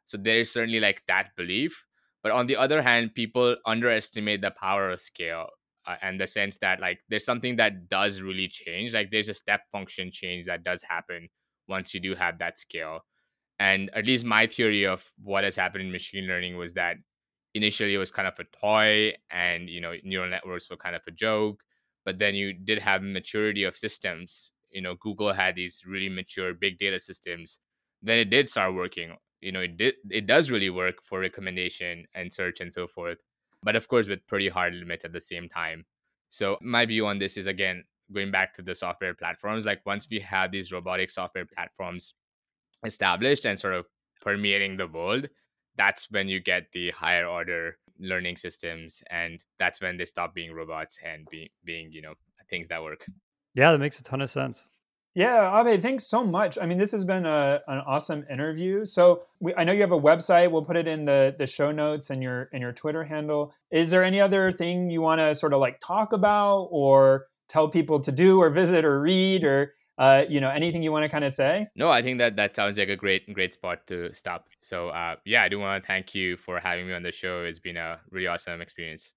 So 0.05 0.17
there 0.17 0.39
is 0.39 0.51
certainly 0.51 0.79
like 0.79 1.03
that 1.07 1.35
belief. 1.35 1.85
But 2.21 2.33
on 2.33 2.47
the 2.47 2.57
other 2.57 2.81
hand 2.81 3.15
people 3.15 3.57
underestimate 3.65 4.41
the 4.41 4.51
power 4.51 4.91
of 4.91 5.01
scale 5.01 5.47
uh, 5.87 5.95
and 6.01 6.19
the 6.19 6.27
sense 6.27 6.57
that 6.57 6.79
like 6.79 6.99
there's 7.09 7.25
something 7.25 7.55
that 7.55 7.89
does 7.89 8.21
really 8.21 8.47
change 8.47 8.93
like 8.93 9.09
there's 9.11 9.29
a 9.29 9.33
step 9.33 9.61
function 9.71 10.11
change 10.11 10.45
that 10.45 10.63
does 10.63 10.83
happen 10.83 11.29
once 11.67 11.93
you 11.93 11.99
do 11.99 12.15
have 12.15 12.39
that 12.39 12.57
scale. 12.57 12.99
And 13.59 13.89
at 13.93 14.05
least 14.05 14.25
my 14.25 14.47
theory 14.47 14.85
of 14.85 15.11
what 15.21 15.43
has 15.43 15.55
happened 15.55 15.83
in 15.85 15.91
machine 15.91 16.27
learning 16.27 16.57
was 16.57 16.73
that 16.75 16.97
initially 17.53 17.93
it 17.93 17.97
was 17.97 18.11
kind 18.11 18.27
of 18.27 18.39
a 18.39 18.43
toy 18.61 19.13
and 19.31 19.69
you 19.69 19.81
know 19.81 19.93
neural 20.03 20.29
networks 20.29 20.69
were 20.69 20.77
kind 20.77 20.95
of 20.95 21.01
a 21.07 21.11
joke 21.11 21.63
but 22.05 22.19
then 22.19 22.35
you 22.35 22.53
did 22.53 22.79
have 22.79 23.01
maturity 23.01 23.63
of 23.63 23.75
systems 23.75 24.51
you 24.71 24.81
know 24.81 24.95
google 24.95 25.33
had 25.33 25.55
these 25.55 25.83
really 25.85 26.09
mature 26.09 26.53
big 26.53 26.77
data 26.77 26.99
systems 26.99 27.59
then 28.01 28.17
it 28.17 28.29
did 28.29 28.47
start 28.47 28.73
working. 28.73 29.15
You 29.41 29.51
know 29.51 29.61
it 29.61 29.77
did 29.77 29.95
it 30.09 30.25
does 30.25 30.51
really 30.51 30.69
work 30.69 30.95
for 31.03 31.19
recommendation 31.19 32.05
and 32.13 32.31
search 32.31 32.59
and 32.59 32.71
so 32.71 32.87
forth 32.87 33.19
but 33.63 33.75
of 33.75 33.87
course 33.87 34.07
with 34.07 34.25
pretty 34.27 34.49
hard 34.49 34.73
limits 34.73 35.03
at 35.05 35.11
the 35.13 35.21
same 35.21 35.49
time. 35.49 35.85
So 36.29 36.57
my 36.61 36.85
view 36.85 37.07
on 37.07 37.19
this 37.19 37.37
is 37.37 37.45
again 37.45 37.83
going 38.13 38.31
back 38.31 38.53
to 38.53 38.61
the 38.61 38.75
software 38.75 39.13
platforms 39.13 39.65
like 39.65 39.85
once 39.85 40.07
we 40.09 40.19
have 40.19 40.51
these 40.51 40.71
robotic 40.71 41.09
software 41.09 41.45
platforms 41.45 42.15
established 42.85 43.45
and 43.45 43.59
sort 43.59 43.73
of 43.73 43.85
permeating 44.21 44.77
the 44.77 44.87
world 44.87 45.29
that's 45.75 46.09
when 46.11 46.27
you 46.27 46.39
get 46.39 46.71
the 46.73 46.91
higher 46.91 47.25
order 47.25 47.77
learning 47.99 48.35
systems 48.35 49.03
and 49.09 49.45
that's 49.59 49.79
when 49.79 49.97
they 49.97 50.05
stop 50.05 50.33
being 50.33 50.53
robots 50.53 50.97
and 51.05 51.27
be, 51.29 51.51
being 51.63 51.91
you 51.91 52.01
know 52.01 52.13
things 52.49 52.67
that 52.67 52.81
work 52.81 53.05
yeah 53.59 53.71
that 53.71 53.77
makes 53.77 53.99
a 53.99 54.03
ton 54.03 54.21
of 54.21 54.29
sense 54.29 54.65
yeah, 55.15 55.59
Abe, 55.59 55.81
thanks 55.81 56.05
so 56.05 56.23
much. 56.23 56.57
I 56.61 56.67
mean, 56.67 56.77
this 56.77 56.91
has 56.91 57.03
been 57.03 57.25
a, 57.25 57.61
an 57.67 57.79
awesome 57.79 58.25
interview. 58.29 58.85
So 58.85 59.23
we, 59.39 59.53
I 59.55 59.63
know 59.63 59.73
you 59.73 59.81
have 59.81 59.91
a 59.91 59.99
website. 59.99 60.51
We'll 60.51 60.63
put 60.63 60.77
it 60.77 60.87
in 60.87 61.03
the, 61.03 61.35
the 61.37 61.47
show 61.47 61.71
notes 61.71 62.11
and 62.11 62.21
your 62.21 62.47
and 62.53 62.61
your 62.61 62.71
Twitter 62.71 63.03
handle. 63.03 63.53
Is 63.71 63.89
there 63.89 64.03
any 64.03 64.21
other 64.21 64.51
thing 64.51 64.89
you 64.91 65.01
want 65.01 65.19
to 65.19 65.33
sort 65.33 65.53
of 65.53 65.59
like 65.59 65.79
talk 65.79 66.13
about 66.13 66.69
or 66.71 67.25
tell 67.47 67.67
people 67.67 67.99
to 68.01 68.11
do 68.11 68.39
or 68.39 68.51
visit 68.51 68.85
or 68.85 69.01
read 69.01 69.43
or 69.43 69.73
uh, 69.97 70.25
you 70.29 70.39
know, 70.39 70.49
anything 70.49 70.81
you 70.81 70.93
want 70.93 71.03
to 71.03 71.09
kind 71.09 71.25
of 71.25 71.33
say? 71.33 71.67
No, 71.75 71.91
I 71.91 72.01
think 72.01 72.19
that 72.19 72.37
that 72.37 72.55
sounds 72.55 72.77
like 72.77 72.87
a 72.87 72.95
great, 72.95 73.31
great 73.33 73.53
spot 73.53 73.85
to 73.87 74.13
stop. 74.13 74.47
So, 74.61 74.89
uh, 74.89 75.17
yeah, 75.25 75.43
I 75.43 75.49
do 75.49 75.59
want 75.59 75.83
to 75.83 75.87
thank 75.87 76.15
you 76.15 76.37
for 76.37 76.57
having 76.61 76.87
me 76.87 76.93
on 76.93 77.03
the 77.03 77.11
show. 77.11 77.43
It's 77.43 77.59
been 77.59 77.75
a 77.75 77.99
really 78.09 78.27
awesome 78.27 78.61
experience. 78.61 79.11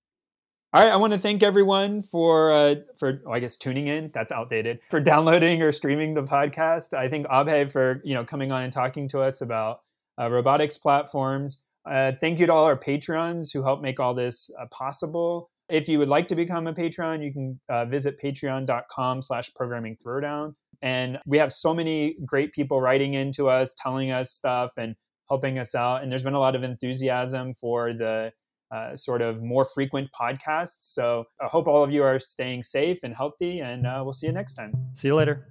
All 0.74 0.82
right, 0.82 0.90
I 0.90 0.96
want 0.96 1.12
to 1.12 1.18
thank 1.18 1.42
everyone 1.42 2.00
for 2.00 2.50
uh, 2.50 2.76
for 2.96 3.20
oh, 3.26 3.32
I 3.32 3.40
guess 3.40 3.58
tuning 3.58 3.88
in. 3.88 4.10
That's 4.14 4.32
outdated. 4.32 4.78
For 4.88 5.00
downloading 5.00 5.60
or 5.60 5.70
streaming 5.70 6.14
the 6.14 6.22
podcast. 6.22 6.94
I 6.94 7.10
think 7.10 7.26
Abhay 7.26 7.70
for 7.70 8.00
you 8.04 8.14
know 8.14 8.24
coming 8.24 8.52
on 8.52 8.62
and 8.62 8.72
talking 8.72 9.06
to 9.08 9.20
us 9.20 9.42
about 9.42 9.80
uh, 10.18 10.30
robotics 10.30 10.78
platforms. 10.78 11.62
Uh, 11.84 12.12
thank 12.18 12.40
you 12.40 12.46
to 12.46 12.52
all 12.54 12.64
our 12.64 12.78
patrons 12.78 13.52
who 13.52 13.62
help 13.62 13.82
make 13.82 14.00
all 14.00 14.14
this 14.14 14.50
uh, 14.58 14.64
possible. 14.70 15.50
If 15.68 15.90
you 15.90 15.98
would 15.98 16.08
like 16.08 16.26
to 16.28 16.34
become 16.34 16.66
a 16.66 16.72
patron, 16.72 17.20
you 17.20 17.34
can 17.34 17.60
uh, 17.68 17.84
visit 17.84 18.18
patreon.com 18.18 19.20
slash 19.20 19.52
programming 19.54 19.98
throwdown. 20.02 20.54
And 20.80 21.18
we 21.26 21.36
have 21.36 21.52
so 21.52 21.74
many 21.74 22.16
great 22.24 22.50
people 22.52 22.80
writing 22.80 23.12
into 23.12 23.46
us, 23.46 23.74
telling 23.74 24.10
us 24.10 24.32
stuff 24.32 24.72
and 24.78 24.94
helping 25.28 25.58
us 25.58 25.74
out. 25.74 26.02
And 26.02 26.10
there's 26.10 26.22
been 26.22 26.32
a 26.32 26.40
lot 26.40 26.56
of 26.56 26.62
enthusiasm 26.62 27.52
for 27.52 27.92
the 27.92 28.32
uh, 28.72 28.96
sort 28.96 29.22
of 29.22 29.42
more 29.42 29.64
frequent 29.64 30.10
podcasts. 30.18 30.94
So 30.94 31.24
I 31.40 31.46
hope 31.46 31.68
all 31.68 31.84
of 31.84 31.92
you 31.92 32.02
are 32.02 32.18
staying 32.18 32.62
safe 32.62 33.00
and 33.02 33.14
healthy, 33.14 33.60
and 33.60 33.86
uh, 33.86 34.00
we'll 34.02 34.12
see 34.12 34.26
you 34.26 34.32
next 34.32 34.54
time. 34.54 34.72
See 34.94 35.08
you 35.08 35.14
later. 35.14 35.48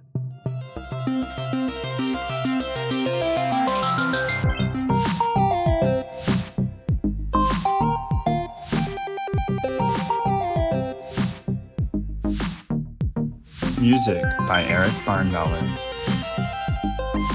Music 13.80 14.22
by 14.46 14.64
Eric 14.64 14.92
Barnmeyer. 15.04 15.91